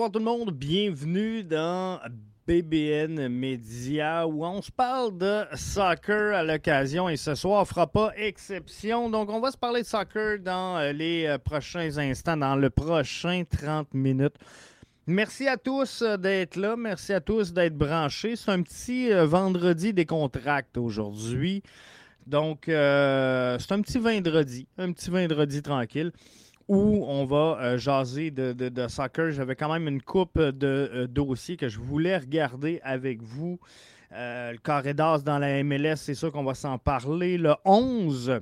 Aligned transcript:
bonsoir 0.00 0.12
tout 0.12 0.18
le 0.18 0.24
monde. 0.24 0.50
Bienvenue 0.52 1.44
dans 1.44 2.00
BBN 2.46 3.28
Media 3.28 4.26
où 4.26 4.46
on 4.46 4.62
se 4.62 4.72
parle 4.72 5.18
de 5.18 5.44
soccer 5.54 6.34
à 6.34 6.42
l'occasion 6.42 7.10
et 7.10 7.18
ce 7.18 7.34
soir 7.34 7.60
ne 7.60 7.66
fera 7.66 7.86
pas 7.86 8.10
exception. 8.16 9.10
Donc 9.10 9.28
on 9.28 9.40
va 9.40 9.50
se 9.50 9.58
parler 9.58 9.82
de 9.82 9.86
soccer 9.86 10.38
dans 10.38 10.78
euh, 10.78 10.92
les 10.92 11.26
euh, 11.26 11.36
prochains 11.36 11.98
instants, 11.98 12.38
dans 12.38 12.56
le 12.56 12.70
prochain 12.70 13.42
30 13.44 13.92
minutes. 13.92 14.36
Merci 15.06 15.46
à 15.46 15.58
tous 15.58 16.00
euh, 16.00 16.16
d'être 16.16 16.56
là. 16.56 16.76
Merci 16.78 17.12
à 17.12 17.20
tous 17.20 17.52
d'être 17.52 17.76
branchés. 17.76 18.36
C'est 18.36 18.52
un 18.52 18.62
petit 18.62 19.10
vendredi 19.12 19.92
des 19.92 20.06
contracts 20.06 20.78
aujourd'hui. 20.78 21.62
Donc, 22.26 22.62
c'est 22.66 22.72
un 23.72 23.82
petit 23.82 23.98
vendredi, 23.98 24.66
un 24.78 24.92
petit 24.92 25.10
vendredi 25.10 25.60
tranquille 25.60 26.10
où 26.68 27.04
on 27.06 27.24
va 27.24 27.58
euh, 27.60 27.78
jaser 27.78 28.30
de, 28.30 28.88
soccer. 28.88 29.32
J'avais 29.32 29.56
quand 29.56 29.72
même 29.72 29.88
une 29.88 30.02
coupe 30.02 30.38
de 30.38 30.90
euh, 30.92 31.06
dossiers 31.06 31.56
que 31.56 31.68
je 31.68 31.78
voulais 31.78 32.16
regarder 32.16 32.80
avec 32.82 33.22
vous. 33.22 33.58
Euh, 34.12 34.52
le 34.52 34.58
carré 34.58 34.94
d'as 34.94 35.18
dans 35.18 35.38
la 35.38 35.62
MLS, 35.62 35.96
c'est 35.96 36.14
sûr 36.14 36.32
qu'on 36.32 36.44
va 36.44 36.54
s'en 36.54 36.78
parler. 36.78 37.38
Le 37.38 37.54
11, 37.64 38.40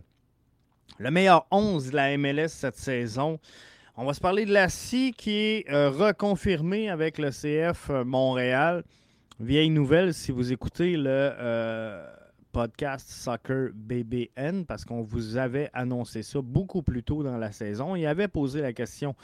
le 0.98 1.10
meilleur 1.10 1.46
11 1.50 1.90
de 1.90 1.96
la 1.96 2.16
MLS 2.16 2.48
cette 2.48 2.76
saison. 2.76 3.38
On 3.96 4.04
va 4.04 4.14
se 4.14 4.20
parler 4.20 4.44
de 4.44 4.52
la 4.52 4.68
CI 4.68 5.12
qui 5.16 5.32
est 5.32 5.64
reconfirmée 5.68 6.88
avec 6.88 7.18
le 7.18 7.30
CF 7.30 7.90
Montréal. 8.04 8.84
Vieille 9.40 9.70
nouvelle, 9.70 10.14
si 10.14 10.30
vous 10.30 10.52
écoutez 10.52 10.96
le 10.96 11.32
podcast 12.52 13.10
Soccer 13.10 13.70
BBN 13.74 14.64
parce 14.66 14.84
qu'on 14.84 15.02
vous 15.02 15.36
avait 15.36 15.70
annoncé 15.72 16.22
ça 16.22 16.40
beaucoup 16.42 16.82
plus 16.82 17.02
tôt 17.02 17.22
dans 17.22 17.36
la 17.36 17.52
saison. 17.52 17.96
Il 17.96 18.06
avait 18.06 18.28
posé 18.28 18.60
la 18.60 18.72
question 18.72 19.14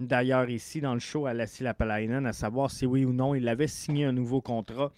d'ailleurs 0.00 0.48
ici 0.50 0.80
dans 0.80 0.94
le 0.94 1.00
show 1.00 1.26
à 1.26 1.34
Lassie 1.34 1.62
Lapalainen 1.62 2.26
à 2.26 2.32
savoir 2.32 2.70
si 2.70 2.86
oui 2.86 3.04
ou 3.04 3.12
non 3.12 3.34
il 3.34 3.48
avait 3.48 3.66
signé 3.66 4.04
un 4.04 4.12
nouveau 4.12 4.40
contrat 4.40 4.92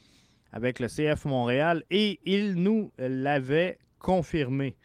avec 0.52 0.80
le 0.80 0.88
CF 0.88 1.24
Montréal 1.24 1.84
et 1.90 2.20
il 2.24 2.54
nous 2.54 2.92
l'avait 2.98 3.78
confirmé. 3.98 4.76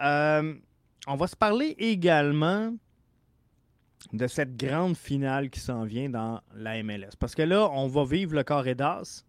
Euh, 0.00 0.54
on 1.06 1.16
va 1.16 1.26
se 1.26 1.36
parler 1.36 1.74
également 1.78 2.72
de 4.12 4.26
cette 4.26 4.56
grande 4.56 4.96
finale 4.96 5.50
qui 5.50 5.60
s'en 5.60 5.84
vient 5.84 6.08
dans 6.08 6.40
la 6.54 6.82
MLS. 6.82 7.16
Parce 7.18 7.34
que 7.34 7.42
là, 7.42 7.68
on 7.72 7.86
va 7.86 8.04
vivre 8.04 8.34
le 8.34 8.42
carré 8.42 8.74
d'as 8.74 9.24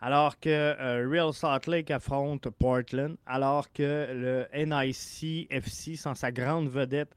alors 0.00 0.38
que 0.38 0.50
euh, 0.50 1.08
Real 1.10 1.32
Salt 1.32 1.66
Lake 1.68 1.90
affronte 1.90 2.48
Portland, 2.50 3.16
alors 3.26 3.72
que 3.72 4.08
le 4.12 4.46
NIC 4.54 5.46
FC, 5.50 5.96
sans 5.96 6.14
sa 6.14 6.30
grande 6.30 6.68
vedette, 6.68 7.14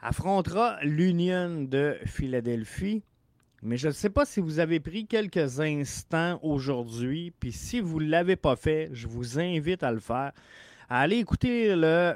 affrontera 0.00 0.78
l'Union 0.82 1.62
de 1.62 1.96
Philadelphie. 2.06 3.02
Mais 3.62 3.76
je 3.76 3.88
ne 3.88 3.92
sais 3.92 4.10
pas 4.10 4.24
si 4.24 4.40
vous 4.40 4.58
avez 4.58 4.80
pris 4.80 5.06
quelques 5.06 5.60
instants 5.60 6.38
aujourd'hui, 6.42 7.32
puis 7.38 7.52
si 7.52 7.80
vous 7.80 8.00
ne 8.00 8.08
l'avez 8.08 8.36
pas 8.36 8.56
fait, 8.56 8.90
je 8.92 9.06
vous 9.06 9.38
invite 9.38 9.82
à 9.82 9.92
le 9.92 10.00
faire, 10.00 10.32
à 10.88 11.00
aller 11.00 11.18
écouter 11.18 11.74
le 11.76 12.14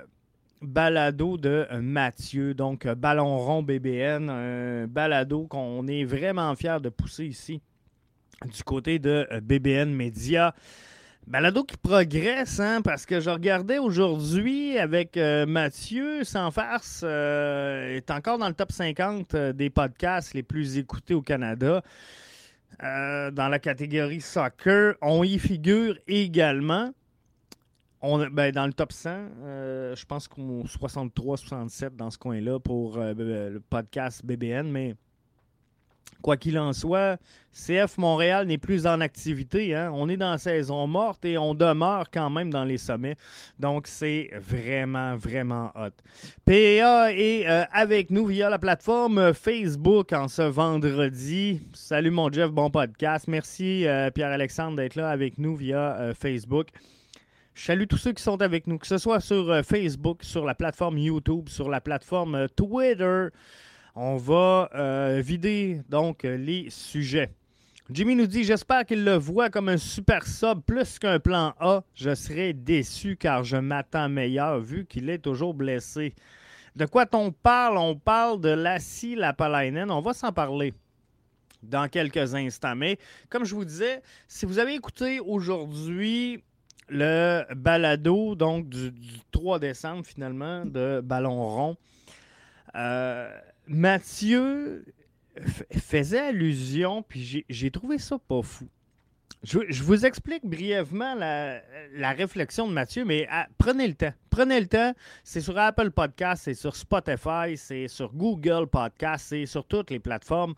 balado 0.60 1.36
de 1.36 1.66
Mathieu, 1.80 2.54
donc 2.54 2.88
Ballon 2.88 3.38
rond 3.38 3.62
BBN, 3.62 4.28
un 4.28 4.86
balado 4.86 5.46
qu'on 5.46 5.86
est 5.86 6.04
vraiment 6.04 6.54
fier 6.56 6.80
de 6.80 6.88
pousser 6.88 7.26
ici 7.26 7.60
du 8.44 8.62
côté 8.62 8.98
de 8.98 9.26
euh, 9.30 9.40
BBN 9.40 9.92
Media. 9.92 10.54
Balado 11.26 11.64
qui 11.64 11.76
progresse, 11.76 12.60
hein, 12.60 12.82
parce 12.82 13.04
que 13.04 13.18
je 13.18 13.30
regardais 13.30 13.78
aujourd'hui 13.78 14.78
avec 14.78 15.16
euh, 15.16 15.44
Mathieu, 15.44 16.22
sans 16.22 16.52
farce, 16.52 17.00
euh, 17.02 17.96
est 17.96 18.12
encore 18.12 18.38
dans 18.38 18.46
le 18.46 18.54
top 18.54 18.70
50 18.70 19.34
des 19.34 19.68
podcasts 19.68 20.34
les 20.34 20.44
plus 20.44 20.78
écoutés 20.78 21.14
au 21.14 21.22
Canada. 21.22 21.82
dans 22.80 23.48
la 23.50 23.58
catégorie 23.58 24.20
soccer, 24.20 24.94
on 25.02 25.24
y 25.24 25.38
figure 25.38 25.98
également. 26.06 26.92
Ben, 28.30 28.52
dans 28.52 28.66
le 28.66 28.72
top 28.72 28.92
100, 28.92 29.10
je 29.96 30.04
pense 30.04 30.28
qu'on 30.28 30.62
63-67 30.62 31.96
dans 31.96 32.10
ce 32.10 32.18
coin-là 32.18 32.60
pour 32.60 32.98
le 32.98 33.60
podcast 33.68 34.24
BBN, 34.24 34.70
mais 34.70 34.94
Quoi 36.22 36.36
qu'il 36.36 36.58
en 36.58 36.72
soit, 36.72 37.18
CF 37.56 37.96
Montréal 37.98 38.46
n'est 38.46 38.58
plus 38.58 38.86
en 38.86 39.00
activité. 39.00 39.74
Hein. 39.74 39.90
On 39.94 40.08
est 40.08 40.16
dans 40.16 40.32
la 40.32 40.38
saison 40.38 40.86
morte 40.86 41.24
et 41.24 41.38
on 41.38 41.54
demeure 41.54 42.10
quand 42.12 42.28
même 42.28 42.50
dans 42.50 42.64
les 42.64 42.76
sommets. 42.76 43.16
Donc, 43.58 43.86
c'est 43.86 44.30
vraiment, 44.34 45.16
vraiment 45.16 45.72
hot. 45.74 45.94
PA 46.44 47.12
est 47.12 47.48
euh, 47.48 47.64
avec 47.72 48.10
nous 48.10 48.26
via 48.26 48.50
la 48.50 48.58
plateforme 48.58 49.32
Facebook 49.32 50.12
en 50.12 50.28
ce 50.28 50.42
vendredi. 50.42 51.62
Salut 51.72 52.10
mon 52.10 52.30
Jeff, 52.30 52.50
bon 52.50 52.70
podcast. 52.70 53.26
Merci 53.26 53.86
euh, 53.86 54.10
Pierre-Alexandre 54.10 54.76
d'être 54.76 54.96
là 54.96 55.08
avec 55.08 55.38
nous 55.38 55.56
via 55.56 55.96
euh, 55.96 56.14
Facebook. 56.14 56.68
Je 57.54 57.64
salue 57.64 57.84
tous 57.88 57.96
ceux 57.96 58.12
qui 58.12 58.22
sont 58.22 58.42
avec 58.42 58.66
nous, 58.66 58.76
que 58.76 58.86
ce 58.86 58.98
soit 58.98 59.20
sur 59.20 59.64
Facebook, 59.64 60.22
sur 60.24 60.44
la 60.44 60.54
plateforme 60.54 60.98
YouTube, 60.98 61.48
sur 61.48 61.70
la 61.70 61.80
plateforme 61.80 62.48
Twitter. 62.54 63.28
On 63.98 64.18
va 64.18 64.68
euh, 64.74 65.22
vider 65.24 65.80
donc 65.88 66.24
les 66.24 66.68
sujets. 66.68 67.30
Jimmy 67.88 68.14
nous 68.14 68.26
dit 68.26 68.44
J'espère 68.44 68.84
qu'il 68.84 69.02
le 69.04 69.14
voit 69.14 69.48
comme 69.48 69.70
un 69.70 69.78
super 69.78 70.26
sub 70.26 70.60
plus 70.60 70.98
qu'un 70.98 71.18
plan 71.18 71.54
A. 71.60 71.82
Je 71.94 72.14
serais 72.14 72.52
déçu 72.52 73.16
car 73.16 73.42
je 73.42 73.56
m'attends 73.56 74.10
meilleur 74.10 74.60
vu 74.60 74.84
qu'il 74.84 75.08
est 75.08 75.20
toujours 75.20 75.54
blessé. 75.54 76.14
De 76.74 76.84
quoi 76.84 77.06
on 77.14 77.32
parle? 77.32 77.78
On 77.78 77.96
parle 77.96 78.38
de 78.38 78.50
Lassie 78.50 79.16
Lapalainen. 79.16 79.90
On 79.90 80.02
va 80.02 80.12
s'en 80.12 80.30
parler 80.30 80.74
dans 81.62 81.88
quelques 81.88 82.34
instants. 82.34 82.76
Mais 82.76 82.98
comme 83.30 83.46
je 83.46 83.54
vous 83.54 83.64
disais, 83.64 84.02
si 84.28 84.44
vous 84.44 84.58
avez 84.58 84.74
écouté 84.74 85.20
aujourd'hui 85.20 86.44
le 86.90 87.44
balado 87.54 88.34
donc 88.34 88.68
du, 88.68 88.92
3 89.30 89.58
décembre 89.58 90.04
finalement 90.04 90.66
de 90.66 91.00
Ballon 91.02 91.48
rond, 91.48 91.76
euh, 92.74 93.30
Mathieu 93.66 94.84
faisait 95.76 96.20
allusion, 96.20 97.02
puis 97.02 97.44
j'ai 97.48 97.70
trouvé 97.70 97.98
ça 97.98 98.18
pas 98.18 98.42
fou. 98.42 98.68
Je, 99.42 99.82
vous 99.82 100.04
explique 100.04 100.44
brièvement 100.44 101.14
la, 101.14 102.12
réflexion 102.12 102.66
de 102.66 102.72
Mathieu, 102.72 103.04
mais 103.04 103.28
ah, 103.30 103.46
prenez 103.58 103.86
le 103.86 103.94
temps. 103.94 104.12
Prenez 104.30 104.60
le 104.60 104.66
temps. 104.66 104.92
C'est 105.22 105.40
sur 105.40 105.56
Apple 105.56 105.90
Podcast, 105.92 106.42
c'est 106.44 106.54
sur 106.54 106.74
Spotify, 106.74 107.56
c'est 107.56 107.86
sur 107.86 108.12
Google 108.12 108.66
Podcast, 108.66 109.26
c'est 109.28 109.46
sur 109.46 109.64
toutes 109.64 109.90
les 109.90 110.00
plateformes. 110.00 110.54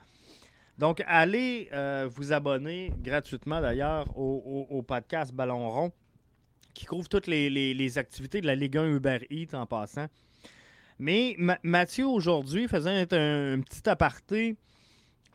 Donc, 0.78 1.02
allez 1.06 1.68
euh, 1.72 2.08
vous 2.10 2.32
abonner 2.32 2.92
gratuitement 3.02 3.60
d'ailleurs 3.60 4.06
au, 4.16 4.82
podcast 4.86 5.34
Ballon 5.34 5.70
Rond, 5.70 5.92
qui 6.72 6.86
couvre 6.86 7.08
toutes 7.08 7.26
les, 7.26 7.50
les, 7.50 7.98
activités 7.98 8.40
de 8.40 8.46
la 8.46 8.54
Ligue 8.54 8.78
1 8.78 8.94
Uber 8.94 9.18
Eats 9.28 9.54
en 9.54 9.66
passant. 9.66 10.06
Mais 10.98 11.36
Mathieu, 11.62 12.06
aujourd'hui, 12.06 12.66
faisait 12.66 12.90
un, 12.90 13.60
petit 13.60 13.88
aparté 13.88 14.56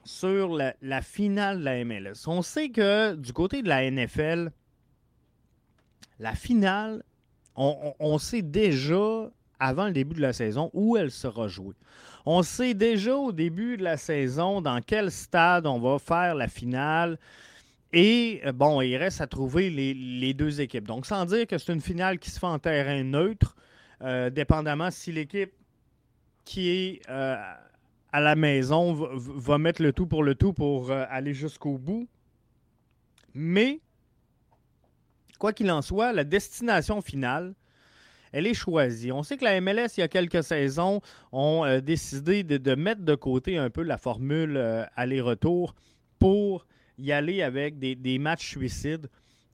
sur 0.03 0.57
la, 0.81 1.01
finale 1.01 1.59
de 1.59 1.63
la 1.63 1.85
MLS. 1.85 2.28
On 2.28 2.41
sait 2.41 2.69
que 2.69 3.16
du 3.16 3.31
côté 3.31 3.62
de 3.62 3.69
la 3.69 3.90
NFL, 3.90 4.52
la 6.19 6.35
finale, 6.35 7.03
on, 7.56 8.18
sait 8.18 8.41
déjà 8.41 9.29
avant 9.59 9.85
le 9.85 9.91
début 9.93 10.16
de 10.16 10.22
la 10.22 10.34
saison 10.34 10.70
où 10.73 10.97
elle 10.97 11.11
sera 11.11 11.47
jouée. 11.47 11.76
On 12.26 12.41
sait 12.43 12.73
déjà 12.73 13.16
au 13.16 13.32
début 13.32 13.78
de 13.78 13.84
la 13.84 13.97
saison 13.97 14.61
dans 14.61 14.82
quel 14.82 15.11
stade 15.11 15.66
on 15.67 15.79
va 15.79 15.99
faire 15.99 16.35
la 16.35 16.47
finale. 16.47 17.17
Et 17.91 18.41
euh, 18.46 18.52
bon, 18.52 18.82
il 18.82 18.97
reste 18.97 19.22
à 19.22 19.28
trouver 19.28 19.70
les, 19.70 20.34
deux 20.34 20.61
équipes. 20.61 20.88
Donc, 20.88 21.05
sans 21.05 21.26
dire 21.26 21.46
que 21.46 21.58
c'est 21.58 21.72
une 21.72 21.82
finale 21.82 22.17
qui 22.20 22.32
se 22.32 22.40
fait 22.40 22.47
en 22.47 22.59
terrain 22.59 23.03
neutre, 23.03 23.55
euh, 24.03 24.29
dépendamment 24.29 24.91
si 24.91 25.14
l'équipe 25.14 25.53
qui 26.44 26.70
est 26.70 27.02
euh, 27.09 27.35
à 28.11 28.20
la 28.20 28.35
maison 28.35 28.94
va, 28.94 29.58
mettre 29.58 29.82
le 29.82 29.94
tout 29.94 30.08
pour 30.08 30.23
le 30.23 30.35
tout 30.35 30.52
pour 30.52 30.91
euh, 30.91 31.05
aller 31.09 31.34
jusqu'au 31.34 31.78
bout. 31.78 32.08
Mais, 33.34 33.79
quoi 35.40 35.53
qu'il 35.53 35.72
en 35.72 35.82
soit, 35.82 36.11
la 36.11 36.26
destination 36.26 37.02
finale, 37.02 37.53
elle 38.34 38.46
est 38.46 38.53
choisie. 38.53 39.11
On 39.14 39.23
sait 39.23 39.38
que 39.38 39.46
la 39.46 39.61
MLS, 39.61 39.96
il 39.96 40.02
y 40.02 40.03
a 40.03 40.09
quelques 40.09 40.44
saisons, 40.44 41.00
ont 41.32 41.79
décidé 41.79 42.44
de, 42.44 42.76
mettre 42.76 43.02
de 43.03 43.16
côté 43.16 43.58
un 43.58 43.70
peu 43.70 43.84
la 43.84 43.97
formule 43.97 44.58
aller-retour 44.96 45.76
pour 46.20 46.66
y 46.97 47.11
aller 47.11 47.41
avec 47.41 47.79
des, 47.79 47.96
des 47.96 48.20
matchs 48.20 48.50
suicides 48.50 49.08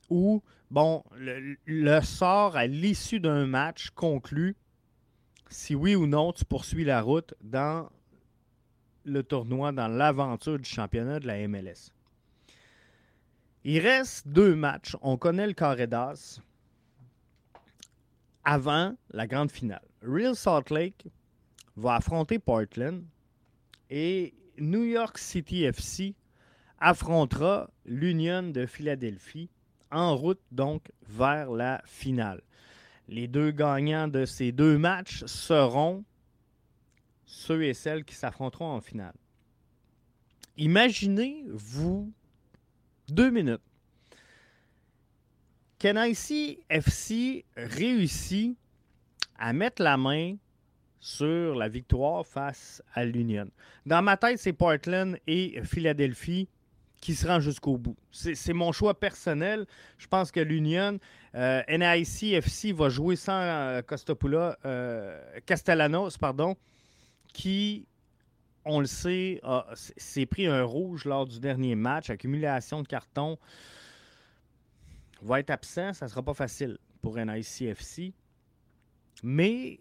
où, 0.10 0.42
bon, 0.72 1.04
le, 1.16 2.02
sort 2.02 2.56
à 2.56 2.68
l'issue 2.68 3.20
d'un 3.20 3.46
match 3.46 3.90
conclu 3.92 4.56
si 5.50 5.76
oui 5.76 5.96
ou 5.96 6.06
non 6.06 6.32
tu 6.32 6.46
poursuis 6.46 6.84
la 6.84 7.02
route 7.02 7.34
dans 7.42 7.90
le 9.06 9.24
tournoi, 9.24 9.72
dans 9.72 9.88
l'aventure 9.88 10.60
du 10.60 10.70
championnat 10.70 11.20
de 11.20 11.28
la 11.28 11.48
MLS. 11.48 11.92
Il 13.64 13.80
reste 13.80 14.28
deux 14.28 14.56
matchs. 14.56 14.96
On 15.02 15.18
connaît 15.18 15.48
le 15.48 15.54
carré 15.54 15.88
d'as 15.88 16.40
avant 18.44 18.96
la 19.12 19.28
grande 19.28 19.52
finale. 19.52 19.84
Real 20.02 20.36
Salt 20.36 20.70
Lake 20.70 21.08
va 21.76 21.96
affronter 21.96 22.40
Portland 22.40 23.04
et 23.90 24.34
New 24.60 24.84
York 24.84 25.18
City 25.18 25.64
FC 25.64 26.16
affrontera 26.80 27.70
l'Union 27.86 28.44
de 28.44 28.66
Philadelphie 28.66 29.50
en 29.92 30.16
route 30.16 30.42
donc 30.52 30.92
vers 31.08 31.52
la 31.52 31.82
finale. 31.86 32.42
Les 33.08 33.28
deux 33.28 33.52
gagnants 33.52 34.08
de 34.08 34.26
ces 34.26 34.52
deux 34.52 34.78
matchs 34.78 35.26
seront 35.26 36.04
ceux 37.26 37.64
et 37.64 37.74
celles 37.74 38.06
qui 38.06 38.16
s'affronteront 38.16 38.72
en 38.72 38.82
finale. 38.82 39.16
Imaginez-vous 40.58 42.12
deux 43.08 43.30
minutes 43.30 43.62
qu'NIC 45.80 46.60
FC 46.70 47.46
réussit 47.56 48.58
à 49.38 49.54
mettre 49.54 49.82
la 49.82 49.98
main 49.98 50.36
sur 51.00 51.56
la 51.56 51.70
victoire 51.70 52.28
face 52.28 52.84
à 52.94 53.06
l'Union. 53.06 53.50
Dans 53.86 54.02
ma 54.02 54.18
tête, 54.18 54.38
c'est 54.38 54.54
Portland 54.54 55.18
et 55.26 55.62
Philadelphie 55.64 56.50
qui 57.02 57.16
se 57.16 57.28
rend 57.28 57.40
jusqu'au 57.40 57.78
bout. 57.78 57.96
C'est 58.12 58.54
mon 58.54 58.72
choix 58.72 59.00
personnel. 59.00 59.66
Je 59.98 60.08
pense 60.08 60.32
que 60.32 60.40
l'Union, 60.40 61.00
euh, 61.36 61.62
NIC 61.70 62.34
FC 62.34 62.72
va 62.74 62.90
jouer 62.90 63.16
sans 63.16 63.42
euh, 63.42 63.82
euh, 64.66 65.40
Castellanos, 65.46 66.18
pardon, 66.18 66.58
qui, 67.34 67.88
on 68.66 68.80
le 68.80 68.86
sait, 68.86 69.42
s'est 69.76 70.26
pris 70.26 70.48
un 70.48 70.64
rouge 70.64 71.06
lors 71.06 71.26
du 71.26 71.40
dernier 71.40 71.76
match, 71.76 72.10
accumulation 72.10 72.82
de 72.82 72.88
cartons. 72.88 73.38
Va 75.22 75.40
être 75.40 75.50
absent, 75.50 75.94
ça 75.94 76.06
ne 76.06 76.10
sera 76.10 76.24
pas 76.24 76.34
facile 76.34 76.78
pour 77.02 77.18
NIC 77.18 77.62
FC. 77.62 78.14
Mais 79.24 79.80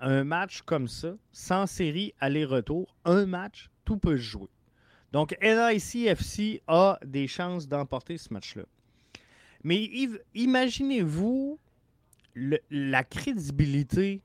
un 0.00 0.24
match 0.24 0.62
comme 0.62 0.88
ça, 0.88 1.14
sans 1.32 1.66
série 1.66 2.14
aller-retour, 2.18 2.94
un 3.04 3.26
match, 3.26 3.70
tout 3.84 3.98
peut 3.98 4.16
se 4.16 4.22
jouer. 4.22 4.48
Donc, 5.12 5.36
NICFC 5.42 6.62
a 6.68 6.98
des 7.04 7.26
chances 7.26 7.66
d'emporter 7.66 8.16
ce 8.18 8.32
match-là. 8.32 8.62
Mais 9.64 9.90
imaginez-vous 10.34 11.58
la 12.34 13.04
crédibilité 13.04 14.22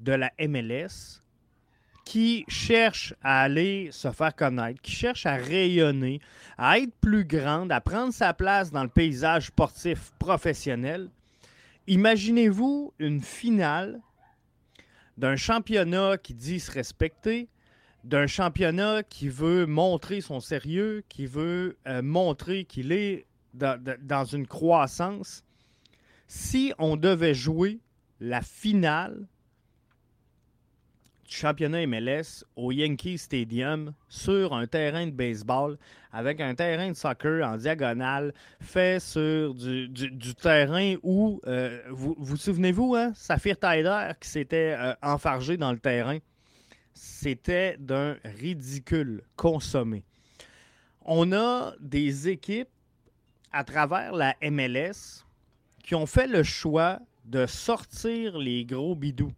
de 0.00 0.12
la 0.12 0.32
MLS 0.38 1.22
qui 2.04 2.44
cherche 2.48 3.14
à 3.22 3.42
aller 3.42 3.90
se 3.92 4.10
faire 4.10 4.34
connaître, 4.34 4.80
qui 4.82 4.90
cherche 4.90 5.24
à 5.26 5.36
rayonner, 5.36 6.20
à 6.58 6.78
être 6.78 6.94
plus 7.00 7.24
grande, 7.24 7.70
à 7.70 7.80
prendre 7.80 8.12
sa 8.12 8.34
place 8.34 8.72
dans 8.72 8.82
le 8.82 8.88
paysage 8.88 9.48
sportif 9.48 10.12
professionnel. 10.18 11.10
Imaginez-vous 11.86 12.92
une 12.98 13.20
finale 13.20 14.00
d'un 15.16 15.36
championnat 15.36 16.18
qui 16.18 16.34
dit 16.34 16.58
se 16.58 16.72
respecter, 16.72 17.48
d'un 18.04 18.26
championnat 18.26 19.02
qui 19.02 19.28
veut 19.28 19.66
montrer 19.66 20.20
son 20.20 20.40
sérieux, 20.40 21.04
qui 21.08 21.26
veut 21.26 21.76
euh, 21.86 22.02
montrer 22.02 22.64
qu'il 22.64 22.92
est 22.92 23.26
dans, 23.54 24.24
une 24.24 24.46
croissance. 24.46 25.44
Si 26.26 26.72
on 26.78 26.96
devait 26.96 27.34
jouer 27.34 27.80
la 28.20 28.40
finale 28.40 29.26
du 31.28 31.34
championnat 31.36 31.86
MLS 31.86 32.44
au 32.56 32.72
Yankee 32.72 33.18
Stadium 33.18 33.92
sur 34.08 34.54
un 34.54 34.66
terrain 34.66 35.06
de 35.06 35.12
baseball 35.12 35.78
avec 36.12 36.40
un 36.40 36.54
terrain 36.54 36.90
de 36.90 36.96
soccer 36.96 37.46
en 37.46 37.56
diagonale 37.56 38.32
fait 38.60 39.00
sur 39.00 39.54
du, 39.54 40.34
terrain 40.34 40.96
où, 41.02 41.40
euh, 41.46 41.82
vous 41.90 42.16
vous 42.18 42.36
souvenez-vous, 42.36 42.94
hein, 42.96 43.12
Saphir 43.14 43.58
Tyler 43.58 44.12
qui 44.20 44.28
s'était 44.28 44.74
euh, 44.78 44.94
enfargé 45.02 45.56
dans 45.56 45.72
le 45.72 45.78
terrain? 45.78 46.18
C'était 46.94 47.76
d'un 47.78 48.16
ridicule 48.24 49.22
consommé. 49.36 50.04
On 51.04 51.32
a 51.32 51.74
des 51.80 52.28
équipes 52.28 52.68
à 53.50 53.64
travers 53.64 54.12
la 54.12 54.34
MLS 54.42 55.24
qui 55.82 55.94
ont 55.94 56.06
fait 56.06 56.26
le 56.26 56.42
choix 56.42 57.00
de 57.24 57.46
sortir 57.46 58.38
les 58.38 58.64
gros 58.64 58.94
bidous, 58.94 59.32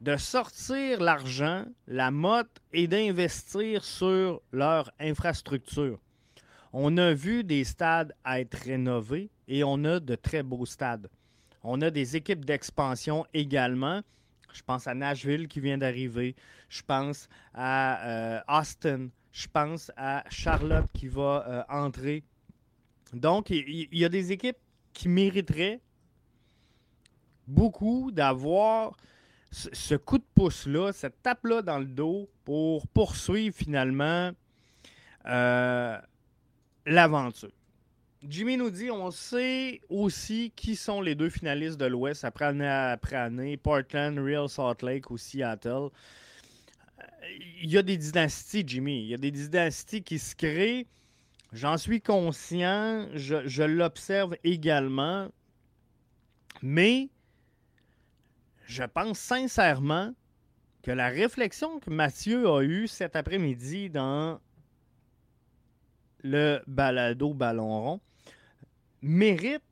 de 0.00 0.16
sortir 0.16 1.00
l'argent, 1.00 1.64
la 1.86 2.10
motte 2.10 2.60
et 2.72 2.86
d'investir 2.86 3.84
sur 3.84 4.40
leur 4.52 4.90
infrastructure. 5.00 5.98
On 6.72 6.96
a 6.98 7.12
vu 7.12 7.42
des 7.42 7.64
stades 7.64 8.14
être 8.24 8.54
rénovés 8.54 9.30
et 9.48 9.64
on 9.64 9.84
a 9.84 10.00
de 10.00 10.14
très 10.14 10.42
beaux 10.42 10.66
stades. 10.66 11.08
On 11.62 11.82
a 11.82 11.90
des 11.90 12.16
équipes 12.16 12.44
d'expansion 12.44 13.26
également 13.34 14.02
je 14.52 14.62
pense 14.62 14.86
à 14.86 14.94
Nashville 14.94 15.48
qui 15.48 15.60
vient 15.60 15.78
d'arriver. 15.78 16.34
Je 16.68 16.82
pense 16.82 17.28
à 17.54 18.06
euh, 18.06 18.40
Austin. 18.48 19.08
Je 19.32 19.46
pense 19.48 19.90
à 19.96 20.24
Charlotte 20.28 20.86
qui 20.92 21.08
va 21.08 21.44
euh, 21.46 21.62
entrer. 21.68 22.24
Donc, 23.12 23.50
il 23.50 23.88
y, 23.92 24.04
a 24.04 24.08
des 24.08 24.32
équipes 24.32 24.58
qui 24.92 25.08
mériteraient 25.08 25.80
beaucoup 27.46 28.10
d'avoir 28.12 28.96
ce, 29.50 29.96
coup 29.96 30.18
de 30.18 30.24
pouce-là, 30.34 30.92
cette 30.92 31.20
tape-là 31.22 31.62
dans 31.62 31.78
le 31.78 31.86
dos 31.86 32.30
pour 32.44 32.86
poursuivre 32.88 33.54
finalement 33.54 34.30
euh, 35.26 35.98
l'aventure. 36.86 37.50
Jimmy 38.22 38.58
nous 38.58 38.70
dit 38.70 38.90
on 38.90 39.10
sait 39.10 39.80
aussi 39.88 40.52
qui 40.54 40.76
sont 40.76 41.00
les 41.00 41.14
deux 41.14 41.30
finalistes 41.30 41.78
de 41.78 41.86
l'Ouest 41.86 42.24
après 42.24 42.44
année 42.44 42.68
après 42.68 43.16
année 43.16 43.56
Portland, 43.56 44.18
Real 44.18 44.48
Salt 44.48 44.82
Lake 44.82 45.10
ou 45.10 45.16
Seattle. 45.16 45.88
Il 47.62 47.70
y 47.70 47.78
a 47.78 47.82
des 47.82 47.96
dynasties, 47.96 48.64
Jimmy. 48.66 49.02
Il 49.02 49.08
y 49.08 49.14
a 49.14 49.18
des 49.18 49.30
dynasties 49.30 50.02
qui 50.02 50.18
se 50.18 50.34
créent. 50.34 50.86
J'en 51.52 51.78
suis 51.78 52.02
conscient. 52.02 53.08
Je, 53.14 53.46
je 53.46 53.62
l'observe 53.62 54.36
également. 54.44 55.28
Mais 56.62 57.08
je 58.66 58.84
pense 58.84 59.18
sincèrement 59.18 60.12
que 60.82 60.90
la 60.90 61.08
réflexion 61.08 61.80
que 61.80 61.90
Mathieu 61.90 62.48
a 62.48 62.62
eue 62.62 62.86
cet 62.86 63.16
après-midi 63.16 63.90
dans 63.90 64.40
le 66.22 66.60
balado 66.66 67.34
Ballon 67.34 67.80
rond 67.82 68.00
mérite 69.02 69.62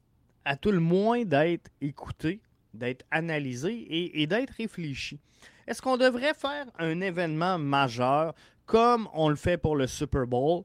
à 0.45 0.57
tout 0.57 0.71
le 0.71 0.81
moins 0.81 1.25
d'être 1.25 1.71
écouté, 1.81 2.41
d'être 2.73 3.05
analysé 3.11 3.87
et, 4.21 4.27
d'être 4.27 4.55
réfléchi. 4.55 5.21
Est-ce 5.67 5.83
qu'on 5.83 5.99
devrait 5.99 6.35
faire 6.35 6.67
un 6.79 7.01
événement 7.01 7.59
majeur 7.59 8.35
comme 8.65 9.09
on 9.13 9.29
le 9.29 9.37
fait 9.37 9.59
pour 9.59 9.77
le 9.77 9.87
Super 9.87 10.27
Bowl? 10.27 10.63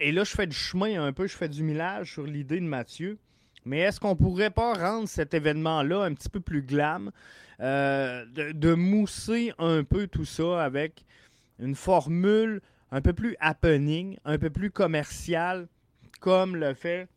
Et 0.00 0.12
là, 0.12 0.24
je 0.24 0.30
fais 0.30 0.46
du 0.46 0.56
chemin 0.56 1.02
un 1.02 1.12
peu, 1.12 1.26
je 1.26 1.36
fais 1.36 1.48
du 1.48 1.62
millage 1.62 2.12
sur 2.14 2.26
l'idée 2.26 2.60
de 2.60 2.66
Mathieu. 2.66 3.18
Mais 3.64 3.80
est-ce 3.80 4.00
qu'on 4.00 4.16
pourrait 4.16 4.50
pas 4.50 4.74
rendre 4.74 5.08
cet 5.08 5.34
événement-là 5.34 6.02
un 6.02 6.14
petit 6.14 6.28
peu 6.28 6.40
plus 6.40 6.62
glam, 6.62 7.10
euh, 7.60 8.24
de, 8.26 8.74
mousser 8.74 9.52
un 9.58 9.84
peu 9.84 10.06
tout 10.06 10.24
ça 10.24 10.62
avec 10.62 11.04
une 11.58 11.74
formule 11.74 12.60
un 12.94 13.00
peu 13.00 13.12
plus 13.12 13.36
happening, 13.40 14.16
un 14.24 14.38
peu 14.38 14.50
plus 14.50 14.70
commercial, 14.70 15.66
comme 16.20 16.54
le 16.54 16.74
fait 16.74 17.08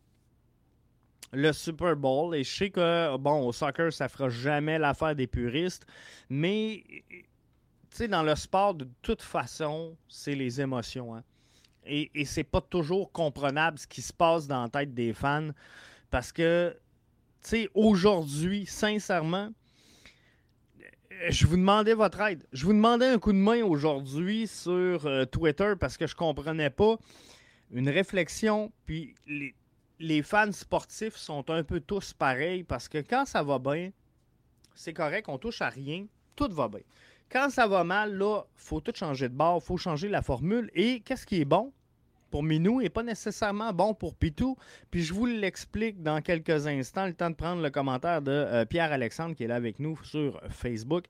le 1.31 1.53
Super 1.53 1.95
Bowl. 1.95 2.35
Et 2.35 2.43
je 2.43 2.51
sais 2.51 2.69
que, 2.71 3.15
bon, 3.17 3.45
au 3.45 3.53
soccer, 3.53 3.93
ça 3.93 4.09
fera 4.09 4.27
jamais 4.27 4.79
l'affaire 4.79 5.15
des 5.15 5.27
puristes, 5.27 5.85
mais, 6.29 6.83
tu 7.09 7.25
sais, 7.91 8.07
dans 8.07 8.23
le 8.23 8.35
sport, 8.35 8.73
de 8.73 8.87
toute 9.03 9.21
façon, 9.21 9.95
c'est 10.07 10.33
les 10.33 10.59
émotions. 10.59 11.15
Hein. 11.15 11.23
Et, 11.85 12.09
et 12.15 12.25
c'est 12.25 12.43
pas 12.43 12.61
toujours 12.61 13.11
comprenable 13.11 13.77
ce 13.77 13.85
qui 13.85 14.01
se 14.01 14.11
passe 14.11 14.47
dans 14.47 14.63
la 14.63 14.69
tête 14.69 14.95
des 14.95 15.13
fans, 15.13 15.51
parce 16.09 16.31
que, 16.31 16.75
tu 17.43 17.49
sais, 17.49 17.69
aujourd'hui, 17.75 18.65
sincèrement, 18.65 19.51
je 21.29 21.47
vous 21.47 21.57
demandais 21.57 21.93
votre 21.93 22.21
aide. 22.21 22.43
Je 22.53 22.65
vous 22.65 22.73
demandais 22.73 23.07
un 23.07 23.19
coup 23.19 23.31
de 23.31 23.37
main 23.37 23.63
aujourd'hui 23.63 24.47
sur 24.47 25.05
euh, 25.05 25.25
Twitter 25.25 25.73
parce 25.79 25.97
que 25.97 26.07
je 26.07 26.15
comprenais 26.15 26.69
pas 26.69 26.97
une 27.71 27.89
réflexion, 27.89 28.71
puis 28.85 29.13
les, 29.99 30.21
fans 30.21 30.51
sportifs 30.51 31.15
sont 31.17 31.49
un 31.49 31.63
peu 31.63 31.81
tous 31.81 32.13
pareils 32.13 32.63
parce 32.63 32.87
que 32.87 32.99
quand 32.99 33.25
ça 33.25 33.43
va 33.43 33.59
bien, 33.59 33.91
c'est 34.73 34.93
correct, 34.93 35.27
on 35.27 35.37
touche 35.37 35.61
à 35.61 35.69
rien, 35.69 36.05
tout 36.35 36.49
va 36.51 36.69
bien. 36.69 36.81
Quand 37.29 37.49
ça 37.49 37.67
va 37.67 37.83
mal, 37.83 38.17
là, 38.17 38.43
faut 38.55 38.79
tout 38.79 38.93
changer 38.95 39.27
de 39.27 39.33
bord, 39.33 39.61
faut 39.61 39.75
changer 39.75 40.07
la 40.07 40.21
formule. 40.21 40.71
Et 40.73 41.01
qu'est-ce 41.01 41.25
qui 41.25 41.41
est 41.41 41.45
bon? 41.45 41.73
Pour 42.29 42.43
Minou 42.43 42.81
n'est 42.81 42.89
pas 42.89 43.03
nécessairement 43.03 43.73
bon 43.73 43.93
pour 43.93 44.15
Pitou. 44.15 44.55
Puis 44.91 45.03
je 45.03 45.13
vous 45.13 45.25
l'explique 45.25 46.01
dans 46.01 46.21
quelques 46.21 46.67
instants, 46.67 47.05
le 47.05 47.13
temps 47.13 47.29
de 47.29 47.35
prendre 47.35 47.61
le 47.61 47.69
commentaire 47.69 48.21
de 48.21 48.31
euh, 48.31 48.65
Pierre-Alexandre 48.65 49.35
qui 49.35 49.43
est 49.43 49.47
là 49.47 49.55
avec 49.55 49.79
nous 49.79 49.97
sur 50.03 50.41
Facebook. 50.49 51.05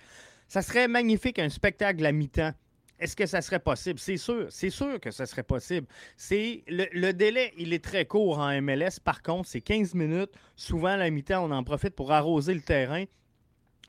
Ça 0.47 0.61
serait 0.61 0.87
magnifique 0.87 1.39
un 1.39 1.49
spectacle 1.49 2.05
à 2.05 2.11
mi-temps. 2.11 2.53
Est-ce 2.99 3.15
que 3.15 3.25
ça 3.25 3.41
serait 3.41 3.59
possible? 3.59 3.99
C'est 3.99 4.17
sûr, 4.17 4.47
c'est 4.49 4.71
sûr 4.71 4.99
que 4.99 5.11
ça 5.11 5.25
serait 5.25 5.43
possible. 5.43 5.85
C'est 6.15 6.63
le, 6.67 7.11
délai, 7.11 7.53
il 7.57 7.73
est 7.73 7.83
très 7.83 8.05
court 8.05 8.39
en 8.39 8.61
MLS. 8.61 8.99
Par 9.03 9.21
contre, 9.21 9.47
c'est 9.47 9.61
15 9.61 9.93
minutes. 9.93 10.31
Souvent, 10.55 10.89
à 10.89 10.97
la 10.97 11.09
mi-temps, 11.09 11.45
on 11.45 11.51
en 11.51 11.63
profite 11.63 11.95
pour 11.95 12.11
arroser 12.11 12.55
le 12.55 12.61
terrain. 12.61 13.03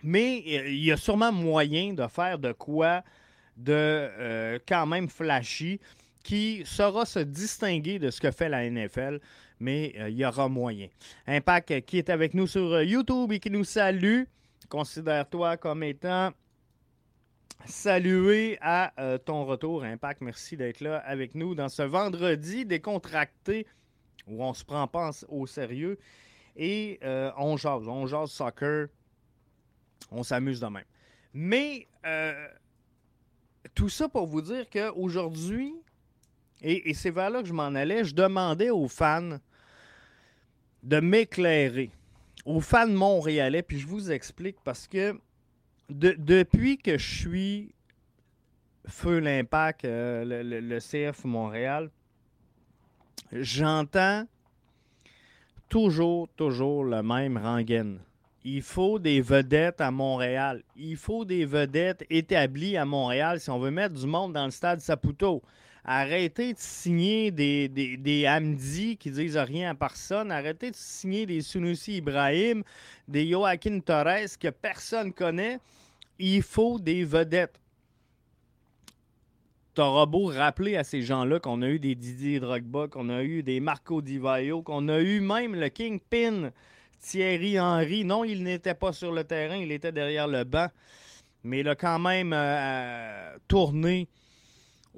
Mais 0.02 0.42
euh, 0.46 0.68
il 0.68 0.84
y 0.84 0.92
a 0.92 0.96
sûrement 0.96 1.32
moyen 1.32 1.94
de 1.94 2.06
faire 2.06 2.38
de 2.38 2.52
quoi 2.52 3.02
de 3.56 4.60
quand 4.68 4.86
même 4.86 5.08
flashy 5.08 5.80
qui 6.28 6.62
saura 6.66 7.06
se 7.06 7.20
distinguer 7.20 7.98
de 7.98 8.10
ce 8.10 8.20
que 8.20 8.30
fait 8.30 8.50
la 8.50 8.68
NFL, 8.68 9.18
mais 9.60 9.94
il 10.10 10.18
y 10.18 10.26
aura 10.26 10.46
moyen. 10.46 10.88
Impact 11.26 11.86
qui 11.86 11.96
est 11.96 12.10
avec 12.10 12.34
nous 12.34 12.46
sur 12.46 12.82
YouTube 12.82 13.32
et 13.32 13.40
qui 13.40 13.48
nous 13.48 13.64
salue, 13.64 14.24
considère-toi 14.68 15.56
comme 15.56 15.82
étant 15.82 16.32
salué 17.64 18.58
à 18.60 18.92
ton 19.24 19.46
retour, 19.46 19.84
Impact. 19.84 20.20
Merci 20.20 20.58
d'être 20.58 20.82
là 20.82 20.98
avec 20.98 21.34
nous 21.34 21.54
dans 21.54 21.70
ce 21.70 21.80
vendredi 21.80 22.66
décontracté 22.66 23.66
où 24.26 24.44
on 24.44 24.52
se 24.52 24.66
prend 24.66 24.86
pas 24.86 25.12
au 25.30 25.46
sérieux 25.46 25.98
et 26.56 26.98
euh, 27.04 27.32
on 27.38 27.56
jase, 27.56 27.88
on 27.88 28.06
jase 28.06 28.32
soccer, 28.32 28.88
on 30.10 30.22
s'amuse 30.22 30.60
de 30.60 30.66
même. 30.66 30.84
Mais 31.32 31.88
euh, 32.04 32.48
tout 33.74 33.88
ça 33.88 34.10
pour 34.10 34.26
vous 34.26 34.42
dire 34.42 34.68
qu'aujourd'hui, 34.68 35.72
et, 36.62 36.92
c'est 36.94 37.10
vers 37.10 37.30
là 37.30 37.42
que 37.42 37.48
je 37.48 37.52
m'en 37.52 37.74
allais, 37.74 38.04
je 38.04 38.14
demandais 38.14 38.70
aux 38.70 38.88
fans 38.88 39.38
de 40.82 41.00
m'éclairer, 41.00 41.90
aux 42.44 42.60
fans 42.60 42.88
montréalais, 42.88 43.62
puis 43.62 43.78
je 43.78 43.86
vous 43.86 44.10
explique 44.10 44.56
parce 44.64 44.86
que 44.88 45.18
depuis 45.90 46.78
que 46.78 46.98
je 46.98 47.16
suis 47.16 47.74
Feu 48.86 49.18
l'Impact, 49.18 49.84
euh, 49.84 50.42
le, 50.42 50.78
CF 50.78 51.24
Montréal, 51.24 51.90
j'entends 53.32 54.24
toujours, 55.68 56.28
toujours 56.36 56.84
le 56.84 57.02
même 57.02 57.36
rengaine. 57.36 58.00
Il 58.44 58.62
faut 58.62 58.98
des 58.98 59.20
vedettes 59.20 59.80
à 59.80 59.90
Montréal. 59.90 60.62
Il 60.76 60.96
faut 60.96 61.24
des 61.26 61.44
vedettes 61.44 62.04
établies 62.08 62.78
à 62.78 62.86
Montréal 62.86 63.40
si 63.40 63.50
on 63.50 63.58
veut 63.58 63.70
mettre 63.70 63.94
du 63.94 64.06
monde 64.06 64.32
dans 64.32 64.46
le 64.46 64.50
stade 64.50 64.80
Saputo. 64.80 65.42
Arrêtez 65.84 66.52
de 66.52 66.58
signer 66.58 67.30
des, 67.30 67.68
des, 67.68 67.96
des 67.96 68.28
Hamdi 68.28 68.96
qui 68.96 69.10
disent 69.10 69.36
rien 69.36 69.70
à 69.70 69.74
personne. 69.74 70.30
Arrêtez 70.30 70.70
de 70.70 70.76
signer 70.76 71.26
des 71.26 71.40
Sunusi 71.40 71.96
Ibrahim, 71.96 72.62
des 73.06 73.28
Joaquin 73.28 73.80
Torres 73.80 74.38
que 74.38 74.48
personne 74.48 75.12
connaît. 75.12 75.58
Il 76.18 76.42
faut 76.42 76.78
des 76.78 77.04
vedettes. 77.04 77.58
T'auras 79.74 80.06
beau 80.06 80.26
rappeler 80.26 80.76
à 80.76 80.82
ces 80.82 81.02
gens-là 81.02 81.38
qu'on 81.38 81.62
a 81.62 81.68
eu 81.68 81.78
des 81.78 81.94
Didier 81.94 82.40
Drogba, 82.40 82.88
qu'on 82.88 83.08
a 83.10 83.22
eu 83.22 83.44
des 83.44 83.60
Marco 83.60 84.02
Di 84.02 84.18
Vaio, 84.18 84.60
qu'on 84.60 84.88
a 84.88 84.98
eu 84.98 85.20
même 85.20 85.54
le 85.54 85.68
Kingpin 85.68 86.50
Thierry 87.00 87.60
Henry. 87.60 88.04
Non, 88.04 88.24
il 88.24 88.42
n'était 88.42 88.74
pas 88.74 88.92
sur 88.92 89.12
le 89.12 89.22
terrain, 89.22 89.56
il 89.56 89.70
était 89.70 89.92
derrière 89.92 90.26
le 90.26 90.42
banc. 90.42 90.66
Mais 91.44 91.60
il 91.60 91.68
a 91.68 91.76
quand 91.76 92.00
même 92.00 92.32
euh, 92.32 92.36
euh, 92.36 93.36
tourné 93.46 94.08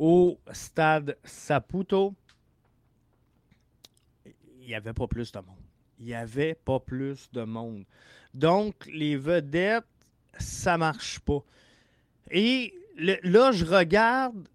au 0.01 0.41
stade 0.51 1.19
Saputo. 1.25 2.15
Il 4.25 4.67
n'y 4.67 4.75
avait 4.75 4.95
pas 4.95 5.07
plus 5.07 5.31
de 5.31 5.39
monde. 5.39 5.57
Il 5.99 6.07
n'y 6.07 6.15
avait 6.15 6.55
pas 6.55 6.81
plus 6.81 7.31
de 7.33 7.43
monde. 7.43 7.85
Donc, 8.33 8.75
les 8.91 9.19
vedettes, 9.19 9.85
ça 10.39 10.79
marche 10.79 11.21
pas. 11.21 11.45
Et 12.31 12.73
là, 12.97 13.53
je 13.53 13.67
regarde 13.67 14.49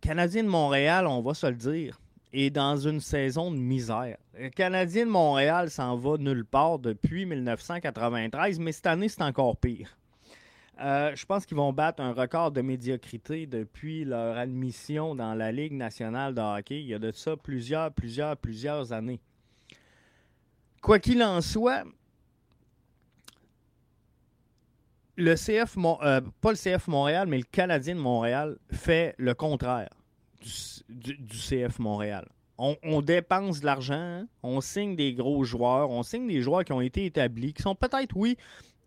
Canadien 0.00 0.44
de 0.44 0.48
Montréal, 0.48 1.06
on 1.06 1.20
va 1.20 1.34
se 1.34 1.46
le 1.46 1.56
dire, 1.56 2.00
est 2.32 2.48
dans 2.48 2.78
une 2.78 3.00
saison 3.00 3.50
de 3.50 3.56
misère. 3.56 4.16
Le 4.38 4.48
Canadien 4.48 5.04
de 5.04 5.10
Montréal 5.10 5.70
s'en 5.70 5.96
va 5.96 6.16
nulle 6.16 6.46
part 6.46 6.78
depuis 6.78 7.26
1993, 7.26 8.58
mais 8.58 8.72
cette 8.72 8.86
année, 8.86 9.10
c'est 9.10 9.22
encore 9.22 9.58
pire. 9.58 9.97
Euh, 10.80 11.12
je 11.16 11.26
pense 11.26 11.44
qu'ils 11.44 11.56
vont 11.56 11.72
battre 11.72 12.00
un 12.00 12.12
record 12.12 12.52
de 12.52 12.60
médiocrité 12.60 13.46
depuis 13.46 14.04
leur 14.04 14.36
admission 14.36 15.16
dans 15.16 15.34
la 15.34 15.50
Ligue 15.50 15.72
nationale 15.72 16.34
de 16.34 16.40
hockey. 16.40 16.80
Il 16.80 16.86
y 16.86 16.94
a 16.94 17.00
de 17.00 17.10
ça 17.10 17.36
plusieurs, 17.36 17.92
plusieurs, 17.92 18.36
plusieurs 18.36 18.92
années. 18.92 19.20
Quoi 20.80 21.00
qu'il 21.00 21.22
en 21.22 21.40
soit, 21.40 21.84
le 25.16 25.34
CF, 25.34 25.76
euh, 25.76 26.20
pas 26.40 26.52
le 26.52 26.56
CF 26.56 26.86
Montréal, 26.86 27.26
mais 27.26 27.38
le 27.38 27.44
Canadien 27.44 27.96
de 27.96 28.00
Montréal 28.00 28.56
fait 28.70 29.16
le 29.18 29.34
contraire 29.34 29.90
du, 30.88 31.26
CF 31.26 31.80
Montréal. 31.80 32.28
On, 32.60 33.02
dépense 33.02 33.60
de 33.60 33.66
l'argent, 33.66 33.94
hein. 33.94 34.26
on 34.42 34.60
signe 34.60 34.96
des 34.96 35.14
gros 35.14 35.44
joueurs, 35.44 35.90
on 35.90 36.02
signe 36.02 36.26
des 36.26 36.42
joueurs 36.42 36.64
qui 36.64 36.72
ont 36.72 36.80
été 36.80 37.04
établis, 37.04 37.52
qui 37.52 37.62
sont 37.62 37.76
peut-être, 37.76 38.16
oui, 38.16 38.36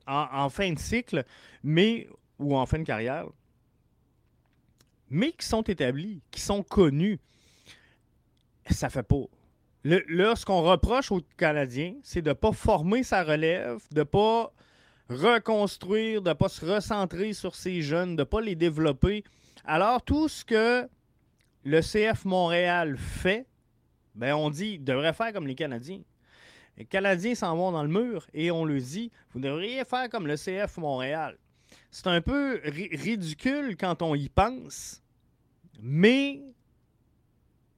en, 0.07 0.49
fin 0.49 0.73
de 0.73 0.79
cycle, 0.79 1.23
mais 1.63 2.07
ou 2.39 2.55
en 2.55 2.65
fin 2.65 2.79
de 2.79 2.83
carrière, 2.83 3.25
mais 5.09 5.31
qui 5.33 5.45
sont 5.45 5.61
établis, 5.63 6.21
qui 6.31 6.41
sont 6.41 6.63
connus. 6.63 7.19
Ça 8.69 8.89
fait 8.89 9.03
pas. 9.03 9.25
Le, 9.83 10.03
là, 10.07 10.35
ce 10.35 10.45
qu'on 10.45 10.61
reproche 10.61 11.11
aux 11.11 11.21
Canadiens, 11.37 11.95
c'est 12.03 12.21
de 12.21 12.29
ne 12.29 12.33
pas 12.33 12.51
former 12.51 13.03
sa 13.03 13.23
relève, 13.23 13.79
de 13.91 13.99
ne 13.99 14.03
pas 14.03 14.53
reconstruire, 15.09 16.21
de 16.21 16.29
ne 16.29 16.33
pas 16.33 16.49
se 16.49 16.65
recentrer 16.65 17.33
sur 17.33 17.55
ces 17.55 17.81
jeunes, 17.81 18.15
de 18.15 18.21
ne 18.21 18.25
pas 18.25 18.41
les 18.41 18.55
développer. 18.55 19.23
Alors, 19.65 20.01
tout 20.01 20.29
ce 20.29 20.45
que 20.45 20.87
le 21.63 21.81
CF 21.81 22.25
Montréal 22.25 22.97
fait, 22.97 23.45
ben 24.15 24.33
on 24.35 24.49
dit, 24.49 24.79
devrait 24.79 25.13
faire 25.13 25.33
comme 25.33 25.47
les 25.47 25.55
Canadiens. 25.55 26.01
Les 26.81 26.87
Canadiens 26.87 27.35
s'en 27.35 27.55
vont 27.55 27.71
dans 27.71 27.83
le 27.83 27.89
mur 27.89 28.25
et 28.33 28.49
on 28.49 28.65
le 28.65 28.79
dit, 28.79 29.11
vous 29.33 29.39
devriez 29.39 29.85
faire 29.85 30.09
comme 30.09 30.25
le 30.25 30.35
CF 30.35 30.77
Montréal. 30.77 31.37
C'est 31.91 32.07
un 32.07 32.21
peu 32.21 32.59
ridicule 32.63 33.77
quand 33.77 34.01
on 34.01 34.15
y 34.15 34.29
pense, 34.29 35.03
mais 35.79 36.41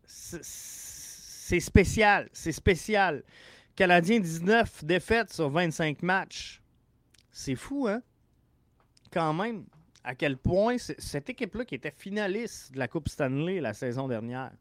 c'est 0.06 1.60
spécial. 1.60 2.30
C'est 2.32 2.54
spécial. 2.54 3.24
Canadien 3.76 4.22
19 4.22 4.86
défaites 4.86 5.34
sur 5.34 5.50
25 5.50 6.02
matchs. 6.02 6.62
C'est 7.30 7.56
fou, 7.56 7.90
hein? 7.90 8.02
Quand 9.12 9.34
même, 9.34 9.66
à 10.06 10.16
quel 10.16 10.38
point 10.38 10.78
cette 10.78 11.30
équipe-là 11.30 11.66
qui 11.66 11.76
était 11.76 11.92
finaliste 11.92 12.72
de 12.72 12.80
la 12.80 12.88
Coupe 12.88 13.10
Stanley 13.10 13.60
la 13.60 13.74
saison 13.74 14.08
dernière. 14.08 14.54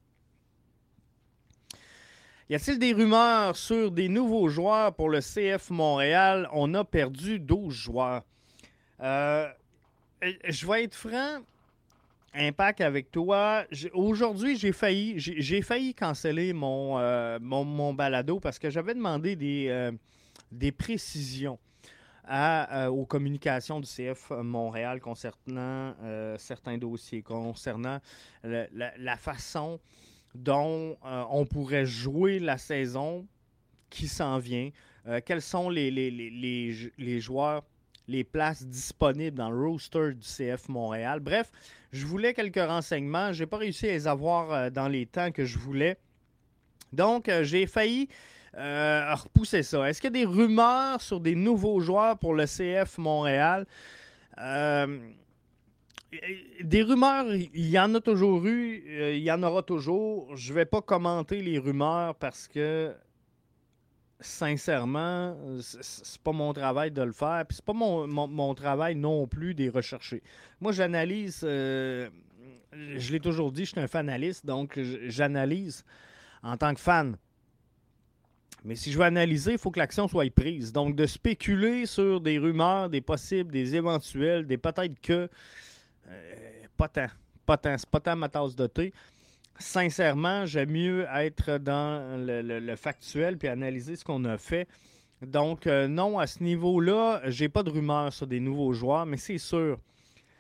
Y 2.52 2.56
a-t-il 2.56 2.78
des 2.78 2.92
rumeurs 2.92 3.56
sur 3.56 3.90
des 3.90 4.10
nouveaux 4.10 4.50
joueurs 4.50 4.94
pour 4.94 5.08
le 5.08 5.20
CF 5.20 5.70
Montréal? 5.70 6.50
On 6.52 6.74
a 6.74 6.84
perdu 6.84 7.38
12 7.38 7.72
joueurs. 7.72 8.24
Euh, 9.00 9.48
je 10.20 10.66
vais 10.66 10.84
être 10.84 10.94
franc, 10.94 11.38
Impact 12.34 12.82
avec 12.82 13.10
toi. 13.10 13.64
Aujourd'hui, 13.94 14.58
j'ai 14.58 14.72
failli, 14.72 15.14
j'ai 15.16 15.62
failli 15.62 15.94
canceller 15.94 16.52
mon, 16.52 16.98
euh, 16.98 17.38
mon, 17.40 17.94
balado 17.94 18.38
parce 18.38 18.58
que 18.58 18.68
j'avais 18.68 18.92
demandé 18.92 19.34
des, 19.34 19.68
euh, 19.70 19.90
des 20.50 20.72
précisions 20.72 21.58
aux 22.28 23.06
communications 23.06 23.80
du 23.80 23.86
CF 23.86 24.30
Montréal 24.30 25.00
concernant 25.00 25.94
certains 26.36 26.76
dossiers, 26.76 27.22
concernant 27.22 27.98
la, 28.44 29.16
façon 29.16 29.80
dont 30.34 30.96
euh, 31.04 31.24
on 31.30 31.46
pourrait 31.46 31.86
jouer 31.86 32.38
la 32.38 32.58
saison 32.58 33.26
qui 33.90 34.08
s'en 34.08 34.38
vient, 34.38 34.70
quels 35.26 35.42
sont 35.42 35.68
les, 35.68 37.20
joueurs, 37.20 37.64
les 38.06 38.22
places 38.22 38.64
disponibles 38.64 39.36
dans 39.36 39.50
le 39.50 39.68
roster 39.68 40.12
du 40.14 40.24
CF 40.24 40.68
Montréal? 40.68 41.18
Bref, 41.18 41.50
je 41.90 42.06
voulais 42.06 42.32
quelques 42.32 42.64
renseignements. 42.64 43.32
Je 43.32 43.42
n'ai 43.42 43.46
pas 43.46 43.58
réussi 43.58 43.88
à 43.88 43.92
les 43.92 44.06
avoir 44.06 44.70
dans 44.70 44.86
les 44.86 45.04
temps 45.06 45.32
que 45.32 45.44
je 45.44 45.58
voulais. 45.58 45.98
Donc, 46.92 47.28
j'ai 47.42 47.66
failli 47.66 48.08
euh, 48.56 49.14
repousser 49.14 49.62
ça. 49.62 49.88
Est-ce 49.88 50.00
qu'il 50.00 50.14
y 50.14 50.20
a 50.20 50.24
des 50.24 50.30
rumeurs 50.30 51.00
sur 51.00 51.20
des 51.20 51.34
nouveaux 51.34 51.80
joueurs 51.80 52.18
pour 52.18 52.34
le 52.34 52.44
CF 52.44 52.98
Montréal? 52.98 53.66
Euh, 54.38 54.98
des 56.60 56.82
rumeurs, 56.82 57.26
il 57.34 57.70
y 57.70 57.78
en 57.78 57.94
a 57.94 58.00
toujours 58.00 58.44
eu, 58.46 58.84
euh, 58.88 59.14
il 59.14 59.22
y 59.22 59.32
en 59.32 59.42
aura 59.42 59.62
toujours. 59.62 60.36
Je 60.36 60.50
ne 60.50 60.54
vais 60.56 60.64
pas 60.64 60.82
commenter 60.82 61.42
les 61.42 61.58
rumeurs 61.58 62.14
parce 62.16 62.46
que, 62.48 62.94
sincèrement, 64.20 65.36
c'est 65.60 66.20
pas 66.22 66.32
mon 66.32 66.52
travail 66.52 66.90
de 66.90 67.02
le 67.02 67.12
faire. 67.12 67.44
Puis 67.48 67.56
c'est 67.56 67.64
pas 67.64 67.72
mon, 67.72 68.54
travail 68.54 68.94
non 68.94 69.26
plus 69.26 69.54
de 69.54 69.70
rechercher. 69.70 70.22
Moi, 70.60 70.72
j'analyse, 70.72 71.40
je 71.42 72.10
l'ai 73.12 73.20
toujours 73.20 73.50
dit, 73.50 73.64
je 73.64 73.70
suis 73.70 73.80
un 73.80 73.88
fanaliste, 73.88 74.46
donc 74.46 74.78
j'analyse 75.06 75.84
en 76.42 76.56
tant 76.56 76.74
que 76.74 76.80
fan. 76.80 77.16
Mais 78.64 78.76
si 78.76 78.92
je 78.92 78.98
veux 78.98 79.04
analyser, 79.04 79.52
il 79.52 79.58
faut 79.58 79.70
que 79.70 79.78
l'action 79.78 80.06
soit 80.06 80.30
prise. 80.32 80.72
Donc, 80.72 80.94
de 80.94 81.06
spéculer 81.06 81.86
sur 81.86 82.20
des 82.20 82.38
rumeurs, 82.38 82.88
des 82.88 83.00
possibles, 83.00 83.50
des 83.50 83.74
éventuels, 83.74 84.46
des 84.46 84.56
peut-être 84.56 85.00
que, 85.00 85.28
euh, 86.08 86.64
pas 86.76 86.88
tant. 86.88 87.08
Pas 87.46 87.56
tant. 87.56 87.76
C'est 87.78 87.88
pas 87.88 88.00
tant 88.00 88.16
ma 88.16 88.28
tasse 88.28 88.54
de 88.54 88.66
thé. 88.66 88.92
Sincèrement, 89.58 90.46
j'aime 90.46 90.70
mieux 90.70 91.06
être 91.14 91.58
dans 91.58 92.18
le, 92.18 92.74
factuel 92.76 93.36
puis 93.36 93.48
analyser 93.48 93.96
ce 93.96 94.04
qu'on 94.04 94.24
a 94.24 94.38
fait. 94.38 94.66
Donc, 95.20 95.66
euh, 95.66 95.86
non, 95.86 96.18
à 96.18 96.26
ce 96.26 96.42
niveau-là, 96.42 97.20
j'ai 97.26 97.48
pas 97.48 97.62
de 97.62 97.70
rumeurs 97.70 98.12
sur 98.12 98.26
des 98.26 98.40
nouveaux 98.40 98.72
joueurs, 98.72 99.06
mais 99.06 99.18
c'est 99.18 99.38
sûr, 99.38 99.78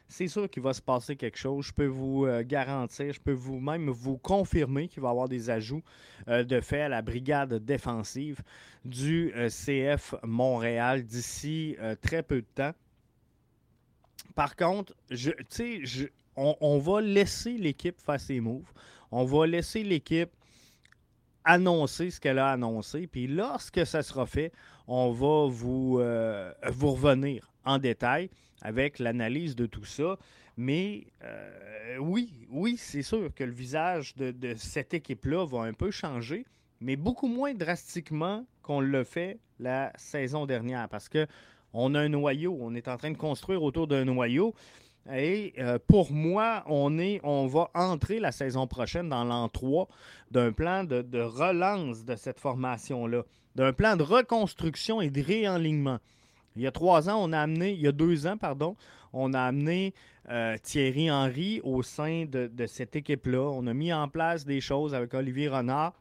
c'est 0.08 0.26
sûr 0.26 0.50
qu'il 0.50 0.62
va 0.62 0.72
se 0.72 0.82
passer 0.82 1.14
quelque 1.14 1.38
chose. 1.38 1.66
Je 1.66 1.72
peux 1.72 1.86
vous 1.86 2.26
euh, 2.26 2.42
garantir, 2.44 3.12
je 3.12 3.20
peux 3.20 3.32
vous 3.32 3.60
même 3.60 3.90
vous 3.90 4.18
confirmer 4.18 4.88
qu'il 4.88 5.02
va 5.02 5.08
y 5.08 5.10
avoir 5.12 5.28
des 5.28 5.50
ajouts 5.50 5.82
de 6.26 6.60
fait 6.60 6.82
à 6.82 6.88
la 6.88 7.02
brigade 7.02 7.54
défensive 7.64 8.40
du 8.84 9.32
CF 9.48 10.14
Montréal 10.24 11.04
d'ici 11.04 11.76
très 12.00 12.22
peu 12.22 12.36
de 12.36 12.46
temps. 12.54 12.72
Par 14.34 14.56
contre, 14.56 14.94
je, 15.10 15.30
on, 16.36 16.78
va 16.78 17.00
laisser 17.00 17.52
l'équipe 17.52 18.00
faire 18.00 18.20
ses 18.20 18.40
moves. 18.40 18.70
On 19.10 19.24
va 19.24 19.46
laisser 19.46 19.82
l'équipe 19.82 20.30
annoncer 21.44 22.10
ce 22.10 22.20
qu'elle 22.20 22.38
a 22.38 22.50
annoncé. 22.50 23.06
Puis 23.06 23.26
lorsque 23.26 23.86
ça 23.86 24.02
sera 24.02 24.26
fait, 24.26 24.52
on 24.86 25.10
va 25.10 25.48
vous, 25.48 25.98
euh, 26.00 26.52
revenir 26.62 27.50
en 27.64 27.78
détail 27.78 28.30
avec 28.62 28.98
l'analyse 28.98 29.54
de 29.56 29.66
tout 29.66 29.84
ça. 29.84 30.16
Mais 30.56 31.06
euh, 31.24 31.96
oui, 31.98 32.46
oui, 32.50 32.76
c'est 32.76 33.02
sûr 33.02 33.32
que 33.34 33.44
le 33.44 33.52
visage 33.52 34.14
de, 34.16 34.30
de 34.30 34.54
cette 34.56 34.94
équipe-là 34.94 35.46
va 35.46 35.62
un 35.62 35.72
peu 35.72 35.90
changer, 35.90 36.44
mais 36.80 36.96
beaucoup 36.96 37.28
moins 37.28 37.54
drastiquement 37.54 38.44
qu'on 38.62 38.80
l'a 38.80 39.04
fait 39.04 39.38
la 39.58 39.92
saison 39.96 40.46
dernière 40.46 40.88
parce 40.88 41.08
que 41.08 41.26
on 41.74 41.94
a 41.94 42.00
un 42.00 42.08
noyau, 42.08 42.56
on 42.60 42.74
est 42.74 42.88
en 42.88 42.96
train 42.96 43.10
de 43.10 43.16
construire 43.16 43.62
autour 43.62 43.86
d'un 43.86 44.04
noyau. 44.04 44.54
Et 45.12 45.54
euh, 45.58 45.78
pour 45.84 46.12
moi, 46.12 46.62
on, 46.66 46.98
est, 46.98 47.20
on 47.24 47.46
va 47.46 47.70
entrer 47.74 48.20
la 48.20 48.30
saison 48.30 48.66
prochaine 48.66 49.08
dans 49.08 49.24
l'an 49.24 49.48
3 49.48 49.88
d'un 50.30 50.52
plan 50.52 50.84
de, 50.84 51.20
relance 51.20 52.04
de 52.04 52.14
cette 52.14 52.38
formation-là, 52.38 53.22
d'un 53.56 53.72
plan 53.72 53.96
de 53.96 54.04
reconstruction 54.04 55.00
et 55.00 55.10
de 55.10 55.20
réalignement. 55.20 55.98
Il 56.54 56.62
y 56.62 56.66
a 56.66 56.70
trois 56.70 57.08
ans, 57.08 57.18
on 57.18 57.32
a 57.32 57.40
amené, 57.40 57.72
il 57.72 57.80
y 57.80 57.88
a 57.88 57.92
deux 57.92 58.26
ans, 58.26 58.36
pardon, 58.36 58.76
on 59.12 59.32
a 59.32 59.40
amené 59.40 59.94
euh, 60.30 60.56
Thierry 60.62 61.10
Henry 61.10 61.60
au 61.64 61.82
sein 61.82 62.26
de, 62.26 62.66
cette 62.66 62.94
équipe-là. 62.94 63.40
On 63.40 63.66
a 63.66 63.74
mis 63.74 63.92
en 63.92 64.08
place 64.08 64.44
des 64.44 64.60
choses 64.60 64.94
avec 64.94 65.14
Olivier 65.14 65.48
Renard. 65.48 65.94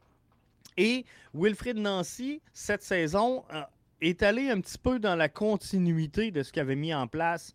Et 0.76 1.04
Wilfrid 1.34 1.76
Nancy, 1.76 2.40
cette 2.52 2.82
saison, 2.82 3.44
euh, 3.52 3.62
est 4.02 4.22
allé 4.22 4.50
un 4.50 4.60
petit 4.60 4.78
peu 4.78 4.98
dans 4.98 5.16
la 5.16 5.28
continuité 5.28 6.30
de 6.30 6.42
ce 6.42 6.52
qu'avait 6.52 6.76
mis 6.76 6.94
en 6.94 7.06
place 7.06 7.54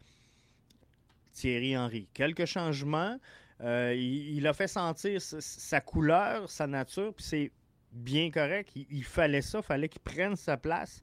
Thierry 1.33 1.77
Henry. 1.77 2.07
Quelques 2.13 2.45
changements. 2.45 3.17
Euh, 3.61 3.95
il, 3.95 4.45
a 4.45 4.53
fait 4.53 4.67
sentir 4.67 5.19
sa 5.19 5.81
couleur, 5.81 6.47
sa 6.49 6.67
nature, 6.67 7.13
puis 7.13 7.25
c'est 7.25 7.51
bien 7.91 8.29
correct. 8.29 8.71
Il, 8.75 9.03
fallait 9.03 9.41
ça, 9.41 9.61
fallait 9.61 9.89
qu'il 9.89 10.01
prenne 10.01 10.35
sa 10.35 10.57
place. 10.57 11.01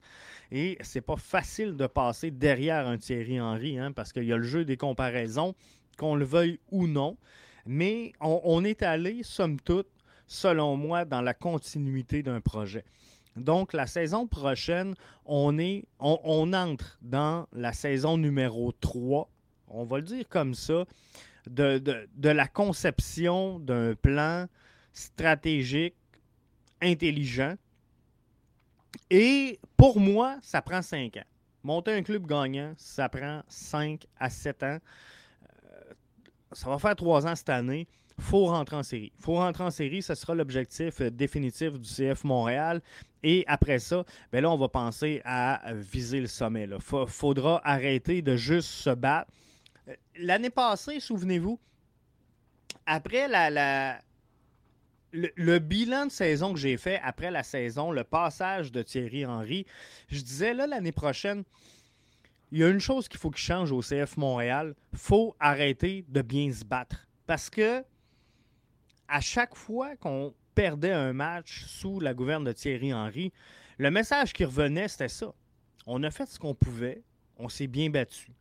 Et 0.51 0.77
c'est 0.81 1.01
pas 1.01 1.17
facile 1.17 1.75
de 1.75 1.87
passer 1.87 2.31
derrière 2.31 2.87
un 2.87 2.97
Thierry 2.97 3.41
Henry, 3.41 3.77
hein, 3.77 3.91
parce 3.91 4.13
qu'il 4.13 4.23
y 4.23 4.31
a 4.31 4.37
le 4.37 4.43
jeu 4.43 4.63
des 4.63 4.77
comparaisons, 4.77 5.53
qu'on 5.97 6.15
le 6.15 6.25
veuille 6.25 6.59
ou 6.71 6.87
non. 6.87 7.17
Mais 7.65 8.13
on, 8.21 8.63
est 8.63 8.83
allé, 8.83 9.23
somme 9.23 9.59
toute, 9.59 9.89
selon 10.27 10.77
moi, 10.77 11.03
dans 11.03 11.21
la 11.21 11.33
continuité 11.33 12.23
d'un 12.23 12.39
projet. 12.39 12.85
Donc, 13.35 13.73
la 13.73 13.87
saison 13.87 14.27
prochaine, 14.27 14.95
on, 15.25 15.57
entre 15.99 16.97
dans 17.01 17.47
la 17.51 17.73
saison 17.73 18.17
numéro 18.17 18.71
3 18.71 19.29
on 19.67 19.83
va 19.83 19.97
le 19.97 20.03
dire 20.03 20.27
comme 20.29 20.53
ça, 20.53 20.85
de, 21.47 22.07
la 22.23 22.47
conception 22.47 23.59
d'un 23.59 23.95
plan 23.95 24.47
stratégique 24.93 25.95
intelligent. 26.81 27.55
Et 29.09 29.59
pour 29.75 29.99
moi, 29.99 30.37
ça 30.41 30.61
prend 30.61 30.81
cinq 30.81 31.17
ans. 31.17 31.25
Monter 31.63 31.93
un 31.93 32.03
club 32.03 32.25
gagnant, 32.25 32.73
ça 32.77 33.09
prend 33.09 33.41
cinq 33.47 34.05
à 34.17 34.29
sept 34.29 34.63
ans. 34.63 34.77
Euh, 35.65 35.93
ça 36.51 36.69
va 36.69 36.79
faire 36.79 36.95
trois 36.95 37.25
ans 37.27 37.35
cette 37.35 37.49
année. 37.49 37.87
Faut 38.19 38.45
rentrer 38.45 38.77
en 38.77 38.83
série. 38.83 39.11
Faut 39.19 39.35
rentrer 39.35 39.63
en 39.63 39.71
série, 39.71 40.01
ce 40.01 40.15
sera 40.15 40.35
l'objectif 40.35 41.01
euh, 41.01 41.09
définitif 41.11 41.73
du 41.73 41.89
CF 41.89 42.23
Montréal. 42.23 42.81
Et 43.23 43.43
après 43.47 43.79
ça, 43.79 44.05
ben 44.31 44.41
là, 44.41 44.51
on 44.51 44.57
va 44.57 44.69
penser 44.69 45.21
à 45.25 45.73
viser 45.73 46.21
le 46.21 46.27
sommet. 46.27 46.67
Il 46.71 47.07
faudra 47.07 47.59
arrêter 47.65 48.21
de 48.21 48.35
juste 48.35 48.69
se 48.69 48.91
battre 48.91 49.31
l'année 50.17 50.49
passée, 50.49 50.99
souvenez-vous, 50.99 51.59
après 52.85 53.27
la, 53.27 53.99
le, 55.11 55.59
bilan 55.59 56.07
de 56.07 56.11
saison 56.11 56.53
que 56.53 56.59
j'ai 56.59 56.77
fait 56.77 56.99
après 57.03 57.31
la 57.31 57.43
saison, 57.43 57.91
le 57.91 58.03
passage 58.03 58.71
de 58.71 58.81
Thierry 58.81 59.25
Henry, 59.25 59.65
je 60.09 60.21
disais 60.21 60.53
là 60.53 60.67
l'année 60.67 60.91
prochaine, 60.91 61.43
il 62.51 62.59
y 62.59 62.63
a 62.63 62.69
une 62.69 62.79
chose 62.79 63.07
qu'il 63.07 63.19
faut 63.19 63.31
qu'il 63.31 63.43
change 63.43 63.71
au 63.71 63.81
CF 63.81 64.17
Montréal, 64.17 64.75
faut 64.93 65.35
arrêter 65.39 66.05
de 66.07 66.21
bien 66.21 66.51
se 66.51 66.63
battre. 66.63 67.07
Parce 67.25 67.49
que 67.49 67.83
à 69.07 69.21
chaque 69.21 69.55
fois 69.55 69.95
qu'on 69.95 70.33
perdait 70.53 70.91
un 70.91 71.13
match 71.13 71.65
sous 71.65 71.99
la 71.99 72.13
gouverne 72.13 72.43
de 72.43 72.51
Thierry 72.51 72.93
Henry, 72.93 73.31
le 73.77 73.91
message 73.91 74.33
qui 74.33 74.45
revenait, 74.45 74.87
c'était 74.87 75.09
ça. 75.09 75.33
On 75.85 76.01
a 76.03 76.11
fait 76.11 76.25
ce 76.25 76.39
qu'on 76.39 76.55
pouvait, 76.55 77.03
on 77.37 77.49
s'est 77.49 77.67
bien 77.67 77.89
battu. 77.89 78.31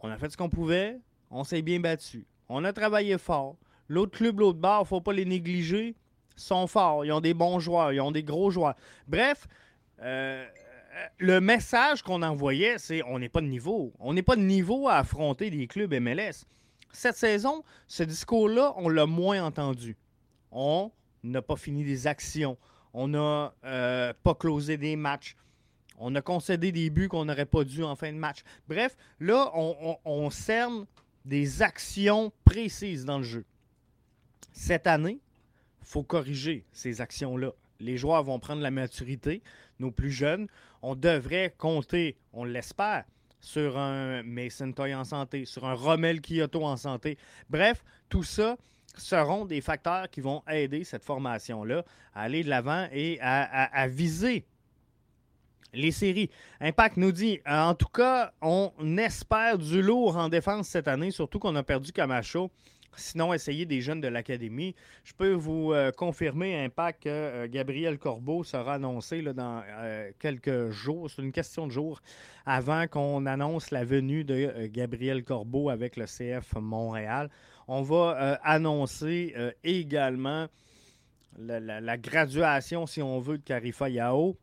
On 0.00 0.10
a 0.10 0.18
fait 0.18 0.30
ce 0.30 0.36
qu'on 0.36 0.48
pouvait, 0.48 0.98
on 1.30 1.44
s'est 1.44 1.62
bien 1.62 1.80
battu. 1.80 2.26
On 2.48 2.64
a 2.64 2.72
travaillé 2.72 3.16
fort. 3.18 3.56
L'autre 3.88 4.18
club, 4.18 4.40
l'autre 4.40 4.58
bar, 4.58 4.80
il 4.80 4.84
ne 4.84 4.88
faut 4.88 5.00
pas 5.00 5.12
les 5.12 5.24
négliger. 5.24 5.94
Sont 6.34 6.66
forts, 6.66 7.04
ils 7.04 7.12
ont 7.12 7.20
des 7.20 7.34
bons 7.34 7.60
joueurs, 7.60 7.92
ils 7.92 8.00
ont 8.00 8.10
des 8.10 8.22
gros 8.22 8.50
joueurs. 8.50 8.74
Bref, 9.06 9.46
euh, 10.00 10.44
le 11.18 11.40
message 11.40 12.02
qu'on 12.02 12.22
envoyait, 12.22 12.78
c'est 12.78 13.02
on 13.04 13.18
n'est 13.18 13.28
pas 13.28 13.40
de 13.40 13.46
niveau. 13.46 13.92
On 14.00 14.14
n'est 14.14 14.22
pas 14.22 14.36
de 14.36 14.40
niveau 14.40 14.88
à 14.88 14.96
affronter 14.96 15.50
des 15.50 15.66
clubs 15.66 15.92
MLS. 15.94 16.46
Cette 16.92 17.16
saison, 17.16 17.64
ce 17.88 18.02
discours-là, 18.02 18.74
on 18.76 18.88
l'a 18.88 19.06
moins 19.06 19.42
entendu. 19.42 19.96
On 20.50 20.92
n'a 21.22 21.40
pas 21.40 21.56
fini 21.56 21.84
des 21.84 22.06
actions. 22.06 22.58
On 22.92 23.08
n'a 23.08 23.54
euh, 23.64 24.12
pas 24.22 24.34
closé 24.34 24.76
des 24.76 24.96
matchs. 24.96 25.36
On 25.98 26.14
a 26.14 26.20
concédé 26.20 26.72
des 26.72 26.90
buts 26.90 27.08
qu'on 27.08 27.24
n'aurait 27.24 27.46
pas 27.46 27.64
dû 27.64 27.82
en 27.82 27.96
fin 27.96 28.12
de 28.12 28.18
match. 28.18 28.42
Bref, 28.68 28.96
là, 29.20 29.50
on, 29.54 30.30
cerne 30.30 30.86
des 31.24 31.62
actions 31.62 32.32
précises 32.44 33.04
dans 33.04 33.18
le 33.18 33.24
jeu. 33.24 33.44
Cette 34.52 34.86
année, 34.86 35.20
il 35.80 35.86
faut 35.86 36.02
corriger 36.02 36.66
ces 36.72 37.00
actions-là. 37.00 37.52
Les 37.80 37.96
joueurs 37.96 38.22
vont 38.22 38.38
prendre 38.38 38.62
la 38.62 38.70
maturité. 38.70 39.42
Nos 39.78 39.90
plus 39.90 40.10
jeunes, 40.10 40.48
on 40.82 40.94
devrait 40.94 41.54
compter, 41.56 42.16
on 42.32 42.44
l'espère, 42.44 43.04
sur 43.42 43.76
un 43.76 44.22
Mason 44.22 44.72
Toy 44.72 44.94
en 44.94 45.04
santé, 45.04 45.44
sur 45.44 45.66
un 45.66 45.74
Rommel 45.74 46.22
Kyoto 46.22 46.64
en 46.64 46.78
santé. 46.78 47.18
Bref, 47.50 47.84
tout 48.08 48.22
ça 48.22 48.56
seront 48.96 49.44
des 49.44 49.60
facteurs 49.60 50.08
qui 50.08 50.22
vont 50.22 50.42
aider 50.48 50.84
cette 50.84 51.04
formation-là 51.04 51.84
à 52.14 52.22
aller 52.22 52.42
de 52.42 52.48
l'avant 52.48 52.88
et 52.90 53.20
à 53.20 53.86
viser 53.88 54.46
les 55.74 55.90
séries. 55.90 56.30
Impact 56.60 56.96
nous 56.96 57.12
dit, 57.12 57.40
euh, 57.46 57.60
en 57.60 57.74
tout 57.74 57.88
cas, 57.88 58.32
on 58.40 58.72
espère 58.98 59.58
du 59.58 59.82
lourd 59.82 60.16
en 60.16 60.28
défense 60.28 60.68
cette 60.68 60.88
année, 60.88 61.10
surtout 61.10 61.38
qu'on 61.38 61.56
a 61.56 61.62
perdu 61.62 61.92
Camacho. 61.92 62.50
Sinon, 62.96 63.32
essayez 63.32 63.66
des 63.66 63.80
jeunes 63.80 64.00
de 64.00 64.08
l'Académie. 64.08 64.74
Je 65.04 65.12
peux 65.14 65.32
vous 65.32 65.72
euh, 65.72 65.92
confirmer, 65.92 66.64
Impact, 66.64 67.04
que 67.04 67.08
euh, 67.08 67.48
Gabriel 67.48 67.98
Corbeau 67.98 68.44
sera 68.44 68.74
annoncé 68.74 69.22
là, 69.22 69.32
dans 69.32 69.62
quelques 70.18 70.70
jours. 70.70 71.10
C'est 71.10 71.22
une 71.22 71.32
question 71.32 71.66
de 71.66 71.72
jours 71.72 72.00
avant 72.46 72.86
qu'on 72.86 73.26
annonce 73.26 73.70
la 73.70 73.84
venue 73.84 74.24
de 74.24 74.66
Gabriel 74.66 75.24
Corbeau 75.24 75.70
avec 75.70 75.96
le 75.96 76.06
CF 76.06 76.54
Montréal. 76.56 77.30
On 77.68 77.82
va 77.82 78.38
annoncer 78.42 79.34
également 79.62 80.48
la, 81.38 81.60
la, 81.60 81.96
graduation, 81.96 82.86
si 82.86 83.00
on 83.00 83.20
veut, 83.20 83.38
de 83.38 83.42
Carifa 83.42 83.88
Yao 83.88 84.36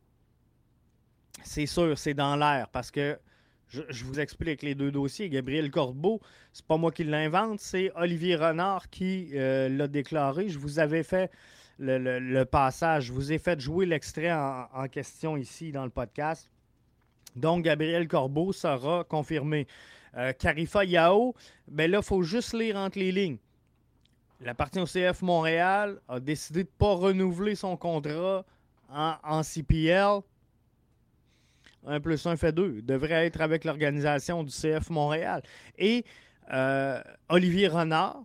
c'est 1.44 1.66
sûr, 1.66 1.98
c'est 1.98 2.14
dans 2.14 2.36
l'air 2.36 2.68
parce 2.68 2.90
que 2.90 3.18
je, 3.70 4.04
vous 4.04 4.20
explique 4.20 4.62
les 4.62 4.74
deux 4.74 4.90
dossiers. 4.90 5.28
Gabriel 5.28 5.70
Corbeau, 5.70 6.20
c'est 6.52 6.66
pas 6.66 6.76
moi 6.76 6.90
qui 6.90 7.04
l'invente, 7.04 7.60
c'est 7.60 7.92
Olivier 7.94 8.36
Renard 8.36 8.90
qui 8.90 9.30
euh, 9.34 9.68
l'a 9.68 9.86
déclaré. 9.86 10.48
Je 10.48 10.58
vous 10.58 10.78
avais 10.78 11.02
fait 11.02 11.30
le, 11.78 12.44
passage, 12.44 13.04
je 13.04 13.12
vous 13.12 13.32
ai 13.32 13.38
fait 13.38 13.58
jouer 13.58 13.86
l'extrait 13.86 14.32
en, 14.32 14.86
question 14.90 15.36
ici 15.36 15.72
dans 15.72 15.84
le 15.84 15.90
podcast. 15.90 16.50
Donc, 17.36 17.64
Gabriel 17.64 18.06
Corbeau 18.06 18.52
sera 18.52 19.04
confirmé. 19.04 19.66
Euh, 20.16 20.32
Carifa 20.32 20.84
Yao, 20.84 21.34
ben 21.68 21.90
là, 21.90 21.98
il 21.98 22.04
faut 22.04 22.22
juste 22.22 22.52
lire 22.52 22.76
entre 22.76 22.98
les 22.98 23.12
lignes. 23.12 23.38
La 24.40 24.54
partie 24.54 24.82
CF 24.84 25.22
Montréal 25.22 26.00
a 26.08 26.18
décidé 26.18 26.64
de 26.64 26.68
ne 26.68 26.78
pas 26.78 26.94
renouveler 26.94 27.54
son 27.54 27.76
contrat 27.76 28.44
en 28.92 29.42
CPL 29.42 30.22
1 31.86 32.00
plus 32.00 32.26
1 32.26 32.36
fait 32.36 32.52
2, 32.52 32.82
devrait 32.82 33.26
être 33.26 33.40
avec 33.40 33.64
l'organisation 33.64 34.44
du 34.44 34.52
CF 34.52 34.90
Montréal. 34.90 35.42
Et 35.78 36.04
euh, 36.52 37.00
Olivier 37.28 37.68
Renard 37.68 38.22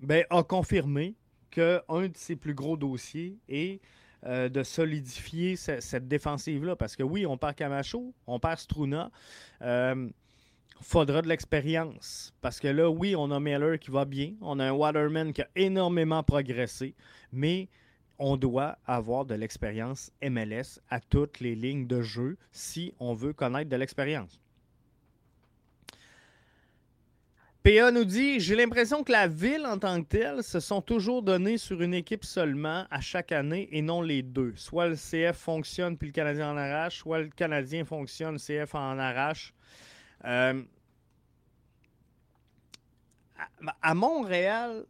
ben, 0.00 0.24
a 0.30 0.42
confirmé 0.42 1.14
qu'un 1.50 1.80
de 1.90 2.16
ses 2.16 2.36
plus 2.36 2.54
gros 2.54 2.76
dossiers 2.76 3.38
est 3.48 3.80
euh, 4.24 4.48
de 4.48 4.62
solidifier 4.62 5.56
cette 5.56 6.08
défensive-là. 6.08 6.76
Parce 6.76 6.96
que 6.96 7.02
oui, 7.02 7.26
on 7.26 7.36
perd 7.36 7.54
Camacho, 7.54 8.14
on 8.26 8.38
perd 8.38 8.58
Struna. 8.58 9.10
Euh, 9.62 10.08
faudra 10.80 11.22
de 11.22 11.28
l'expérience. 11.28 12.34
Parce 12.40 12.58
que 12.58 12.68
là, 12.68 12.90
oui, 12.90 13.14
on 13.16 13.30
a 13.30 13.40
Miller 13.40 13.78
qui 13.78 13.90
va 13.90 14.04
bien. 14.04 14.34
On 14.40 14.58
a 14.58 14.66
un 14.66 14.72
Waterman 14.72 15.32
qui 15.32 15.42
a 15.42 15.48
énormément 15.54 16.22
progressé. 16.22 16.94
Mais 17.32 17.68
on 18.24 18.36
doit 18.36 18.78
avoir 18.86 19.24
de 19.24 19.34
l'expérience 19.34 20.12
MLS 20.22 20.78
à 20.88 21.00
toutes 21.00 21.40
les 21.40 21.56
lignes 21.56 21.88
de 21.88 22.02
jeu 22.02 22.38
si 22.52 22.94
on 23.00 23.14
veut 23.14 23.32
connaître 23.32 23.68
de 23.68 23.74
l'expérience. 23.74 24.40
PA 27.64 27.90
nous 27.90 28.04
dit 28.04 28.38
J'ai 28.38 28.54
l'impression 28.54 29.02
que 29.02 29.10
la 29.10 29.26
ville 29.26 29.66
en 29.66 29.76
tant 29.76 30.00
que 30.02 30.06
telle 30.06 30.44
se 30.44 30.60
sont 30.60 30.80
toujours 30.80 31.22
données 31.22 31.58
sur 31.58 31.82
une 31.82 31.94
équipe 31.94 32.24
seulement 32.24 32.86
à 32.92 33.00
chaque 33.00 33.32
année 33.32 33.68
et 33.72 33.82
non 33.82 34.02
les 34.02 34.22
deux. 34.22 34.52
Soit 34.54 34.86
le 34.86 34.94
CF 34.94 35.36
fonctionne 35.36 35.96
puis 35.96 36.08
le 36.08 36.12
Canadien 36.12 36.52
en 36.52 36.56
arrache, 36.56 36.98
soit 36.98 37.20
le 37.20 37.28
Canadien 37.28 37.84
fonctionne, 37.84 38.34
le 38.34 38.38
CF 38.64 38.76
en 38.76 38.98
arrache. 38.98 39.52
Euh, 40.24 40.62
à, 43.82 43.94
Montréal 43.94 44.84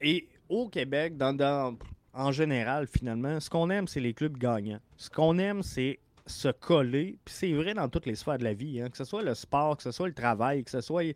et 0.00 0.28
au 0.48 0.68
Québec, 0.68 1.16
dans, 1.16 1.76
en 2.18 2.32
général, 2.32 2.88
finalement, 2.88 3.38
ce 3.38 3.48
qu'on 3.48 3.70
aime, 3.70 3.86
c'est 3.86 4.00
les 4.00 4.12
clubs 4.12 4.36
gagnants. 4.36 4.80
Ce 4.96 5.08
qu'on 5.08 5.38
aime, 5.38 5.62
c'est 5.62 6.00
se 6.26 6.48
coller. 6.48 7.16
Puis 7.24 7.34
c'est 7.34 7.52
vrai 7.52 7.74
dans 7.74 7.88
toutes 7.88 8.06
les 8.06 8.16
sphères 8.16 8.38
de 8.38 8.44
la 8.44 8.54
vie, 8.54 8.82
hein, 8.82 8.90
que 8.90 8.96
ce 8.96 9.04
soit 9.04 9.22
le 9.22 9.34
sport, 9.34 9.76
que 9.76 9.84
ce 9.84 9.92
soit 9.92 10.08
le 10.08 10.14
travail, 10.14 10.64
que 10.64 10.70
ce 10.70 10.80
soit. 10.80 11.14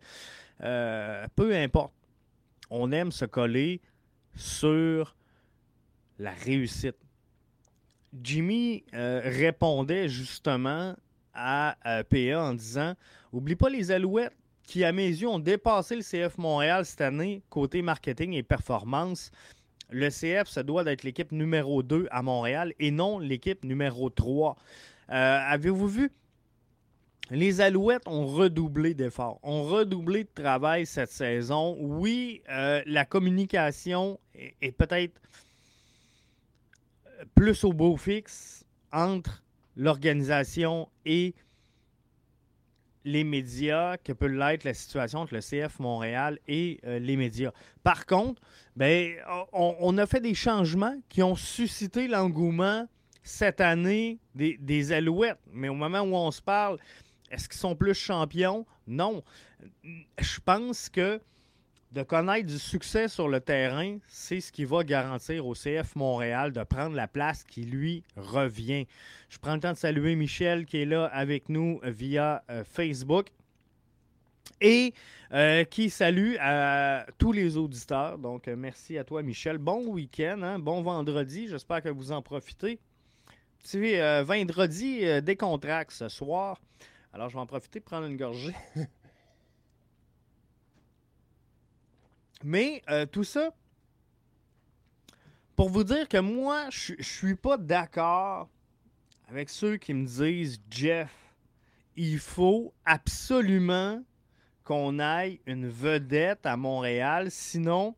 Euh, 0.61 1.27
peu 1.35 1.53
importe. 1.53 1.91
On 2.69 2.91
aime 2.93 3.11
se 3.11 3.25
coller 3.25 3.81
sur 4.33 5.13
la 6.19 6.31
réussite. 6.31 6.95
Jimmy 8.21 8.85
euh, 8.93 9.21
répondait 9.25 10.07
justement 10.07 10.95
à 11.33 11.75
euh, 11.85 12.03
PA 12.03 12.41
en 12.41 12.53
disant 12.53 12.93
Oublie 13.33 13.57
pas 13.57 13.69
les 13.69 13.91
Alouettes 13.91 14.35
qui, 14.63 14.85
à 14.85 14.93
mes 14.93 15.07
yeux, 15.07 15.27
ont 15.27 15.39
dépassé 15.39 15.97
le 15.97 16.01
CF 16.01 16.37
Montréal 16.37 16.85
cette 16.85 17.01
année 17.01 17.43
côté 17.49 17.81
marketing 17.81 18.33
et 18.33 18.43
performance. 18.43 19.31
Le 19.93 20.09
CF, 20.09 20.49
ça 20.49 20.63
doit 20.63 20.83
être 20.91 21.03
l'équipe 21.03 21.31
numéro 21.31 21.83
2 21.83 22.07
à 22.09 22.23
Montréal 22.23 22.73
et 22.79 22.89
non 22.89 23.19
l'équipe 23.19 23.63
numéro 23.63 24.09
3. 24.09 24.57
Euh, 25.09 25.13
avez-vous 25.13 25.87
vu? 25.87 26.11
Les 27.29 27.61
Alouettes 27.61 28.07
ont 28.07 28.25
redoublé 28.25 28.95
d'efforts, 28.95 29.39
ont 29.43 29.63
redoublé 29.63 30.23
de 30.23 30.29
travail 30.33 30.87
cette 30.87 31.11
saison. 31.11 31.77
Oui, 31.79 32.41
euh, 32.49 32.81
la 32.87 33.05
communication 33.05 34.19
est 34.33 34.71
peut-être 34.71 35.21
plus 37.35 37.63
au 37.63 37.71
beau 37.71 37.95
fixe 37.95 38.65
entre 38.91 39.43
l'organisation 39.77 40.89
et 41.05 41.35
les 43.05 43.23
médias 43.23 43.97
que 43.97 44.11
peut 44.11 44.27
l'être 44.27 44.63
la 44.63 44.73
situation 44.73 45.19
entre 45.19 45.35
le 45.35 45.41
CF 45.41 45.79
Montréal 45.79 46.39
et 46.47 46.79
euh, 46.85 46.99
les 46.99 47.15
médias. 47.15 47.51
Par 47.83 48.05
contre, 48.05 48.41
ben, 48.75 49.15
on, 49.51 49.97
a 49.97 50.05
fait 50.05 50.19
des 50.19 50.33
changements 50.33 50.95
qui 51.09 51.21
ont 51.21 51.35
suscité 51.35 52.07
l'engouement 52.07 52.87
cette 53.21 53.61
année 53.61 54.19
des, 54.33 54.57
des, 54.57 54.91
Alouettes. 54.91 55.39
Mais 55.51 55.69
au 55.69 55.75
moment 55.75 56.01
où 56.01 56.15
on 56.15 56.31
se 56.31 56.41
parle, 56.41 56.79
est-ce 57.29 57.47
qu'ils 57.47 57.59
sont 57.59 57.75
plus 57.75 57.93
champions? 57.93 58.65
Non. 58.87 59.23
Je 59.83 60.39
pense 60.43 60.89
que 60.89 61.21
de 61.93 62.01
connaître 62.01 62.47
du 62.47 62.57
succès 62.57 63.07
sur 63.07 63.27
le 63.29 63.39
terrain, 63.39 63.97
c'est 64.07 64.41
ce 64.41 64.51
qui 64.51 64.65
va 64.65 64.83
garantir 64.83 65.45
au 65.45 65.53
CF 65.53 65.95
Montréal 65.95 66.51
de 66.51 66.63
prendre 66.63 66.95
la 66.95 67.07
place 67.07 67.43
qui 67.43 67.61
lui 67.61 68.03
revient. 68.17 68.87
Je 69.29 69.37
prends 69.37 69.53
le 69.53 69.59
temps 69.59 69.73
de 69.73 69.77
saluer 69.77 70.15
Michel 70.15 70.65
qui 70.65 70.81
est 70.81 70.85
là 70.85 71.05
avec 71.05 71.49
nous 71.49 71.79
via 71.83 72.43
euh, 72.49 72.63
Facebook 72.63 73.27
et 74.61 74.93
euh, 75.33 75.63
qui 75.63 75.89
salue 75.89 76.35
à 76.39 77.05
tous 77.17 77.31
les 77.31 77.57
auditeurs. 77.57 78.17
Donc, 78.17 78.47
euh, 78.47 78.55
merci 78.55 78.97
à 78.97 79.03
toi, 79.03 79.23
Michel. 79.23 79.57
Bon 79.57 79.85
week-end, 79.87 80.41
hein? 80.43 80.59
bon 80.59 80.81
vendredi. 80.81 81.47
J'espère 81.47 81.81
que 81.81 81.89
vous 81.89 82.11
en 82.11 82.21
profitez. 82.21 82.79
Petit 83.61 83.95
vendredi 84.25 85.21
décontracte 85.21 85.91
ce 85.91 86.09
soir. 86.09 86.59
Alors, 87.13 87.29
je 87.29 87.35
vais 87.35 87.39
en 87.39 87.45
profiter 87.45 87.79
pour 87.79 87.91
prendre 87.91 88.07
une 88.07 88.17
gorgée. 88.17 88.55
Mais 92.43 92.81
euh, 92.89 93.05
tout 93.05 93.23
ça, 93.23 93.53
pour 95.55 95.69
vous 95.69 95.85
dire 95.85 96.09
que 96.09 96.17
moi, 96.17 96.69
je 96.69 96.93
ne 96.93 97.01
suis 97.01 97.35
pas 97.35 97.57
d'accord 97.57 98.49
avec 99.29 99.49
ceux 99.49 99.77
qui 99.77 99.93
me 99.93 100.05
disent 100.05 100.59
Jeff, 100.69 101.15
il 101.95 102.19
faut 102.19 102.73
absolument 102.83 104.03
qu'on 104.63 104.99
aille 104.99 105.39
une 105.45 105.67
vedette 105.67 106.45
à 106.45 106.57
Montréal, 106.57 107.29
sinon 107.31 107.95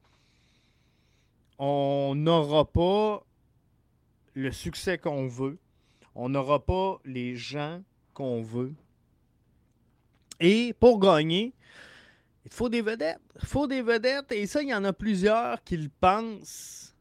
on 1.57 2.13
n'aura 2.15 2.65
pas 2.65 3.23
le 4.33 4.51
succès 4.51 4.97
qu'on 4.97 5.27
veut, 5.27 5.57
on 6.13 6.29
n'aura 6.29 6.65
pas 6.65 6.99
les 7.05 7.35
gens 7.35 7.81
qu'on 8.13 8.41
veut. 8.41 8.73
Et 10.39 10.73
pour 10.79 10.99
gagner, 10.99 11.53
il 12.45 12.51
faut 12.51 12.69
des 12.69 12.81
vedettes. 12.81 13.19
Il 13.41 13.47
faut 13.47 13.67
des 13.67 13.81
vedettes. 13.81 14.31
Et 14.31 14.45
ça, 14.47 14.61
il 14.61 14.69
y 14.69 14.73
en 14.73 14.83
a 14.83 14.93
plusieurs 14.93 15.63
qui 15.63 15.77
le 15.77 15.89
pensent. 15.99 16.94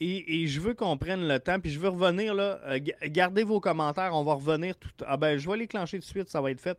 Et, 0.00 0.46
je 0.46 0.60
veux 0.60 0.74
qu'on 0.74 0.96
prenne 0.96 1.26
le 1.26 1.40
temps. 1.40 1.58
Puis 1.58 1.70
je 1.70 1.78
veux 1.78 1.88
revenir 1.88 2.34
là. 2.34 2.60
Euh, 2.66 2.78
gardez 3.06 3.42
vos 3.42 3.60
commentaires. 3.60 4.14
On 4.14 4.24
va 4.24 4.34
revenir 4.34 4.76
tout. 4.76 4.90
Ah 5.06 5.16
ben, 5.16 5.38
je 5.38 5.48
vais 5.48 5.56
les 5.56 5.66
clencher 5.66 5.98
tout 5.98 6.04
de 6.04 6.08
suite. 6.08 6.28
Ça 6.28 6.40
va 6.40 6.50
être 6.50 6.60
fait. 6.60 6.78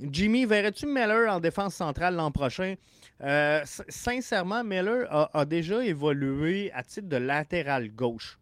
Jimmy, 0.00 0.46
verrais-tu 0.46 0.86
Miller 0.86 1.32
en 1.32 1.40
défense 1.40 1.74
centrale 1.74 2.16
l'an 2.16 2.30
prochain? 2.30 2.74
Euh, 3.22 3.62
sincèrement, 3.88 4.62
Miller 4.62 5.06
a, 5.10 5.44
déjà 5.44 5.84
évolué 5.84 6.70
à 6.72 6.82
titre 6.82 7.08
de 7.08 7.16
latéral 7.16 7.90
gauche. 7.90 8.38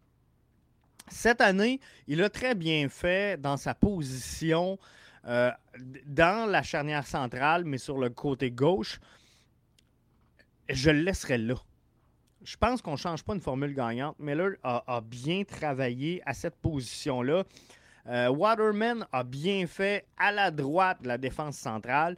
Cette 1.07 1.39
année, 1.39 1.79
il 2.07 2.21
a 2.23 2.29
très 2.29 2.55
bien 2.55 2.89
fait 2.89 3.39
dans 3.39 3.57
sa 3.57 3.75
position 3.75 4.79
euh, 5.27 5.51
dans 6.05 6.49
la 6.49 6.61
charnière 6.63 7.05
centrale, 7.05 7.63
mais 7.63 7.77
sur 7.77 7.97
le 7.97 8.09
côté 8.09 8.51
gauche, 8.51 8.99
je 10.67 10.89
le 10.89 11.01
laisserai 11.01 11.37
là. 11.37 11.55
Je 12.45 12.57
pense 12.57 12.81
qu'on 12.81 12.91
ne 12.91 12.97
change 12.97 13.23
pas 13.23 13.33
une 13.33 13.41
formule 13.41 13.73
gagnante. 13.73 14.17
Miller 14.19 14.51
a, 14.63 14.83
a 14.87 15.01
bien 15.01 15.43
travaillé 15.43 16.21
à 16.25 16.33
cette 16.33 16.55
position-là. 16.55 17.43
Euh, 18.07 18.29
Waterman 18.29 19.05
a 19.11 19.23
bien 19.23 19.65
fait 19.65 20.05
à 20.15 20.31
la 20.31 20.51
droite 20.51 21.01
de 21.01 21.07
la 21.07 21.17
défense 21.17 21.57
centrale. 21.57 22.15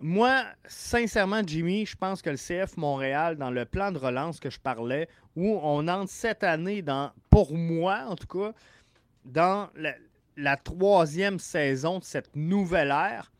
Moi, 0.00 0.44
sincèrement, 0.66 1.42
Jimmy, 1.46 1.86
je 1.86 1.96
pense 1.96 2.20
que 2.20 2.30
le 2.30 2.36
CF 2.36 2.76
Montréal, 2.76 3.36
dans 3.36 3.50
le 3.50 3.64
plan 3.64 3.92
de 3.92 3.98
relance 3.98 4.40
que 4.40 4.50
je 4.50 4.58
parlais, 4.58 5.08
où 5.36 5.58
on 5.62 5.86
entre 5.86 6.10
cette 6.10 6.42
année 6.42 6.82
dans, 6.82 7.12
pour 7.30 7.54
moi 7.54 8.04
en 8.08 8.16
tout 8.16 8.26
cas, 8.26 8.52
dans 9.24 9.68
la, 9.76 9.94
la 10.36 10.56
troisième 10.56 11.38
saison 11.38 12.00
de 12.00 12.04
cette 12.04 12.34
nouvelle 12.34 12.90
ère, 12.90 13.30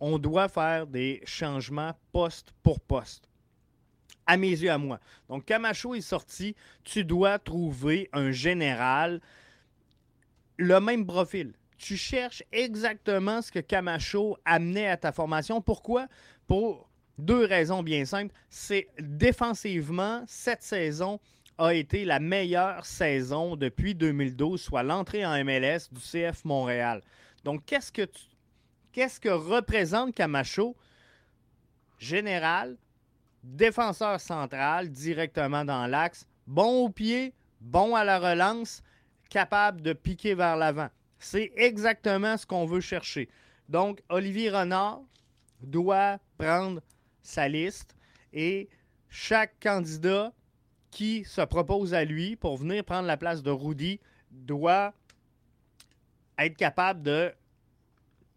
on 0.00 0.18
doit 0.18 0.48
faire 0.48 0.86
des 0.86 1.22
changements 1.24 1.92
poste 2.12 2.52
pour 2.62 2.80
poste. 2.80 3.27
À 4.28 4.36
mes 4.36 4.50
yeux, 4.50 4.70
à 4.70 4.76
moi. 4.76 5.00
Donc, 5.28 5.46
Camacho 5.46 5.94
est 5.94 6.02
sorti. 6.02 6.54
Tu 6.84 7.02
dois 7.02 7.38
trouver 7.38 8.10
un 8.12 8.30
général, 8.30 9.20
le 10.58 10.78
même 10.80 11.06
profil. 11.06 11.54
Tu 11.78 11.96
cherches 11.96 12.42
exactement 12.52 13.40
ce 13.40 13.50
que 13.50 13.58
Camacho 13.58 14.36
amenait 14.44 14.88
à 14.88 14.98
ta 14.98 15.12
formation. 15.12 15.62
Pourquoi? 15.62 16.08
Pour 16.46 16.90
deux 17.16 17.46
raisons 17.46 17.82
bien 17.82 18.04
simples. 18.04 18.34
C'est 18.50 18.88
défensivement, 19.00 20.22
cette 20.26 20.62
saison, 20.62 21.18
a 21.58 21.74
été 21.74 22.04
la 22.04 22.20
meilleure 22.20 22.86
saison 22.86 23.56
depuis 23.56 23.94
2012, 23.94 24.60
soit 24.60 24.84
l'entrée 24.84 25.26
en 25.26 25.44
MLS 25.44 25.88
du 25.90 26.00
CF 26.00 26.44
Montréal. 26.44 27.02
Donc, 27.44 27.64
qu'est-ce 27.66 27.90
que, 27.90 28.06
qu'est-ce 28.92 29.18
que 29.18 29.28
représente 29.28 30.14
Camacho? 30.14 30.76
Général, 31.98 32.76
défenseur 33.42 34.20
central, 34.20 34.90
directement 34.90 35.64
dans 35.64 35.86
l'axe, 35.86 36.26
bon 36.46 36.84
au 36.84 36.88
pied, 36.90 37.34
bon 37.60 37.94
à 37.94 38.04
la 38.04 38.18
relance, 38.18 38.82
capable 39.30 39.82
de 39.82 39.92
piquer 39.92 40.34
vers 40.34 40.56
l'avant. 40.56 40.88
C'est 41.18 41.52
exactement 41.56 42.36
ce 42.36 42.46
qu'on 42.46 42.66
veut 42.66 42.80
chercher. 42.80 43.28
Donc, 43.68 44.02
Olivier 44.08 44.50
Renard 44.50 45.00
doit 45.60 46.18
prendre 46.38 46.80
sa 47.22 47.48
liste 47.48 47.94
et 48.32 48.68
chaque 49.08 49.58
candidat 49.60 50.32
qui 50.90 51.24
se 51.24 51.40
propose 51.42 51.94
à 51.94 52.04
lui 52.04 52.36
pour 52.36 52.56
venir 52.56 52.84
prendre 52.84 53.06
la 53.06 53.16
place 53.16 53.42
de 53.42 53.50
Rudy 53.50 54.00
doit 54.30 54.94
être 56.38 56.56
capable 56.56 57.02
de 57.02 57.32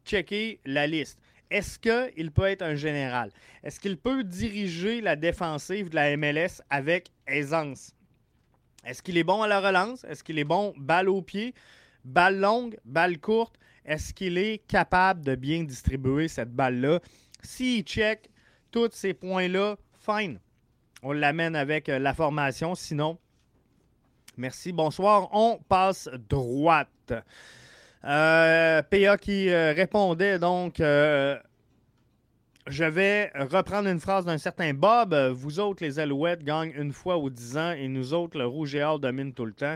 checker 0.06 0.60
la 0.66 0.88
liste. 0.88 1.21
Est-ce 1.52 1.78
qu'il 1.78 2.32
peut 2.32 2.46
être 2.46 2.64
un 2.64 2.76
général? 2.76 3.30
Est-ce 3.64 3.80
qu'il 3.80 3.98
peut 3.98 4.24
diriger 4.24 5.02
la 5.02 5.16
défensive 5.16 5.90
de 5.90 5.96
la 5.96 6.18
MLS 6.18 6.64
avec 6.72 7.12
aisance? 7.28 7.94
Est-ce 8.84 9.04
qu'il 9.04 9.18
est 9.18 9.24
bon 9.24 9.44
à 9.44 9.48
la 9.48 9.60
relance? 9.60 10.04
Est-ce 10.06 10.24
qu'il 10.24 10.40
est 10.40 10.44
bon 10.44 10.74
balle 10.78 11.10
au 11.10 11.22
pied, 11.22 11.54
balle 12.04 12.40
longue, 12.40 12.78
balle 12.86 13.20
courte? 13.20 13.60
est-ce 13.86 14.14
qu'il 14.14 14.38
est 14.38 14.60
capable 14.68 15.22
de 15.22 15.36
bien 15.36 15.64
distribuer 15.64 16.28
cette 16.28 16.54
balle-là? 16.54 17.00
S'il 17.44 17.84
check 17.84 18.30
tous 18.72 18.92
ces 18.94 19.14
points-là, 19.14 19.76
fine. 20.00 20.40
On 21.04 21.12
l'amène 21.12 21.56
avec 21.56 21.90
euh, 21.90 22.00
la 22.00 22.14
formation. 22.14 22.76
Sinon, 22.76 23.18
merci, 24.38 24.72
bonsoir. 24.72 25.30
On 25.34 25.60
passe 25.68 26.08
droite. 26.30 27.14
Euh, 28.04 28.82
PA 28.82 29.18
qui 29.18 29.50
euh, 29.50 29.74
répondait 29.74 30.40
donc 30.40 30.78
Je 32.68 32.84
vais 32.84 33.32
reprendre 33.36 33.88
une 33.90 34.00
phrase 34.00 34.26
d'un 34.26 34.38
certain 34.38 34.74
Bob. 34.74 35.14
Vous 35.34 35.60
autres, 35.60 35.84
les 35.84 36.00
Alouettes, 36.00 36.44
gagnent 36.44 36.74
une 36.76 36.94
fois 36.94 37.18
ou 37.18 37.30
dix 37.30 37.58
ans 37.58 37.72
et 37.72 37.88
nous 37.88 38.14
autres, 38.14 38.38
le 38.38 38.46
Rouge 38.46 38.76
et 38.76 38.84
Or 38.84 39.00
domine 39.00 39.34
tout 39.34 39.46
le 39.46 39.54
temps. 39.54 39.76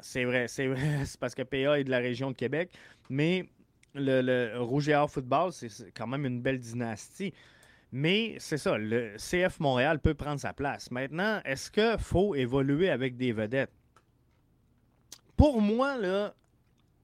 C'est 0.00 0.24
vrai, 0.24 0.48
c'est 0.48 0.66
vrai. 0.66 1.00
C'est 1.04 1.18
parce 1.18 1.34
que 1.34 1.42
PA 1.42 1.78
est 1.78 1.84
de 1.84 1.90
la 1.90 1.98
région 1.98 2.30
de 2.30 2.36
Québec. 2.36 2.70
Mais 3.08 3.48
le, 3.94 4.20
le 4.20 4.60
Rouge 4.60 4.88
et 4.88 4.94
Or 4.94 5.10
football, 5.10 5.52
c'est 5.52 5.68
quand 5.96 6.06
même 6.06 6.26
une 6.26 6.40
belle 6.40 6.58
dynastie. 6.58 7.32
Mais 7.96 8.34
c'est 8.40 8.58
ça, 8.58 8.76
le 8.76 9.14
CF 9.18 9.60
Montréal 9.60 10.00
peut 10.00 10.14
prendre 10.14 10.40
sa 10.40 10.52
place. 10.52 10.90
Maintenant, 10.90 11.40
est-ce 11.44 11.70
qu'il 11.70 11.96
faut 12.00 12.34
évoluer 12.34 12.90
avec 12.90 13.16
des 13.16 13.32
vedettes? 13.32 13.70
Pour 15.36 15.60
moi, 15.60 15.96
là, 15.96 16.34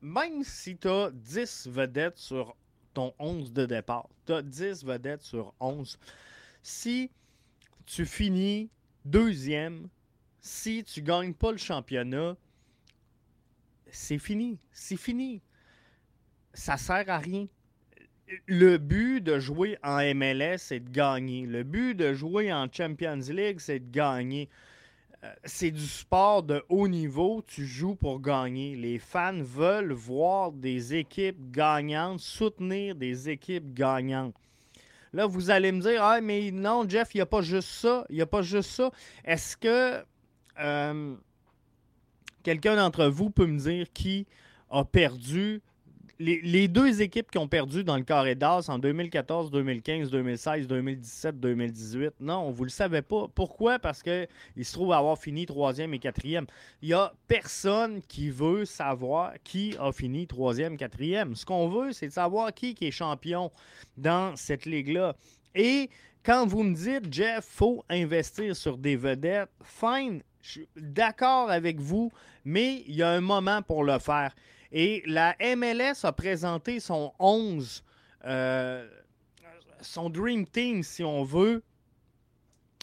même 0.03 0.43
si 0.45 0.77
tu 0.77 0.89
as 0.89 1.11
10 1.13 1.69
vedettes 1.69 2.19
sur 2.19 2.57
ton 2.95 3.15
11 3.19 3.53
de 3.53 3.67
départ, 3.67 4.09
tu 4.27 4.33
as 4.33 4.43
10 4.43 4.85
vedettes 4.85 5.23
sur 5.23 5.55
11, 5.61 5.99
si 6.63 7.11
tu 7.87 8.07
finis 8.07 8.71
deuxième, 9.05 9.89
si 10.41 10.85
tu 10.85 11.03
gagnes 11.03 11.35
pas 11.35 11.53
le 11.53 11.59
championnat, 11.59 12.37
c'est 13.91 14.19
fini. 14.19 14.59
C'est 14.73 14.97
fini. 14.97 15.43
Ça 16.55 16.77
sert 16.77 17.09
à 17.09 17.19
rien 17.19 17.47
le 18.47 18.79
but 18.79 19.21
de 19.21 19.39
jouer 19.39 19.79
en 19.83 19.99
MLS, 20.15 20.59
c'est 20.59 20.81
de 20.81 20.91
gagner. 20.91 21.47
Le 21.47 21.63
but 21.63 21.95
de 21.95 22.15
jouer 22.15 22.53
en 22.53 22.69
Champions 22.71 23.21
League, 23.29 23.59
c'est 23.61 23.81
de 23.81 23.91
gagner. 23.91 24.49
Euh, 25.23 25.33
c'est 25.45 25.71
du 25.71 25.87
sport 25.87 26.43
de 26.43 26.65
haut 26.71 26.89
niveau, 26.89 27.43
tu 27.47 27.67
joues 27.67 27.95
pour 27.95 28.21
gagner. 28.21 28.75
Les 28.75 28.99
fans 28.99 29.43
veulent 29.43 29.93
voir 29.93 30.51
des 30.51 30.95
équipes 30.95 31.51
gagnantes, 31.51 32.21
soutenir 32.21 32.95
des 32.95 33.29
équipes 33.29 33.75
gagnantes. 33.75 34.35
Là, 35.13 35.27
vous 35.27 35.51
allez 35.51 35.73
me 35.73 35.81
dire, 35.81 36.03
ah, 36.03 36.21
mais 36.21 36.51
non, 36.51 36.89
Jeff, 36.89 37.15
il 37.15 37.19
n'y 37.19 37.23
a 37.23 37.27
pas 37.27 37.43
juste 37.43 37.69
ça. 37.69 38.07
Il 38.09 38.17
n'y 38.17 38.23
a 38.23 38.27
pas 38.27 38.43
juste 38.43 38.71
ça. 38.71 38.91
Est-ce 39.25 39.57
que 39.57 40.03
euh, 40.61 41.17
quelqu'un 42.43 42.77
d'entre 42.77 43.07
vous 43.07 43.29
peut 43.29 43.47
me 43.47 43.59
dire 43.59 43.93
qui 43.93 44.27
a 44.71 44.85
perdu 44.85 45.61
les, 46.21 46.69
deux 46.69 47.01
équipes 47.01 47.31
qui 47.31 47.39
ont 47.39 47.49
perdu 47.49 47.83
dans 47.83 47.97
le 47.97 48.03
carré 48.03 48.35
d'as 48.35 48.69
en 48.69 48.79
2014, 48.79 49.51
2015, 49.51 50.11
2016, 50.11 50.67
2017, 50.67 51.41
2018, 51.41 52.15
non, 52.21 52.51
vous 52.51 52.65
ne 52.65 52.67
le 52.67 52.71
savez 52.71 53.01
pas. 53.01 53.27
Pourquoi? 53.35 53.79
Parce 53.79 54.03
qu'ils 54.03 54.29
se 54.63 54.73
trouvent 54.73 54.93
à 54.93 54.99
avoir 54.99 55.19
fini 55.19 55.47
troisième 55.47 55.95
et 55.95 55.99
quatrième. 55.99 56.47
Il 56.83 56.89
n'y 56.89 56.95
a 56.95 57.13
personne 57.27 58.03
qui 58.03 58.29
veut 58.29 58.67
savoir 58.67 59.33
qui 59.43 59.75
a 59.81 59.93
fini 59.93 60.27
troisième, 60.27 60.77
quatrième. 60.77 61.35
Ce 61.35 61.47
qu'on 61.47 61.69
veut, 61.69 61.93
c'est 61.93 62.09
de 62.09 62.13
savoir 62.13 62.53
qui, 62.53 62.77
est 62.81 62.91
champion 62.91 63.51
dans 63.97 64.37
cette 64.37 64.67
ligue-là. 64.67 65.17
Et 65.55 65.89
quand 66.23 66.47
vous 66.47 66.63
me 66.63 66.75
dites, 66.75 67.13
Jeff, 67.13 67.47
faut 67.47 67.83
investir 67.89 68.55
sur 68.55 68.77
des 68.77 68.97
vedettes, 68.97 69.51
fine, 69.65 70.23
je 70.43 70.51
suis 70.51 70.69
d'accord 70.77 71.51
avec 71.51 71.81
vous, 71.81 72.13
mais 72.45 72.85
il 72.87 72.95
y 72.95 73.03
a 73.03 73.11
un 73.11 73.21
moment 73.21 73.63
pour 73.63 73.85
le 73.85 73.99
faire. 73.99 74.35
Et 74.73 75.03
la 75.07 75.35
MLS 75.57 76.05
a 76.05 76.13
présenté 76.13 76.81
son 76.81 77.13
11, 77.19 77.83
euh, 78.25 78.89
son 79.81 80.11
Dream 80.11 80.47
Team, 80.47 80.83
si 80.83 81.03
on 81.03 81.25
veut, 81.25 81.63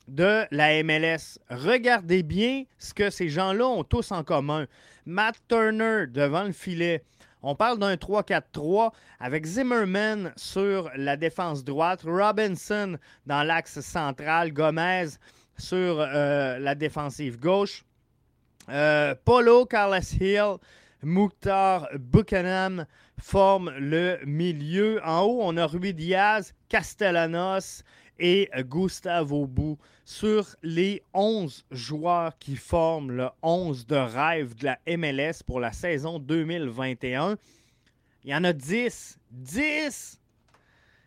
de 0.07 0.45
la 0.51 0.83
MLS. 0.83 1.39
Regardez 1.49 2.23
bien 2.23 2.63
ce 2.77 2.93
que 2.93 3.09
ces 3.09 3.29
gens-là 3.29 3.67
ont 3.67 3.83
tous 3.83 4.11
en 4.11 4.23
commun. 4.23 4.67
Matt 5.05 5.35
Turner 5.47 6.05
devant 6.07 6.43
le 6.43 6.51
filet. 6.51 7.03
On 7.43 7.55
parle 7.55 7.79
d'un 7.79 7.95
3-4-3 7.95 8.91
avec 9.19 9.45
Zimmerman 9.45 10.33
sur 10.35 10.89
la 10.95 11.15
défense 11.15 11.63
droite, 11.63 12.01
Robinson 12.03 12.97
dans 13.25 13.43
l'axe 13.43 13.79
central, 13.79 14.51
Gomez 14.51 15.07
sur 15.57 15.99
euh, 15.99 16.59
la 16.59 16.75
défensive 16.75 17.39
gauche, 17.39 17.83
euh, 18.69 19.15
Polo 19.23 19.65
Carlos 19.65 19.99
Hill 20.19 20.57
Mukhtar 21.03 21.87
Buchanan 21.99 22.85
forme 23.19 23.71
le 23.77 24.19
milieu. 24.25 24.99
En 25.05 25.21
haut, 25.21 25.39
on 25.41 25.57
a 25.57 25.65
Rui 25.65 25.93
Diaz, 25.93 26.53
Castellanos 26.69 27.83
et 28.19 28.49
Gustavo 28.63 29.45
Bou 29.45 29.77
sur 30.05 30.55
les 30.63 31.03
11 31.13 31.65
joueurs 31.71 32.37
qui 32.39 32.55
forment 32.55 33.11
le 33.11 33.29
11 33.43 33.85
de 33.87 33.95
rêve 33.95 34.55
de 34.55 34.65
la 34.65 34.79
MLS 34.97 35.43
pour 35.45 35.59
la 35.59 35.71
saison 35.71 36.17
2021. 36.17 37.37
Il 38.23 38.31
y 38.31 38.35
en 38.35 38.43
a 38.43 38.53
10. 38.53 39.19
10! 39.31 40.19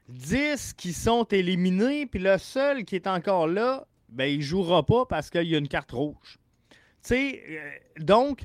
10 0.08 0.74
qui 0.74 0.92
sont 0.92 1.24
éliminés, 1.24 2.06
puis 2.06 2.20
le 2.20 2.36
seul 2.38 2.84
qui 2.84 2.96
est 2.96 3.06
encore 3.06 3.46
là, 3.46 3.86
ben, 4.08 4.24
il 4.24 4.38
ne 4.38 4.44
jouera 4.44 4.84
pas 4.84 5.06
parce 5.06 5.30
qu'il 5.30 5.44
y 5.44 5.54
a 5.54 5.58
une 5.58 5.68
carte 5.68 5.92
rouge. 5.92 6.38
Tu 6.70 6.76
sais, 7.02 7.42
euh, 7.48 7.70
donc, 8.04 8.44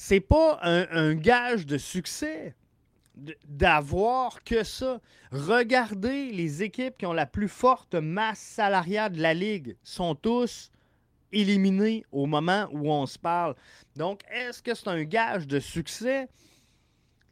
c'est 0.00 0.20
pas 0.20 0.60
un, 0.62 1.16
gage 1.16 1.66
de 1.66 1.76
succès 1.76 2.54
d'avoir 3.48 4.44
que 4.44 4.62
ça. 4.62 5.00
Regardez 5.32 6.30
les 6.30 6.62
équipes 6.62 6.96
qui 6.98 7.04
ont 7.04 7.12
la 7.12 7.26
plus 7.26 7.48
forte 7.48 7.96
masse 7.96 8.38
salariale 8.38 9.10
de 9.14 9.20
la 9.20 9.34
ligue 9.34 9.76
sont 9.82 10.14
tous 10.14 10.70
éliminés 11.32 12.04
au 12.12 12.26
moment 12.26 12.68
où 12.70 12.92
on 12.92 13.06
se 13.06 13.18
parle. 13.18 13.56
Donc, 13.96 14.20
est-ce 14.30 14.62
que 14.62 14.72
c'est 14.72 14.86
un 14.86 15.02
gage 15.02 15.48
de 15.48 15.58
succès 15.58 16.28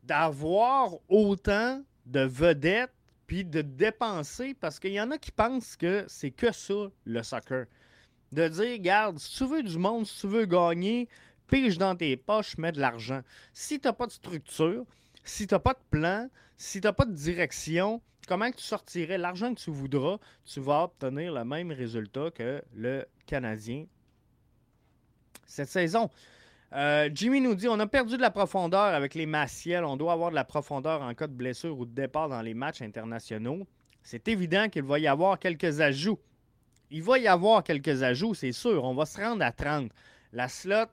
d'avoir 0.03 0.95
autant 1.09 1.81
de 2.05 2.21
vedettes 2.23 2.93
puis 3.29 3.45
de 3.45 3.63
dépenser? 3.63 4.55
Parce 4.55 4.81
qu'il 4.81 4.93
y 4.93 5.01
en 5.01 5.13
a 5.13 5.19
qui 5.19 5.31
pensent 5.31 5.77
que 5.77 6.05
c'est 6.09 6.33
que 6.33 6.51
ça 6.51 6.89
le 7.05 7.23
soccer. 7.23 7.67
De 8.33 8.49
dire, 8.49 8.79
garde, 8.81 9.21
si 9.21 9.37
tu 9.37 9.47
veux 9.47 9.63
du 9.63 9.79
monde, 9.79 10.05
si 10.05 10.23
tu 10.23 10.27
veux 10.27 10.47
gagner, 10.47 11.09
pige 11.49 11.79
dans 11.79 11.97
tes 11.97 12.17
poches, 12.17 12.59
mets 12.59 12.73
de 12.73 12.81
l'argent. 12.81 13.23
Si 13.53 13.81
tu 13.81 13.87
n'as 13.87 13.93
pas 13.93 14.07
de 14.07 14.13
structure, 14.13 14.85
si 15.25 15.47
tu 15.47 15.55
n'as 15.55 15.61
pas 15.61 15.75
de 15.75 15.83
plan, 15.91 16.29
si 16.57 16.81
tu 16.81 16.87
n'as 16.87 16.93
pas 16.93 17.05
de 17.05 17.13
direction, 17.13 18.01
comment 18.27 18.51
tu 18.51 18.63
sortirais 18.63 19.19
l'argent 19.19 19.55
que 19.55 19.61
tu 19.61 19.71
voudras, 19.71 20.19
tu 20.45 20.61
vas 20.61 20.85
obtenir 20.85 21.33
le 21.33 21.45
même 21.45 21.73
résultat 21.73 22.31
que 22.31 22.63
le 22.75 23.07
Canadien 23.27 23.87
cette 25.47 25.69
saison. 25.69 26.11
Euh, 26.73 27.09
Jimmy 27.15 27.41
nous 27.41 27.55
dit 27.55 27.69
on 27.69 27.79
a 27.79 27.87
perdu 27.87 28.17
de 28.17 28.23
la 28.23 28.31
profondeur 28.31 28.81
avec 28.81 29.15
les 29.15 29.27
Massiels. 29.27 29.85
On 29.85 29.97
doit 29.97 30.13
avoir 30.13 30.31
de 30.31 30.35
la 30.35 30.45
profondeur 30.45 31.03
en 31.03 31.15
cas 31.15 31.27
de 31.27 31.33
blessure 31.33 31.79
ou 31.79 31.87
de 31.87 31.95
départ 31.95 32.29
dans 32.29 32.43
les 32.43 32.55
matchs 32.55 32.83
internationaux. 32.83 33.67
C'est 34.03 34.29
évident 34.29 34.69
qu'il 34.69 34.83
va 34.83 34.99
y 34.99 35.07
avoir 35.07 35.39
quelques 35.39 35.81
ajouts. 35.81 36.19
Il 36.91 37.03
va 37.03 37.19
y 37.19 37.27
avoir 37.27 37.65
quelques 37.65 38.03
ajouts, 38.03 38.35
c'est 38.35 38.53
sûr. 38.53 38.85
On 38.85 38.95
va 38.95 39.07
se 39.07 39.21
rendre 39.21 39.45
à 39.45 39.53
30. 39.53 39.91
La 40.33 40.49
slot 40.49 40.87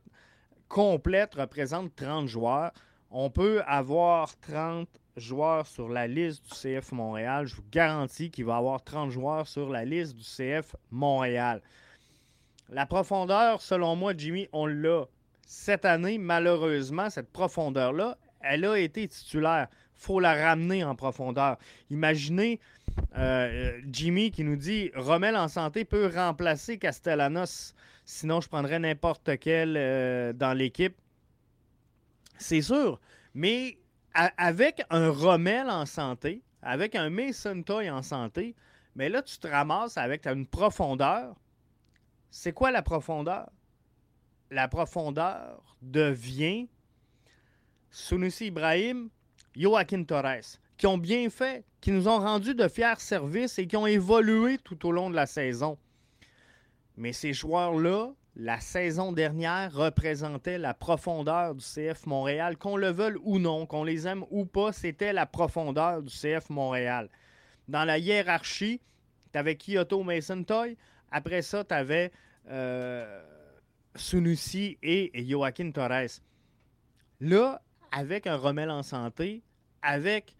complète 0.74 1.36
représente 1.36 1.96
30 1.96 2.28
joueurs. 2.28 2.72
On 3.12 3.30
peut 3.30 3.62
avoir 3.68 4.36
30 4.40 4.90
joueurs 5.16 5.68
sur 5.68 5.88
la 5.88 6.08
liste 6.08 6.44
du 6.46 6.50
CF 6.50 6.92
Montréal. 6.92 7.46
Je 7.46 7.56
vous 7.56 7.66
garantis 7.72 8.32
qu'il 8.32 8.46
va 8.46 8.56
y 8.56 8.58
avoir 8.58 8.84
30 8.84 9.12
joueurs 9.12 9.48
sur 9.48 9.70
la 9.70 9.86
liste 9.86 10.16
du 10.16 10.24
CF 10.24 10.76
Montréal. 10.90 11.62
La 12.70 12.88
profondeur, 12.88 13.62
selon 13.62 13.96
moi, 13.96 14.14
Jimmy, 14.18 14.50
on 14.52 14.66
l'a. 14.66 15.06
Cette 15.46 15.86
année, 15.86 16.18
malheureusement, 16.18 17.12
cette 17.12 17.32
profondeur-là, 17.32 18.18
elle 18.42 18.66
a 18.66 18.80
été 18.80 19.08
titulaire. 19.08 19.68
Il 19.72 20.02
faut 20.02 20.20
la 20.20 20.34
ramener 20.34 20.84
en 20.84 20.96
profondeur. 20.96 21.58
Imaginez 21.92 22.60
euh, 23.16 23.80
Jimmy 23.92 24.32
qui 24.32 24.44
nous 24.44 24.56
dit 24.56 24.90
Rommel 24.96 25.36
en 25.36 25.50
santé 25.50 25.86
peut 25.86 26.12
remplacer 26.12 26.80
Castellanos. 26.80 27.76
Sinon, 28.06 28.42
je 28.42 28.50
prendrais 28.50 28.80
n'importe 28.80 29.38
quel 29.40 29.76
euh, 29.78 30.34
dans 30.34 30.54
l'équipe. 30.54 30.96
C'est 32.38 32.62
sûr. 32.62 33.00
Mais 33.34 33.78
avec 34.14 34.84
un 34.90 35.10
Rommel 35.10 35.70
en 35.70 35.86
santé, 35.86 36.44
avec 36.62 36.96
un 36.96 37.10
Mason 37.10 37.64
Toy 37.64 37.90
en 37.90 38.02
santé, 38.02 38.56
mais 38.96 39.10
là, 39.10 39.22
tu 39.22 39.38
te 39.38 39.48
ramasses 39.48 39.98
avec 39.98 40.28
une 40.28 40.46
profondeur. 40.46 41.36
C'est 42.30 42.54
quoi 42.54 42.72
la 42.72 42.82
profondeur? 42.82 43.50
La 44.52 44.68
profondeur 44.68 45.64
devient 45.82 46.68
Sunusi 47.90 48.48
Ibrahim, 48.48 49.10
Joaquin 49.56 50.04
Torres, 50.04 50.58
qui 50.78 50.88
ont 50.88 50.98
bien 50.98 51.30
fait, 51.30 51.66
qui 51.82 51.92
nous 51.92 52.08
ont 52.08 52.20
rendu 52.20 52.54
de 52.54 52.68
fiers 52.68 53.00
services 53.00 53.58
et 53.58 53.68
qui 53.68 53.78
ont 53.78 53.88
évolué 53.88 54.58
tout 54.58 54.86
au 54.88 54.92
long 54.92 55.10
de 55.10 55.16
la 55.16 55.26
saison. 55.26 55.78
Mais 56.98 57.14
ces 57.14 57.34
joueurs-là, 57.34 58.12
la 58.36 58.60
saison 58.60 59.12
dernière 59.12 59.74
représentait 59.74 60.58
la 60.58 60.74
profondeur 60.74 61.56
du 61.56 61.64
CF 61.64 62.06
Montréal. 62.06 62.58
Qu'on 62.58 62.78
le 62.78 62.90
veuille 62.90 63.18
ou 63.24 63.40
non, 63.40 63.66
qu'on 63.66 63.84
les 63.84 64.08
aime 64.08 64.26
ou 64.32 64.46
pas, 64.46 64.72
c'était 64.72 65.14
la 65.14 65.26
profondeur 65.26 66.02
du 66.02 66.14
CF 66.14 66.50
Montréal. 66.50 67.10
Dans 67.68 67.86
la 67.86 67.98
hiérarchie, 67.98 68.82
tu 69.32 69.40
avais 69.40 69.56
Kyoto 69.56 70.04
Mason 70.04 70.44
Toy. 70.44 70.78
Après 71.12 71.42
ça, 71.42 71.64
tu 71.64 71.74
avais 71.74 72.12
euh, 72.50 73.24
Sunusi 73.96 74.78
et 74.82 75.12
Joaquin 75.28 75.72
Torres. 75.72 76.20
Là, 77.20 77.62
avec 77.92 78.28
un 78.28 78.36
Rommel 78.36 78.70
en 78.70 78.84
santé, 78.84 79.44
avec 79.82 80.36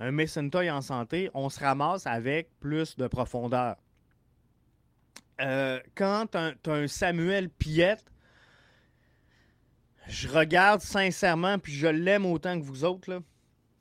un 0.00 0.10
Mason 0.10 0.48
Toy 0.48 0.70
en 0.70 0.80
santé, 0.80 1.30
on 1.34 1.48
se 1.50 1.60
ramasse 1.60 2.06
avec 2.06 2.48
plus 2.60 2.96
de 2.96 3.06
profondeur. 3.06 3.76
Euh, 5.40 5.80
quand 5.94 6.26
tu 6.32 6.38
as, 6.38 6.72
un 6.72 6.88
Samuel 6.88 7.50
Piette, 7.50 8.04
je 10.08 10.28
regarde 10.28 10.80
sincèrement, 10.80 11.58
puis 11.58 11.72
je 11.72 11.86
l'aime 11.86 12.24
autant 12.24 12.58
que 12.58 12.64
vous 12.64 12.84
autres, 12.84 13.10
là, 13.10 13.20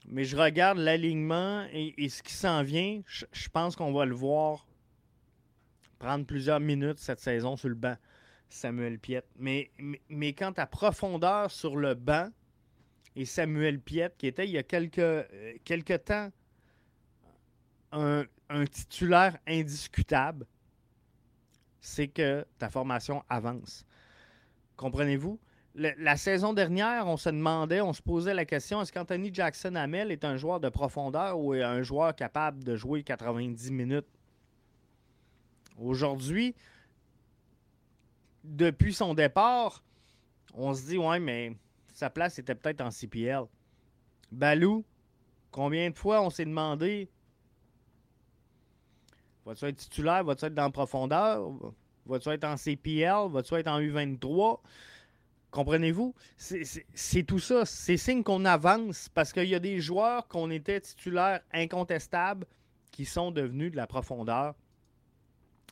mais 0.08 0.26
je 0.26 0.36
regarde 0.36 0.78
l'alignement 0.78 1.66
et, 1.72 2.10
ce 2.10 2.22
qui 2.22 2.34
s'en 2.34 2.64
vient. 2.64 3.02
Je, 3.06 3.50
pense 3.50 3.76
qu'on 3.76 3.94
va 3.94 4.06
le 4.06 4.16
voir 4.16 4.68
prendre 6.00 6.26
plusieurs 6.26 6.60
minutes 6.60 7.00
cette 7.00 7.20
saison 7.20 7.56
sur 7.56 7.70
le 7.70 7.76
banc, 7.76 7.96
Samuel 8.50 9.00
Piette. 9.00 9.28
Mais, 9.38 9.72
mais, 10.10 10.34
quant 10.34 10.54
à 10.58 10.66
profondeur 10.66 11.50
sur 11.50 11.78
le 11.78 11.94
banc, 11.94 12.30
et 13.16 13.24
Samuel 13.24 13.80
Piette, 13.80 14.18
qui 14.18 14.28
était 14.28 14.46
il 14.46 14.52
y 14.52 14.58
a 14.58 14.64
quelques, 14.64 15.00
euh, 15.00 15.98
temps 16.06 16.30
un 17.92 18.66
titulaire 18.66 19.38
indiscutable, 19.48 20.46
c'est 21.86 22.08
que 22.08 22.46
ta 22.58 22.70
formation 22.70 23.24
avance. 23.30 23.86
Comprenez-vous? 24.76 25.40
la 25.78 26.16
saison 26.16 26.54
dernière, 26.54 27.06
on 27.06 27.18
se 27.18 27.28
demandait, 27.28 27.82
on 27.82 27.92
se 27.92 28.02
posait 28.02 28.34
la 28.34 28.46
question 28.46 28.82
est-ce 28.82 28.94
qu'Anthony 28.94 29.30
Jackson 29.34 29.76
Hamel 29.76 30.10
est 30.10 30.24
un 30.24 30.38
joueur 30.38 30.62
de 30.62 30.70
profondeur 30.70 31.38
ou 31.38 31.52
un 31.52 31.82
joueur 31.84 32.16
capable 32.16 32.64
de 32.64 32.78
jouer 32.78 33.04
90 33.04 33.72
minutes? 33.72 34.08
Aujourd'hui, 35.78 36.56
depuis 38.46 38.94
son 38.94 39.14
départ, 39.14 39.84
on 40.54 40.74
se 40.74 40.86
dit 40.86 40.98
ouais, 40.98 41.20
mais 41.20 41.58
sa 41.94 42.10
place 42.10 42.40
était 42.40 42.56
peut-être 42.56 42.80
en 42.80 42.90
CPL. 42.90 43.44
Balou, 44.32 44.86
combien 45.52 45.90
de 45.90 45.98
fois 45.98 46.22
on 46.22 46.30
s'est 46.30 46.46
demandé 46.46 47.10
Va-tu 49.46 49.66
être 49.66 49.78
titulaire? 49.78 50.24
Va-tu 50.24 50.46
être 50.46 50.56
dans 50.56 50.64
la 50.64 50.70
profondeur? 50.72 51.52
Va-tu 52.06 52.30
être 52.30 52.44
en 52.44 52.58
CPL? 52.58 53.30
Va-tu 53.32 53.56
être 53.56 53.68
en 53.68 53.80
U23? 53.80 54.60
Comprenez-vous? 55.52 56.14
C'est 56.38 57.24
tout 57.24 57.40
ça. 57.40 57.66
C'est 57.66 57.98
signe 57.98 58.24
qu'on 58.24 58.44
avance 58.44 59.10
parce 59.10 59.32
qu'il 59.32 59.48
y 59.48 59.56
a 59.56 59.60
des 59.60 59.80
joueurs 59.80 60.28
qu'on 60.28 60.52
était 60.52 60.82
titulaires 60.82 61.42
incontestables 61.54 62.46
qui 62.92 63.06
sont 63.06 63.32
devenus 63.32 63.72
de 63.72 63.78
la 63.78 63.88
profondeur. 63.88 64.56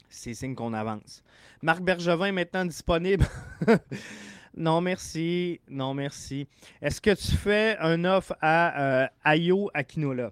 C'est 0.10 0.34
signe 0.34 0.56
qu'on 0.56 0.74
avance. 0.74 1.24
Marc 1.62 1.82
Bergevin 1.82 2.28
est 2.28 2.32
maintenant 2.32 2.66
disponible. 2.66 3.26
non, 4.56 4.80
merci. 4.80 5.60
Non, 5.68 5.94
merci. 5.94 6.48
Est-ce 6.82 7.02
que 7.02 7.16
tu 7.16 7.36
fais 7.36 7.76
un 7.80 8.06
offre 8.06 8.36
à 8.40 9.04
euh, 9.04 9.08
Ayo 9.24 9.72
Akinola? 9.74 10.32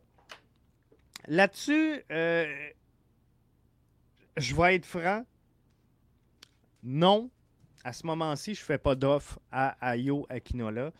Là-dessus, 1.28 2.04
euh, 2.12 2.46
je 4.42 4.56
vais 4.56 4.76
être 4.76 4.86
franc. 4.86 5.26
Non, 6.84 7.30
à 7.84 7.94
ce 7.94 8.06
moment-ci, 8.06 8.56
je 8.56 8.62
ne 8.62 8.66
fais 8.66 8.78
pas 8.78 8.96
d'offre 8.96 9.40
à 9.52 9.76
Ayo 9.82 10.26
Akinola. 10.30 10.92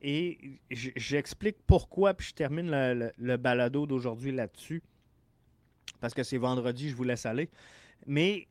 Et 0.00 0.60
j'explique 0.70 1.56
pourquoi, 1.66 2.14
puis 2.14 2.28
je 2.28 2.34
termine 2.34 2.70
le, 2.70 3.36
balado 3.36 3.86
d'aujourd'hui 3.86 4.32
là-dessus. 4.32 4.82
Parce 6.00 6.12
que 6.12 6.22
c'est 6.22 6.38
vendredi, 6.38 6.90
je 6.90 6.94
vous 6.94 7.04
laisse 7.04 7.26
aller. 7.26 7.48
Mais 8.06 8.46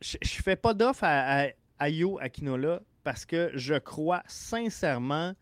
je 0.00 0.16
ne 0.20 0.42
fais 0.42 0.56
pas 0.56 0.74
d'offre 0.74 1.04
à, 1.04 1.48
Ayo 1.78 2.18
Akinola 2.20 2.80
parce 3.02 3.26
que 3.26 3.50
je 3.54 3.74
crois 3.74 4.22
sincèrement 4.26 5.34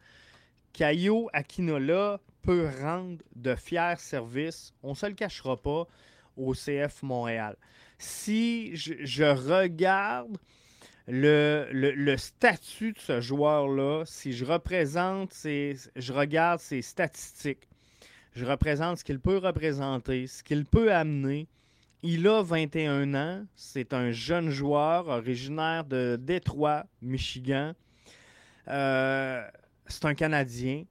qu'Ayo 0.72 1.28
Akinola 1.32 2.20
peut 2.40 2.68
rendre 2.80 3.22
de 3.36 3.54
fiers 3.54 3.94
services, 3.98 4.72
on 4.82 4.90
ne 4.90 4.94
se 4.94 5.06
le 5.06 5.12
cachera 5.12 5.60
pas, 5.60 5.86
au 6.36 6.54
CF 6.54 7.02
Montréal 7.02 7.56
si 8.02 8.74
je, 8.74 9.24
regarde 9.24 10.36
le, 11.06 12.16
statut 12.16 12.92
de 12.92 12.98
ce 12.98 13.20
joueur-là, 13.20 14.02
si 14.06 14.32
je 14.32 14.44
représente 14.44 15.32
je 15.34 16.12
regarde 16.12 16.60
ses 16.60 16.82
statistiques, 16.82 17.68
je 18.34 18.44
représente 18.44 18.98
ce 18.98 19.04
qu'il 19.04 19.20
peut 19.20 19.38
représenter, 19.38 20.26
ce 20.26 20.42
qu'il 20.42 20.64
peut 20.64 20.92
amener. 20.92 21.46
Il 22.02 22.26
a 22.26 22.42
21 22.42 23.14
ans, 23.14 23.46
c'est 23.54 23.92
un 23.92 24.10
jeune 24.10 24.50
joueur 24.50 25.06
originaire 25.06 25.84
de 25.84 26.18
Détroit, 26.20 26.84
Michigan. 27.00 27.74
Euh, 28.66 29.46
c'est 29.86 30.04
un 30.06 30.14
Canadien. 30.14 30.84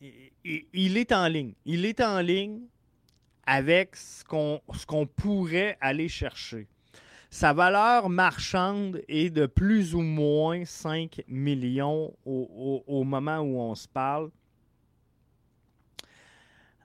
il 0.00 0.96
est 0.96 1.12
en 1.12 1.28
ligne. 1.28 1.52
Il 1.66 1.84
est 1.84 2.00
en 2.00 2.20
ligne 2.20 2.60
avec 3.50 3.96
ce 3.96 4.22
qu'on 4.24 5.06
pourrait 5.06 5.78
aller 5.80 6.10
chercher. 6.10 6.68
Sa 7.30 7.54
valeur 7.54 8.10
marchande 8.10 9.00
est 9.08 9.30
de 9.30 9.46
plus 9.46 9.94
ou 9.94 10.02
moins 10.02 10.66
5 10.66 11.22
millions 11.28 12.14
au, 12.26 13.04
moment 13.04 13.38
où 13.38 13.58
on 13.58 13.74
se 13.74 13.88
parle. 13.88 14.30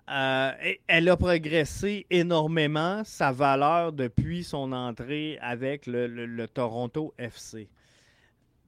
Euh, 0.10 0.52
elle 0.88 1.10
a 1.10 1.18
progressé 1.18 2.06
énormément, 2.10 3.04
sa 3.04 3.34
valeur, 3.34 3.92
depuis 3.92 4.46
son 4.46 4.72
entrée 4.72 5.38
avec 5.42 5.86
le, 5.86 6.46
Toronto 6.46 7.14
FC. 7.18 7.68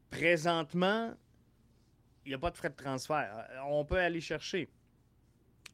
Présentement, 0.10 1.14
il 2.26 2.30
n'y 2.30 2.36
a 2.36 2.40
pas 2.40 2.52
de 2.52 2.58
frais 2.58 2.70
de 2.70 2.76
transfert. 2.76 3.48
On 3.70 3.86
peut 3.86 4.00
aller 4.00 4.20
chercher 4.20 4.68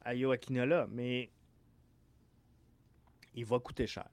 Ayo 0.06 0.32
Akinola, 0.32 0.86
mais 0.92 1.32
il 3.34 3.46
va 3.46 3.60
coûter 3.60 3.88
cher. 3.88 4.10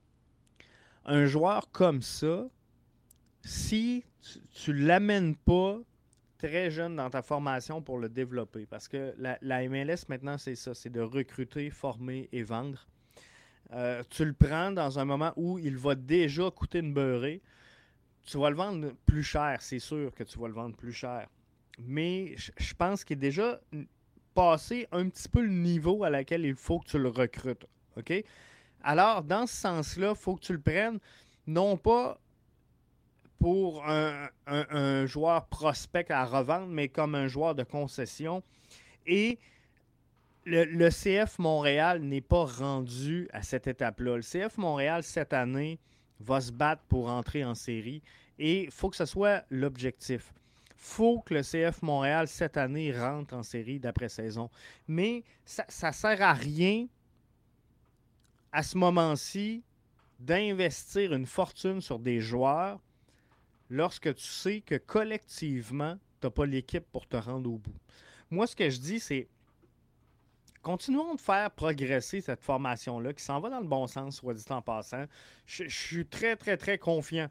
Un 1.04 1.26
joueur 1.26 1.70
comme 1.70 2.02
ça, 2.02 2.48
si 3.42 4.04
tu 4.52 4.72
ne 4.72 4.86
l'amènes 4.86 5.36
pas 5.36 5.78
très 6.38 6.70
jeune 6.70 6.96
dans 6.96 7.10
ta 7.10 7.22
formation 7.22 7.82
pour 7.82 7.98
le 7.98 8.08
développer, 8.08 8.66
parce 8.66 8.88
que 8.88 9.14
la, 9.18 9.68
MLS 9.68 10.06
maintenant, 10.08 10.38
c'est 10.38 10.54
ça, 10.54 10.74
c'est 10.74 10.90
de 10.90 11.00
recruter, 11.00 11.70
former 11.70 12.28
et 12.32 12.42
vendre. 12.42 12.86
Euh, 13.72 14.02
tu 14.08 14.24
le 14.24 14.32
prends 14.32 14.70
dans 14.70 14.98
un 14.98 15.04
moment 15.04 15.32
où 15.36 15.58
il 15.58 15.76
va 15.76 15.94
déjà 15.94 16.50
coûter 16.50 16.78
une 16.78 16.94
beurrée, 16.94 17.42
tu 18.24 18.38
vas 18.38 18.50
le 18.50 18.56
vendre 18.56 18.92
plus 19.06 19.22
cher, 19.22 19.58
c'est 19.60 19.78
sûr 19.78 20.14
que 20.14 20.22
tu 20.22 20.38
vas 20.38 20.48
le 20.48 20.54
vendre 20.54 20.76
plus 20.76 20.92
cher. 20.92 21.28
Mais 21.78 22.34
je 22.36 22.74
pense 22.74 23.04
qu'il 23.04 23.16
est 23.16 23.20
déjà 23.20 23.60
passé 24.34 24.86
un 24.92 25.08
petit 25.08 25.28
peu 25.28 25.42
le 25.42 25.52
niveau 25.52 26.04
à 26.04 26.10
laquelle 26.10 26.44
il 26.44 26.54
faut 26.54 26.78
que 26.80 26.88
tu 26.88 26.98
le 26.98 27.08
recrutes. 27.08 27.66
OK? 27.96 28.12
Alors, 28.82 29.22
dans 29.22 29.46
ce 29.46 29.54
sens-là, 29.54 30.10
il 30.10 30.16
faut 30.16 30.36
que 30.36 30.40
tu 30.40 30.52
le 30.52 30.60
prennes, 30.60 30.98
non 31.46 31.76
pas 31.76 32.18
pour 33.38 33.84
un, 33.86 35.06
joueur 35.06 35.46
prospect 35.46 36.10
à 36.10 36.24
revendre, 36.24 36.66
mais 36.66 36.88
comme 36.88 37.14
un 37.14 37.28
joueur 37.28 37.54
de 37.54 37.62
concession. 37.62 38.42
Et 39.06 39.38
le, 40.44 40.88
CF 40.90 41.38
Montréal 41.38 42.00
n'est 42.00 42.20
pas 42.20 42.44
rendu 42.44 43.28
à 43.32 43.42
cette 43.42 43.66
étape-là. 43.66 44.16
Le 44.16 44.22
CF 44.22 44.56
Montréal, 44.58 45.02
cette 45.02 45.32
année, 45.32 45.78
va 46.20 46.40
se 46.40 46.50
battre 46.50 46.82
pour 46.88 47.08
entrer 47.08 47.44
en 47.44 47.54
série 47.54 48.02
et 48.38 48.64
il 48.64 48.70
faut 48.70 48.90
que 48.90 48.96
ce 48.96 49.04
soit 49.04 49.44
l'objectif. 49.50 50.32
Faut 50.76 51.20
que 51.20 51.34
le 51.34 51.42
CF 51.42 51.82
Montréal, 51.82 52.28
cette 52.28 52.56
année, 52.56 52.92
rentre 52.92 53.34
en 53.34 53.42
série 53.42 53.78
d'après-saison. 53.78 54.48
Mais 54.86 55.24
ça 55.44 55.64
ne 55.68 55.92
sert 55.92 56.22
à 56.22 56.32
rien 56.32 56.86
à 58.52 58.62
ce 58.62 58.76
moment-ci 58.78 59.62
d'investir 60.18 61.12
une 61.12 61.26
fortune 61.26 61.80
sur 61.80 61.98
des 61.98 62.20
joueurs 62.20 62.80
lorsque 63.70 64.14
tu 64.14 64.24
sais 64.24 64.60
que 64.60 64.76
collectivement, 64.76 65.96
tu 66.20 66.26
n'as 66.26 66.30
pas 66.30 66.46
l'équipe 66.46 66.84
pour 66.90 67.06
te 67.06 67.16
rendre 67.16 67.50
au 67.50 67.58
bout. 67.58 67.74
Moi, 68.30 68.46
ce 68.46 68.56
que 68.56 68.68
je 68.68 68.78
dis, 68.78 69.00
c'est 69.00 69.28
continuons 70.62 71.14
de 71.14 71.20
faire 71.20 71.50
progresser 71.50 72.20
cette 72.20 72.42
formation-là 72.42 73.12
qui 73.12 73.22
s'en 73.22 73.40
va 73.40 73.48
dans 73.48 73.60
le 73.60 73.66
bon 73.66 73.86
sens, 73.86 74.16
soit 74.16 74.34
dit 74.34 74.44
en 74.50 74.60
passant. 74.60 75.04
Je, 75.46 75.68
suis 75.68 76.06
très, 76.06 76.36
très, 76.36 76.56
très 76.56 76.78
confiant. 76.78 77.28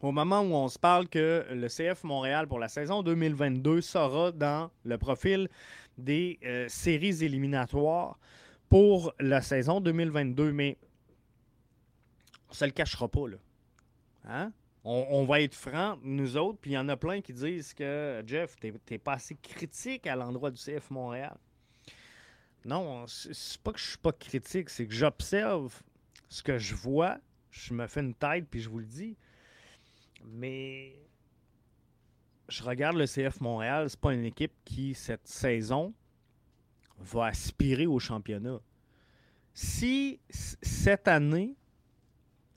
Au 0.00 0.12
moment 0.12 0.40
où 0.40 0.52
on 0.54 0.68
se 0.68 0.78
parle 0.78 1.08
que 1.08 1.46
le 1.50 1.68
CF 1.68 2.04
Montréal 2.04 2.46
pour 2.46 2.58
la 2.58 2.68
saison 2.68 3.02
2022 3.02 3.80
sera 3.80 4.32
dans 4.32 4.70
le 4.84 4.98
profil 4.98 5.48
des 5.98 6.38
euh, 6.44 6.68
séries 6.68 7.24
éliminatoires 7.24 8.18
pour 8.72 9.12
la 9.20 9.42
saison 9.42 9.82
2022, 9.82 10.50
mais 10.50 10.78
on 12.48 12.54
se 12.54 12.64
le 12.64 12.70
cachera 12.70 13.06
pas. 13.06 13.28
Là. 13.28 13.36
Hein? 14.24 14.52
On, 14.82 15.26
va 15.26 15.42
être 15.42 15.54
francs, 15.54 15.98
nous 16.02 16.38
autres, 16.38 16.58
puis 16.58 16.70
il 16.70 16.74
y 16.74 16.78
en 16.78 16.88
a 16.88 16.96
plein 16.96 17.20
qui 17.20 17.34
disent 17.34 17.74
que 17.74 18.22
Jeff, 18.26 18.56
t'es 18.86 18.96
pas 18.96 19.12
assez 19.12 19.34
critique 19.34 20.06
à 20.06 20.16
l'endroit 20.16 20.50
du 20.50 20.58
CF 20.58 20.90
Montréal. 20.90 21.36
Non, 22.64 23.04
c'est 23.06 23.60
pas 23.60 23.72
que 23.72 23.78
je 23.78 23.88
suis 23.90 23.98
pas 23.98 24.12
critique, 24.12 24.70
c'est 24.70 24.86
que 24.86 24.94
j'observe 24.94 25.82
ce 26.30 26.42
que 26.42 26.56
je 26.56 26.74
vois, 26.74 27.18
je 27.50 27.74
me 27.74 27.86
fais 27.86 28.00
une 28.00 28.14
tête, 28.14 28.46
puis 28.50 28.62
je 28.62 28.70
vous 28.70 28.78
le 28.78 28.86
dis. 28.86 29.18
Mais 30.24 30.96
je 32.48 32.62
regarde 32.62 32.96
le 32.96 33.04
CF 33.04 33.38
Montréal, 33.42 33.90
c'est 33.90 34.00
pas 34.00 34.14
une 34.14 34.24
équipe 34.24 34.54
qui, 34.64 34.94
cette 34.94 35.28
saison, 35.28 35.92
va 36.98 37.26
aspirer 37.26 37.86
au 37.86 37.98
championnat. 37.98 38.60
Si 39.54 40.20
cette 40.30 41.08
année, 41.08 41.56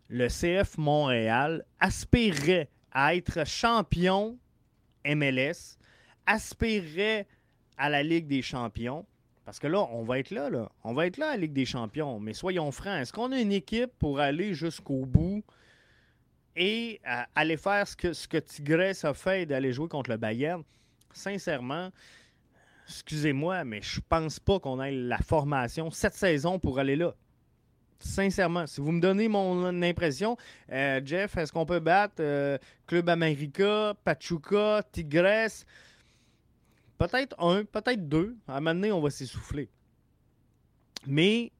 le 0.07 0.27
CF 0.27 0.77
Montréal 0.77 1.65
aspirerait 1.79 2.69
à 2.91 3.15
être 3.15 3.45
champion 3.45 4.37
MLS, 5.05 5.77
aspirerait 6.25 7.27
à 7.77 7.89
la 7.89 8.03
Ligue 8.03 8.27
des 8.27 8.41
champions, 8.41 9.05
parce 9.45 9.59
que 9.59 9.67
là, 9.67 9.87
on 9.91 10.03
va 10.03 10.19
être 10.19 10.31
là, 10.31 10.49
là. 10.49 10.71
On 10.83 10.93
va 10.93 11.05
être 11.05 11.17
là 11.17 11.29
à 11.29 11.31
la 11.31 11.37
Ligue 11.37 11.53
des 11.53 11.65
champions. 11.65 12.19
Mais 12.19 12.33
soyons 12.33 12.71
francs, 12.71 13.01
est-ce 13.01 13.13
qu'on 13.13 13.31
a 13.31 13.39
une 13.39 13.51
équipe 13.51 13.91
pour 13.99 14.19
aller 14.19 14.55
jusqu'au 14.55 15.05
bout 15.05 15.43
et 16.55 16.99
aller 17.35 17.57
faire 17.57 17.87
ce 17.87 17.95
que, 17.95 18.13
ce 18.13 18.27
que 18.27 18.37
Tigresse 18.37 19.05
a 19.05 19.13
fait 19.13 19.45
d'aller 19.45 19.71
jouer 19.71 19.87
contre 19.87 20.09
le 20.09 20.17
Bayern? 20.17 20.63
Sincèrement, 21.13 21.91
excusez-moi, 22.87 23.63
mais 23.63 23.81
je 23.81 23.99
pense 24.07 24.39
pas 24.39 24.59
qu'on 24.59 24.81
ait 24.81 24.91
la 24.91 25.17
formation 25.17 25.91
cette 25.91 26.13
saison 26.13 26.59
pour 26.59 26.79
aller 26.79 26.95
là. 26.95 27.13
Sincèrement, 27.99 28.67
si 28.67 28.81
vous 28.81 28.91
me 28.91 29.01
donnez 29.01 29.27
mon 29.27 29.81
impression, 29.81 30.37
euh, 30.71 31.01
Jeff, 31.03 31.37
est-ce 31.37 31.51
qu'on 31.51 31.65
peut 31.65 31.79
battre 31.79 32.15
euh, 32.19 32.57
Club 32.87 33.09
America, 33.09 33.95
Pachuca, 34.03 34.83
Tigres? 34.91 35.65
Peut-être 36.97 37.35
un, 37.39 37.63
peut-être 37.65 38.07
deux. 38.07 38.37
À 38.47 38.57
un 38.57 38.59
moment 38.59 38.75
donné, 38.75 38.91
on 38.91 39.01
va 39.01 39.09
s'essouffler. 39.09 39.69
Mais 41.07 41.51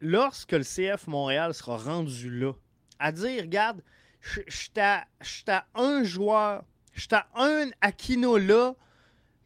lorsque 0.00 0.52
le 0.52 0.64
CF 0.64 1.06
Montréal 1.06 1.54
sera 1.54 1.76
rendu 1.76 2.30
là, 2.30 2.52
à 2.98 3.12
dire, 3.12 3.42
regarde, 3.42 3.82
je 4.20 4.40
suis 4.48 4.70
un 5.74 6.04
joueur, 6.04 6.64
à 7.12 7.26
un 7.34 7.70
Aquino 7.80 8.38
là 8.38 8.74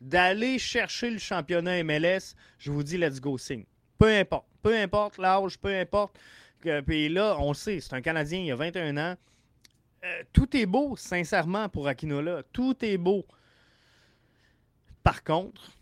d'aller 0.01 0.59
chercher 0.59 1.11
le 1.11 1.19
championnat 1.19 1.83
MLS, 1.83 2.35
je 2.59 2.71
vous 2.71 2.83
dis, 2.83 2.99
let's 2.99 3.21
go 3.21 3.39
sing. 3.39 3.65
Peu 3.99 4.09
importe. 4.09 4.47
Peu 4.63 4.77
importe 4.77 5.19
l'âge, 5.19 5.59
peu 5.59 5.75
importe. 5.75 6.19
Puis 6.87 7.09
là, 7.09 7.37
on 7.39 7.49
le 7.49 7.55
sait, 7.55 7.81
c'est 7.81 7.95
un 7.95 8.01
Canadien, 8.01 8.41
il 8.41 8.53
a 8.53 8.57
21 8.57 8.97
ans. 8.97 9.17
Euh, 10.05 10.23
tout 10.33 10.57
est 10.57 10.67
beau, 10.67 10.97
sincèrement, 10.97 11.69
pour 11.69 11.89
Aquinola. 11.89 12.43
Tout 12.53 12.85
est 12.85 12.99
beau. 12.99 13.27
Par 15.03 15.23
contre, 15.23 15.73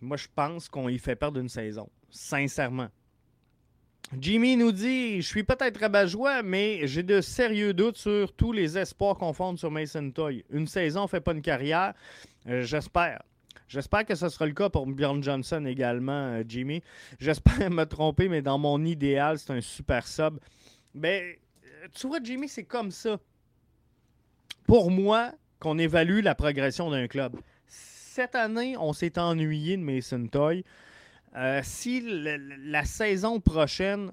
moi, 0.00 0.16
je 0.16 0.26
pense 0.34 0.68
qu'on 0.68 0.88
y 0.88 0.98
fait 0.98 1.16
perdre 1.16 1.40
une 1.40 1.48
saison. 1.48 1.88
Sincèrement. 2.10 2.88
Jimmy 4.18 4.56
nous 4.56 4.72
dit 4.72 5.20
Je 5.20 5.26
suis 5.26 5.42
peut-être 5.42 5.80
rabat-joie, 5.80 6.42
mais 6.42 6.86
j'ai 6.86 7.02
de 7.02 7.20
sérieux 7.20 7.74
doutes 7.74 7.96
sur 7.96 8.32
tous 8.32 8.52
les 8.52 8.78
espoirs 8.78 9.16
qu'on 9.16 9.32
fonde 9.32 9.58
sur 9.58 9.70
Mason 9.70 10.10
Toy. 10.10 10.44
Une 10.50 10.66
saison 10.66 11.02
ne 11.02 11.06
fait 11.08 11.20
pas 11.20 11.32
une 11.32 11.42
carrière. 11.42 11.94
Euh, 12.46 12.62
j'espère. 12.62 13.22
J'espère 13.68 14.04
que 14.06 14.14
ce 14.14 14.28
sera 14.28 14.46
le 14.46 14.52
cas 14.52 14.68
pour 14.68 14.86
Bjorn 14.86 15.22
Johnson 15.22 15.64
également, 15.66 16.12
euh, 16.12 16.44
Jimmy. 16.46 16.82
J'espère 17.18 17.70
me 17.70 17.84
tromper, 17.84 18.28
mais 18.28 18.42
dans 18.42 18.58
mon 18.58 18.84
idéal, 18.84 19.38
c'est 19.38 19.52
un 19.52 19.60
super 19.60 20.06
sub. 20.06 20.38
Ben, 20.94 21.34
tu 21.92 22.06
vois, 22.06 22.18
Jimmy, 22.22 22.48
c'est 22.48 22.64
comme 22.64 22.92
ça. 22.92 23.18
Pour 24.68 24.90
moi, 24.90 25.32
qu'on 25.58 25.78
évalue 25.78 26.22
la 26.22 26.34
progression 26.34 26.90
d'un 26.90 27.08
club. 27.08 27.36
Cette 27.66 28.34
année, 28.36 28.76
on 28.78 28.92
s'est 28.92 29.18
ennuyé 29.18 29.76
de 29.76 29.82
Mason 29.82 30.26
Toy. 30.28 30.64
Euh, 31.36 31.60
si 31.62 32.00
la, 32.00 32.84
saison 32.84 33.40
prochaine, 33.40 34.10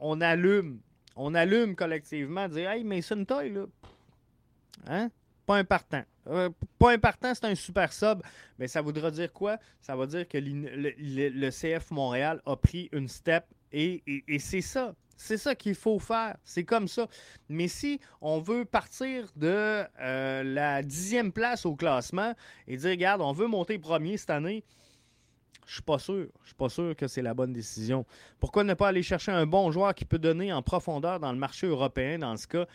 on 0.00 0.20
allume, 0.20 0.80
on 1.16 1.34
allume 1.34 1.74
collectivement, 1.74 2.46
dire 2.48 2.70
Hey, 2.70 2.84
Mason 2.84 3.24
Toy, 3.24 3.50
là, 3.50 3.64
hein? 4.86 5.10
Pas 5.46 5.56
un 5.56 5.64
partant. 5.64 6.02
Euh, 6.26 6.50
pas 6.78 6.92
un 6.92 6.98
partant, 6.98 7.34
c'est 7.34 7.46
un 7.46 7.54
super 7.54 7.90
sub. 7.90 8.20
Mais 8.58 8.68
ça 8.68 8.82
voudra 8.82 9.10
dire 9.10 9.32
quoi? 9.32 9.56
Ça 9.80 9.96
va 9.96 10.06
dire 10.06 10.28
que 10.28 10.36
le, 10.36 11.50
CF 11.50 11.90
Montréal 11.90 12.42
a 12.44 12.54
pris 12.54 12.90
une 12.92 13.08
step 13.08 13.46
et, 13.72 14.02
c'est 14.38 14.60
ça. 14.60 14.94
C'est 15.16 15.38
ça 15.38 15.54
qu'il 15.54 15.74
faut 15.74 15.98
faire. 15.98 16.36
C'est 16.44 16.64
comme 16.64 16.86
ça. 16.86 17.08
Mais 17.48 17.66
si 17.66 17.98
on 18.20 18.40
veut 18.40 18.66
partir 18.66 19.32
de 19.36 19.84
euh, 20.00 20.42
la 20.44 20.82
dixième 20.82 21.32
place 21.32 21.64
au 21.64 21.74
classement 21.74 22.34
et 22.66 22.76
dire, 22.76 22.90
regarde, 22.90 23.22
on 23.22 23.32
veut 23.32 23.48
monter 23.48 23.78
premier 23.78 24.18
cette 24.18 24.30
année, 24.30 24.64
je 25.68 25.74
suis 25.74 25.82
pas 25.82 25.98
sûr. 25.98 26.26
Je 26.42 26.46
suis 26.46 26.54
pas 26.54 26.70
sûr 26.70 26.96
que 26.96 27.06
c'est 27.06 27.20
la 27.20 27.34
bonne 27.34 27.52
décision. 27.52 28.06
Pourquoi 28.40 28.64
ne 28.64 28.72
pas 28.72 28.88
aller 28.88 29.02
chercher 29.02 29.32
un 29.32 29.46
bon 29.46 29.70
joueur 29.70 29.94
qui 29.94 30.06
peut 30.06 30.18
donner 30.18 30.50
en 30.52 30.62
profondeur 30.62 31.20
dans 31.20 31.30
le 31.30 31.38
marché 31.38 31.66
européen 31.66 32.18
dans 32.18 32.36
ce 32.38 32.46
cas? 32.46 32.66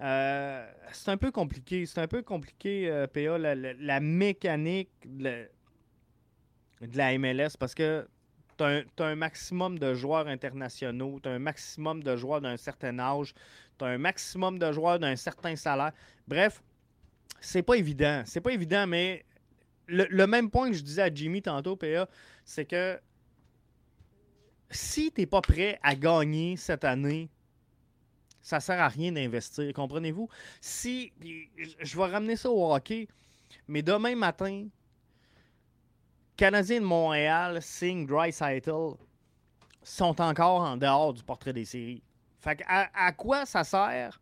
Euh, 0.00 0.70
c'est 0.92 1.10
un 1.10 1.16
peu 1.16 1.30
compliqué. 1.30 1.86
C'est 1.86 2.00
un 2.00 2.06
peu 2.06 2.22
compliqué, 2.22 2.90
euh, 2.90 3.06
PA, 3.06 3.38
la, 3.38 4.00
mécanique 4.00 4.90
de 5.06 5.48
la, 6.94 7.18
MLS 7.18 7.56
parce 7.58 7.74
que 7.74 8.06
tu 8.58 8.64
as, 8.64 8.84
un 8.98 9.16
maximum 9.16 9.78
de 9.78 9.94
joueurs 9.94 10.28
internationaux, 10.28 11.18
tu 11.22 11.30
as 11.30 11.32
un 11.32 11.38
maximum 11.38 12.02
de 12.02 12.16
joueurs 12.16 12.42
d'un 12.42 12.58
certain 12.58 12.98
âge, 12.98 13.32
tu 13.78 13.84
as 13.86 13.88
un 13.88 13.98
maximum 13.98 14.58
de 14.58 14.70
joueurs 14.72 14.98
d'un 14.98 15.16
certain 15.16 15.56
salaire. 15.56 15.92
Bref, 16.28 16.62
c'est 17.40 17.62
pas 17.62 17.76
évident. 17.76 18.22
C'est 18.26 18.42
pas 18.42 18.52
évident, 18.52 18.86
mais 18.86 19.24
le, 19.86 20.26
même 20.26 20.50
point 20.50 20.70
que 20.70 20.76
je 20.76 20.82
disais 20.82 21.02
à 21.02 21.14
Jimmy 21.14 21.42
tantôt, 21.42 21.76
PA, 21.76 22.08
c'est 22.44 22.64
que 22.64 22.98
si 24.70 25.12
tu 25.12 25.20
n'es 25.20 25.26
pas 25.26 25.40
prêt 25.40 25.78
à 25.82 25.94
gagner 25.94 26.56
cette 26.56 26.84
année, 26.84 27.28
ça 28.42 28.60
sert 28.60 28.80
à 28.80 28.88
rien 28.88 29.12
d'investir, 29.12 29.72
comprenez-vous? 29.72 30.28
Si, 30.60 31.12
je 31.80 31.96
vais 31.96 32.04
ramener 32.04 32.36
ça 32.36 32.50
au 32.50 32.72
hockey, 32.72 33.08
mais 33.68 33.82
demain 33.82 34.14
matin, 34.14 34.68
Canadien 36.36 36.80
de 36.80 36.84
Montréal 36.84 37.62
signe 37.62 38.06
Dreisaitl 38.06 38.94
sont 39.82 40.20
encore 40.20 40.60
en 40.60 40.76
dehors 40.76 41.14
du 41.14 41.22
portrait 41.22 41.52
des 41.52 41.64
séries. 41.64 42.02
Fait 42.38 42.62
à, 42.66 42.90
à 43.06 43.12
quoi 43.12 43.46
ça 43.46 43.64
sert 43.64 44.20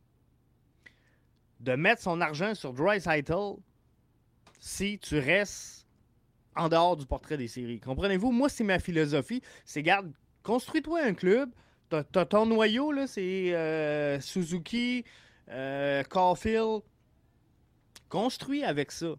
de 1.61 1.75
mettre 1.75 2.03
son 2.03 2.21
argent 2.21 2.55
sur 2.55 2.73
Dreisaitl 2.73 3.57
si 4.65 4.99
tu 4.99 5.19
restes 5.19 5.87
en 6.57 6.71
dehors 6.71 6.97
du 6.97 7.05
portrait 7.05 7.37
des 7.37 7.49
séries? 7.49 7.81
Comprenez-vous? 7.81 8.33
Moi, 8.33 8.49
c'est 8.49 8.65
ma 8.65 8.79
philosophie. 8.79 9.43
C'est, 9.67 9.83
garde, 9.83 10.11
construis-toi 10.43 11.03
un 11.03 11.13
club, 11.13 11.51
T'as 11.91 12.25
ton 12.25 12.47
noyau, 12.47 13.07
c'est 13.07 13.55
euh, 13.55 14.19
Suzuki, 14.19 15.05
euh, 15.51 16.03
Caulfield. 16.05 16.81
Construit 18.09 18.65
avec 18.65 18.91
ça. 18.91 19.15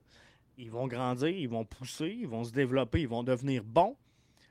Ils 0.57 0.71
vont 0.71 0.87
grandir, 0.87 1.29
ils 1.29 1.47
vont 1.47 1.63
pousser, 1.63 2.17
ils 2.19 2.27
vont 2.27 2.43
se 2.43 2.51
développer, 2.51 3.01
ils 3.01 3.07
vont 3.07 3.23
devenir 3.23 3.63
bons. 3.63 3.95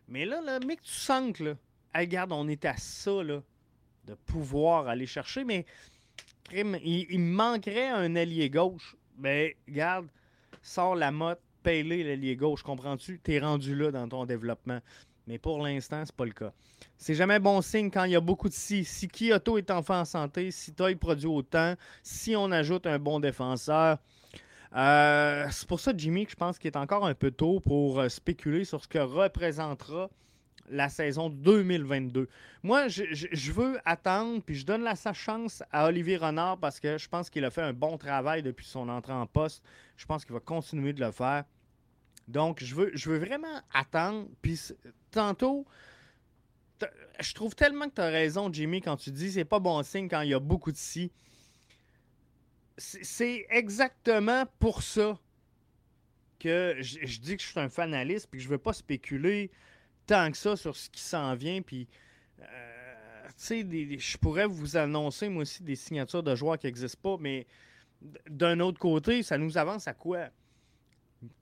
Mais 0.08 0.24
là, 0.24 0.40
là 0.40 0.58
mec, 0.60 0.80
tu 0.80 0.92
sens 0.92 1.32
que, 1.32 1.56
regarde, 1.94 2.32
on 2.32 2.46
est 2.48 2.64
à 2.64 2.76
ça, 2.76 3.22
de 3.24 3.42
pouvoir 4.26 4.86
aller 4.86 5.06
chercher, 5.06 5.44
mais 5.44 5.66
il, 6.52 7.18
manquerait 7.20 7.88
un 7.88 8.14
allié 8.16 8.48
gauche. 8.48 8.96
Mais 9.18 9.56
regarde, 9.68 10.06
sors 10.62 10.94
la 10.94 11.10
motte, 11.10 11.40
paye-les 11.62 12.04
l'allié 12.04 12.36
gauche, 12.36 12.62
comprends-tu? 12.62 13.18
T'es 13.18 13.38
rendu 13.38 13.74
là 13.74 13.90
dans 13.90 14.08
ton 14.08 14.24
développement. 14.24 14.80
Mais 15.26 15.38
pour 15.38 15.62
l'instant, 15.62 16.02
c'est 16.04 16.14
pas 16.14 16.26
le 16.26 16.32
cas. 16.32 16.52
C'est 16.98 17.14
jamais 17.14 17.38
bon 17.38 17.62
signe 17.62 17.90
quand 17.90 18.04
il 18.04 18.12
y 18.12 18.16
a 18.16 18.20
beaucoup 18.20 18.48
de 18.48 18.54
si. 18.54 18.84
Si 18.84 19.08
Kyoto 19.08 19.56
est 19.56 19.70
enfin 19.70 20.00
en 20.00 20.04
santé, 20.04 20.50
si 20.50 20.74
Toy 20.74 20.96
produit 20.96 21.26
autant, 21.26 21.74
si 22.02 22.36
on 22.36 22.50
ajoute 22.50 22.86
un 22.86 22.98
bon 22.98 23.20
défenseur. 23.20 23.98
Euh, 24.76 25.46
c'est 25.50 25.68
pour 25.68 25.80
ça, 25.80 25.92
Jimmy, 25.96 26.26
que 26.26 26.32
je 26.32 26.36
pense 26.36 26.58
qu'il 26.58 26.68
est 26.68 26.76
encore 26.76 27.06
un 27.06 27.14
peu 27.14 27.30
tôt 27.30 27.60
pour 27.60 28.00
euh, 28.00 28.08
spéculer 28.08 28.64
sur 28.64 28.82
ce 28.82 28.88
que 28.88 28.98
représentera 28.98 30.10
la 30.68 30.88
saison 30.88 31.30
2022. 31.30 32.28
Moi, 32.62 32.88
je, 32.88 33.52
veux 33.52 33.78
attendre, 33.84 34.42
puis 34.44 34.54
je 34.54 34.66
donne 34.66 34.82
la 34.82 34.96
sa 34.96 35.12
chance 35.12 35.62
à 35.70 35.86
Olivier 35.86 36.16
Renard 36.16 36.58
parce 36.58 36.80
que 36.80 36.98
je 36.98 37.08
pense 37.08 37.30
qu'il 37.30 37.44
a 37.44 37.50
fait 37.50 37.62
un 37.62 37.72
bon 37.72 37.98
travail 37.98 38.42
depuis 38.42 38.66
son 38.66 38.88
entrée 38.88 39.12
en 39.12 39.26
poste. 39.26 39.62
Je 39.96 40.06
pense 40.06 40.24
qu'il 40.24 40.34
va 40.34 40.40
continuer 40.40 40.92
de 40.92 41.00
le 41.00 41.12
faire. 41.12 41.44
Donc, 42.28 42.62
je 42.62 42.74
veux, 42.74 42.90
je 42.94 43.10
veux 43.10 43.18
vraiment 43.18 43.60
attendre. 43.72 44.28
Puis 44.42 44.60
tantôt, 45.10 45.66
je 47.20 47.34
trouve 47.34 47.54
tellement 47.54 47.88
que 47.88 47.94
tu 47.94 48.00
as 48.00 48.08
raison, 48.08 48.52
Jimmy, 48.52 48.80
quand 48.80 48.96
tu 48.96 49.10
dis 49.10 49.32
c'est 49.32 49.44
pas 49.44 49.60
bon 49.60 49.82
signe 49.82 50.08
quand 50.08 50.22
il 50.22 50.30
y 50.30 50.34
a 50.34 50.40
beaucoup 50.40 50.72
de 50.72 50.76
si. 50.76 51.12
C'est 52.76 53.46
exactement 53.50 54.46
pour 54.58 54.82
ça 54.82 55.18
que 56.40 56.76
je, 56.80 57.20
dis 57.20 57.36
que 57.36 57.42
je 57.42 57.48
suis 57.48 57.60
un 57.60 57.68
fanaliste 57.68 58.28
puis 58.28 58.38
que 58.38 58.44
je 58.44 58.48
veux 58.48 58.58
pas 58.58 58.72
spéculer 58.72 59.52
tant 60.06 60.30
que 60.30 60.36
ça 60.36 60.56
sur 60.56 60.76
ce 60.76 60.90
qui 60.90 61.02
s'en 61.02 61.34
vient. 61.34 61.62
Puis. 61.62 61.88
Euh, 62.40 62.84
sais, 63.36 63.66
je 63.98 64.16
pourrais 64.18 64.46
vous 64.46 64.76
annoncer, 64.76 65.28
moi 65.28 65.42
aussi, 65.42 65.62
des 65.62 65.76
signatures 65.76 66.22
de 66.22 66.34
joueurs 66.34 66.58
qui 66.58 66.66
n'existent 66.66 66.98
pas, 67.02 67.16
mais 67.20 67.46
d'un 68.28 68.60
autre 68.60 68.78
côté, 68.78 69.22
ça 69.22 69.38
nous 69.38 69.56
avance 69.58 69.88
à 69.88 69.94
quoi? 69.94 70.28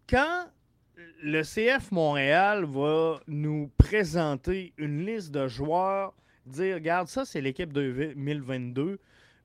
Quand 0.09 0.47
le 1.23 1.43
CF 1.43 1.91
Montréal 1.91 2.65
va 2.65 3.21
nous 3.27 3.71
présenter 3.79 4.73
une 4.77 5.05
liste 5.05 5.31
de 5.31 5.49
joueurs, 5.49 6.15
dire, 6.47 6.77
regarde, 6.77 7.09
ça, 7.09 7.25
c'est 7.25 7.41
l'équipe 7.41 7.73
2022, 7.73 8.99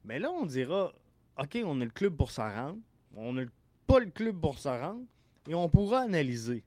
mais 0.04 0.20
là, 0.20 0.32
on 0.32 0.46
dira, 0.46 0.94
OK, 1.40 1.58
on 1.64 1.82
est 1.82 1.86
le 1.86 1.92
club 1.92 2.16
pour 2.16 2.32
s'en 2.32 2.50
rendre, 2.50 2.80
on 3.16 3.34
n'a 3.34 3.44
pas 3.86 4.00
le 4.00 4.08
club 4.08 4.40
pour 4.40 4.58
s'en 4.60 4.80
rendre, 4.80 5.06
et 5.48 5.56
on 5.56 5.70
pourra 5.70 6.02
analyser. 6.02 6.64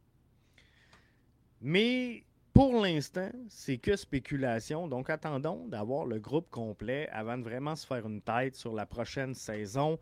Mais 1.60 2.24
pour 2.52 2.80
l'instant, 2.80 3.30
c'est 3.48 3.78
que 3.78 3.96
spéculation. 3.96 4.88
Donc, 4.88 5.10
attendons 5.10 5.66
d'avoir 5.66 6.06
le 6.06 6.18
groupe 6.18 6.50
complet 6.50 7.08
avant 7.12 7.38
de 7.38 7.42
vraiment 7.42 7.76
se 7.76 7.86
faire 7.86 8.06
une 8.06 8.22
tête 8.22 8.56
sur 8.56 8.74
la 8.74 8.86
prochaine 8.86 9.34
saison. 9.34 9.98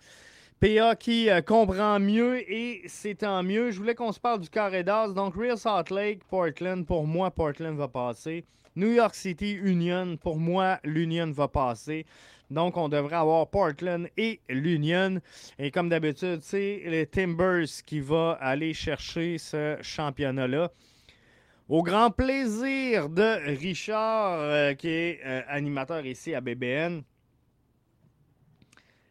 PA 0.61 0.97
qui 0.97 1.31
euh, 1.31 1.41
comprend 1.41 2.01
mieux 2.01 2.41
et 2.51 2.83
c'est 2.89 3.17
tant 3.17 3.43
mieux. 3.43 3.71
Je 3.71 3.79
voulais 3.79 3.95
qu'on 3.95 4.13
se 4.13 4.19
parle 4.19 4.41
du 4.41 4.49
carré 4.49 4.83
d'as. 4.83 5.09
Donc, 5.09 5.37
Real 5.37 5.57
Salt 5.57 5.95
Lake, 5.95 6.25
Portland, 6.25 6.85
pour 6.85 7.07
moi, 7.07 7.31
Portland 7.31 7.77
va 7.77 7.87
passer. 7.87 8.45
New 8.75 8.91
York 8.91 9.15
City, 9.15 9.53
Union, 9.53 10.17
pour 10.17 10.39
moi, 10.39 10.79
l'Union 10.85 11.31
va 11.31 11.49
passer. 11.49 12.07
Donc, 12.51 12.77
on 12.77 12.89
devrait 12.89 13.17
avoir 13.17 13.49
Portland 13.49 14.09
et 14.17 14.41
l'Union. 14.49 15.21
Et 15.59 15.71
comme 15.71 15.89
d'habitude, 15.89 16.41
c'est 16.43 16.83
les 16.87 17.07
Timbers 17.07 17.67
qui 17.87 18.01
va 18.01 18.33
aller 18.41 18.75
chercher 18.75 19.39
ce 19.39 19.77
championnat-là. 19.83 20.71
Au 21.69 21.83
grand 21.83 22.11
plaisir 22.11 23.11
de 23.11 23.57
Richard, 23.59 24.41
euh, 24.41 24.75
qui 24.75 24.89
est 24.89 25.21
euh, 25.25 25.43
animateur 25.49 26.05
ici 26.07 26.35
à 26.35 26.41
BBN. 26.41 27.03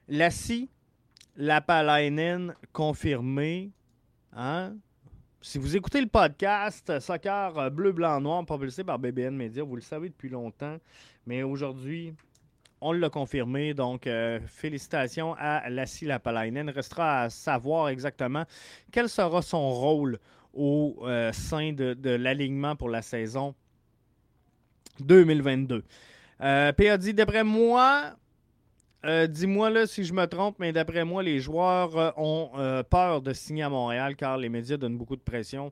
Lassie, 0.08 0.70
Lapalainen 1.38 2.56
confirmé. 2.74 3.70
Hein? 4.34 4.76
Si 5.40 5.60
vous 5.60 5.78
écoutez 5.78 6.02
le 6.02 6.08
podcast 6.08 7.00
Soccer 7.00 7.58
euh, 7.58 7.70
Bleu, 7.70 7.92
Blanc, 7.92 8.20
Noir, 8.20 8.44
propulsé 8.44 8.84
par 8.84 8.98
BBN 8.98 9.36
Media, 9.36 9.64
vous 9.64 9.76
le 9.76 9.82
savez 9.82 10.10
depuis 10.10 10.30
longtemps. 10.30 10.78
Mais 11.28 11.44
aujourd'hui, 11.44 12.16
on 12.82 12.92
l'a 12.92 13.10
confirmé. 13.12 13.76
Donc, 13.76 14.08
euh, 14.08 14.40
félicitations 14.48 15.36
à 15.38 15.70
Lassie 15.70 16.06
Lapalainen. 16.06 16.70
Restera 16.72 17.22
à 17.22 17.30
savoir 17.30 17.90
exactement 17.90 18.44
quel 18.92 19.08
sera 19.08 19.44
son 19.44 19.70
rôle 19.70 20.20
au 20.56 20.98
euh, 21.04 21.32
sein 21.34 21.72
de, 21.72 21.94
de 21.94 22.10
l'alignement 22.10 22.76
pour 22.76 22.90
la 22.90 23.04
saison 23.04 23.54
2022. 25.02 25.84
Euh, 26.42 26.72
PA 26.72 26.98
dit, 26.98 27.14
d'après 27.14 27.44
moi, 27.44 28.16
euh, 29.08 29.26
dis-moi 29.26 29.70
là 29.70 29.88
si 29.88 30.04
je 30.04 30.14
me 30.14 30.26
trompe, 30.26 30.58
mais 30.60 30.74
d'après 30.74 31.06
moi, 31.06 31.24
les 31.24 31.40
joueurs 31.40 31.98
euh, 31.98 32.12
ont 32.18 32.52
euh, 32.58 32.84
peur 32.84 33.22
de 33.22 33.32
signer 33.32 33.64
à 33.64 33.70
Montréal 33.70 34.16
car 34.16 34.38
les 34.38 34.50
médias 34.50 34.76
donnent 34.76 34.98
beaucoup 34.98 35.16
de 35.16 35.22
pression. 35.22 35.72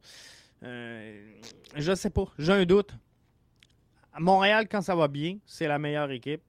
je 0.62 1.96
sais 1.96 2.10
pas, 2.10 2.26
j'ai 2.40 2.54
un 2.54 2.66
doute. 2.66 2.96
Montréal, 4.18 4.68
quand 4.70 4.82
ça 4.82 4.96
va 4.96 5.10
bien, 5.10 5.38
c'est 5.46 5.68
la 5.68 5.78
meilleure 5.78 6.10
équipe. 6.12 6.42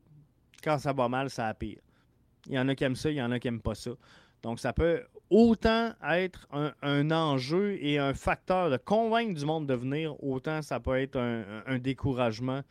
Quand 0.63 0.79
ça 0.79 0.93
va 0.93 1.09
mal, 1.09 1.29
ça 1.29 1.49
a 1.49 1.55
pire. 1.55 1.81
Il 2.47 2.55
y 2.55 2.59
en 2.59 2.69
a 2.69 2.75
qui 2.77 2.85
aiment 2.85 2.95
ça, 2.95 3.11
il 3.11 3.17
y 3.17 3.23
en 3.23 3.33
a 3.33 3.41
qui 3.41 3.49
n'aiment 3.49 3.61
pas 3.61 3.75
ça. 3.75 3.91
Donc, 4.43 4.61
ça 4.61 4.73
peut 4.73 5.03
autant 5.31 5.93
être 6.09 6.47
un, 6.53 7.11
enjeu 7.11 7.77
et 7.81 7.99
un 7.99 8.15
facteur 8.15 8.71
de 8.71 8.77
convaincre 8.77 9.35
du 9.35 9.45
monde 9.45 9.67
de 9.67 9.75
venir, 9.75 10.23
autant 10.23 10.63
ça 10.63 10.79
peut 10.79 11.01
être 11.01 11.17
un 11.19 11.79
découragement 11.79 12.63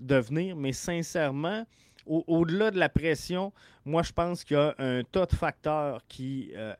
de 0.00 0.16
venir. 0.16 0.56
Mais 0.56 0.72
sincèrement, 0.72 1.66
au-delà 2.10 2.70
de 2.70 2.78
la 2.78 2.88
pression, 2.88 3.52
moi, 3.84 4.02
je 4.02 4.12
pense 4.12 4.44
qu'il 4.44 4.56
y 4.56 4.60
a 4.60 4.74
un 4.78 5.02
tas 5.04 5.26
de 5.26 5.34
facteurs 5.34 6.02
qui 6.08 6.52
euh, 6.56 6.74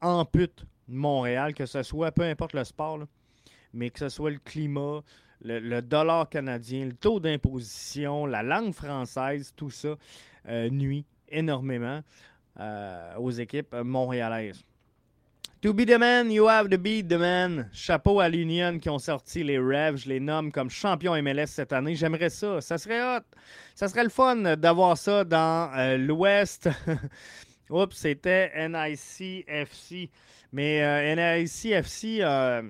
amputent 0.00 0.64
Montréal, 0.88 1.54
que 1.54 1.66
ce 1.66 1.82
soit, 1.82 2.12
peu 2.12 2.22
importe 2.22 2.52
le 2.52 2.64
sport, 2.64 3.00
mais 3.72 3.90
que 3.90 3.98
ce 3.98 4.08
soit 4.08 4.30
le 4.30 4.38
climat, 4.38 5.02
le, 5.42 5.80
dollar 5.80 6.28
canadien, 6.28 6.86
le 6.86 6.92
taux 6.92 7.20
d'imposition, 7.20 8.26
la 8.26 8.42
langue 8.42 8.72
française, 8.72 9.52
tout 9.56 9.70
ça 9.70 9.96
euh, 10.48 10.70
nuit 10.70 11.04
énormément 11.28 12.00
euh, 12.60 13.14
aux 13.16 13.30
équipes 13.30 13.74
montréalaises. 13.74 14.64
To 15.66 15.74
be 15.74 15.84
the 15.84 15.98
man, 15.98 16.30
you 16.30 16.46
have 16.46 16.70
to 16.70 16.78
be 16.78 17.02
the 17.02 17.18
man. 17.18 17.68
Chapeau 17.72 18.20
à 18.20 18.28
l'Union 18.28 18.78
qui 18.78 18.88
ont 18.88 19.00
sorti 19.00 19.42
les 19.42 19.58
Revs. 19.58 20.04
Je 20.04 20.08
les 20.08 20.20
nomme 20.20 20.52
comme 20.52 20.70
champion 20.70 21.20
MLS 21.20 21.48
cette 21.48 21.72
année. 21.72 21.96
J'aimerais 21.96 22.30
ça. 22.30 22.60
Ça 22.60 22.78
serait 22.78 23.02
hot. 23.02 23.24
Ça 23.74 23.88
serait 23.88 24.04
le 24.04 24.10
fun 24.10 24.56
d'avoir 24.56 24.96
ça 24.96 25.24
dans 25.24 25.72
euh, 25.76 25.96
l'Ouest. 25.96 26.68
Oups, 27.70 27.96
c'était 27.96 28.52
NICFC. 28.68 30.08
Mais 30.52 30.84
euh, 30.84 31.40
NICFC, 31.42 32.20
euh, 32.20 32.62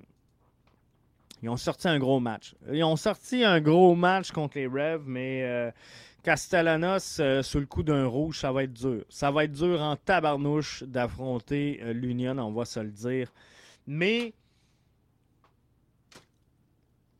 ils 1.42 1.51
ont 1.51 1.59
sorti 1.59 1.88
un 1.88 1.99
gros 1.99 2.18
match. 2.18 2.55
Ils 2.72 2.82
ont 2.82 2.97
sorti 2.97 3.44
un 3.44 3.61
gros 3.61 3.94
match 3.94 4.30
contre 4.30 4.57
les 4.57 4.66
Revs, 4.66 5.05
mais 5.05 5.42
euh, 5.42 5.70
Castellanos, 6.27 7.20
euh, 7.20 7.41
sous 7.41 7.61
le 7.61 7.66
coup 7.66 7.85
d'un 7.85 8.05
rouge, 8.05 8.41
ça 8.41 8.51
va 8.51 8.64
être 8.64 8.72
dur. 8.72 9.05
Ça 9.09 9.31
va 9.31 9.45
être 9.45 9.53
dur 9.53 9.81
en 9.81 9.95
tabarnouche 9.95 10.83
d'affronter 10.83 11.79
euh, 11.83 11.93
l'Union, 11.93 12.37
on 12.41 12.51
va 12.51 12.64
se 12.64 12.81
le 12.81 12.91
dire. 12.91 13.33
Mais 13.87 14.35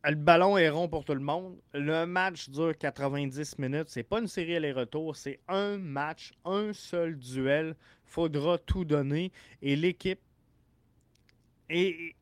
le 0.03 0.17
ballon 0.17 0.59
est 0.59 0.69
rond 0.71 0.89
pour 0.89 1.05
tout 1.05 1.15
le 1.15 1.21
monde. 1.21 1.57
Le 1.73 2.05
match 2.05 2.51
dure 2.51 2.77
90 2.77 3.61
minutes. 3.61 3.91
C'est 3.91 4.03
pas 4.03 4.19
une 4.19 4.27
série 4.27 4.57
aller-retour, 4.57 5.15
c'est 5.15 5.39
un 5.47 5.79
match, 5.79 6.33
un 6.45 6.73
seul 6.73 7.17
duel. 7.17 7.77
Faudra 8.07 8.59
tout 8.59 8.85
donner. 8.85 9.31
Et 9.63 9.77
l'équipe. 9.77 10.21
Et 11.71 12.17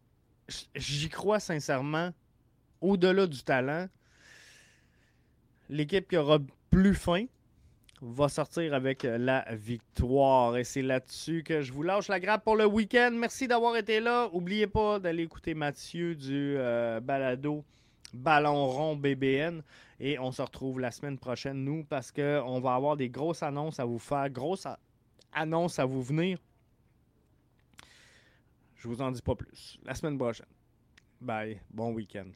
j'y 0.74 1.08
crois 1.08 1.40
sincèrement, 1.40 2.10
au-delà 2.82 3.26
du 3.26 3.42
talent, 3.42 3.88
l'équipe 5.70 6.06
qui 6.06 6.18
aura 6.18 6.40
plus 6.74 6.94
fin 6.96 7.26
va 8.02 8.28
sortir 8.28 8.74
avec 8.74 9.04
la 9.04 9.44
victoire. 9.52 10.56
Et 10.56 10.64
c'est 10.64 10.82
là-dessus 10.82 11.44
que 11.44 11.62
je 11.62 11.72
vous 11.72 11.84
lâche 11.84 12.08
la 12.08 12.18
grappe 12.18 12.42
pour 12.42 12.56
le 12.56 12.66
week-end. 12.66 13.12
Merci 13.14 13.46
d'avoir 13.46 13.76
été 13.76 14.00
là. 14.00 14.28
N'oubliez 14.32 14.66
pas 14.66 14.98
d'aller 14.98 15.22
écouter 15.22 15.54
Mathieu 15.54 16.16
du 16.16 16.56
euh, 16.58 16.98
balado 16.98 17.64
Ballon 18.12 18.66
rond 18.66 18.96
BBN. 18.96 19.62
Et 20.00 20.18
on 20.18 20.32
se 20.32 20.42
retrouve 20.42 20.80
la 20.80 20.90
semaine 20.90 21.16
prochaine, 21.16 21.62
nous, 21.64 21.84
parce 21.84 22.10
qu'on 22.10 22.60
va 22.60 22.74
avoir 22.74 22.96
des 22.96 23.08
grosses 23.08 23.44
annonces 23.44 23.78
à 23.78 23.84
vous 23.84 24.00
faire, 24.00 24.28
grosses 24.28 24.66
annonces 25.32 25.78
à 25.78 25.84
vous 25.84 26.02
venir. 26.02 26.38
Je 28.74 28.88
vous 28.88 29.00
en 29.00 29.12
dis 29.12 29.22
pas 29.22 29.36
plus. 29.36 29.78
La 29.84 29.94
semaine 29.94 30.18
prochaine. 30.18 30.46
Bye. 31.20 31.60
Bon 31.70 31.92
week-end. 31.92 32.32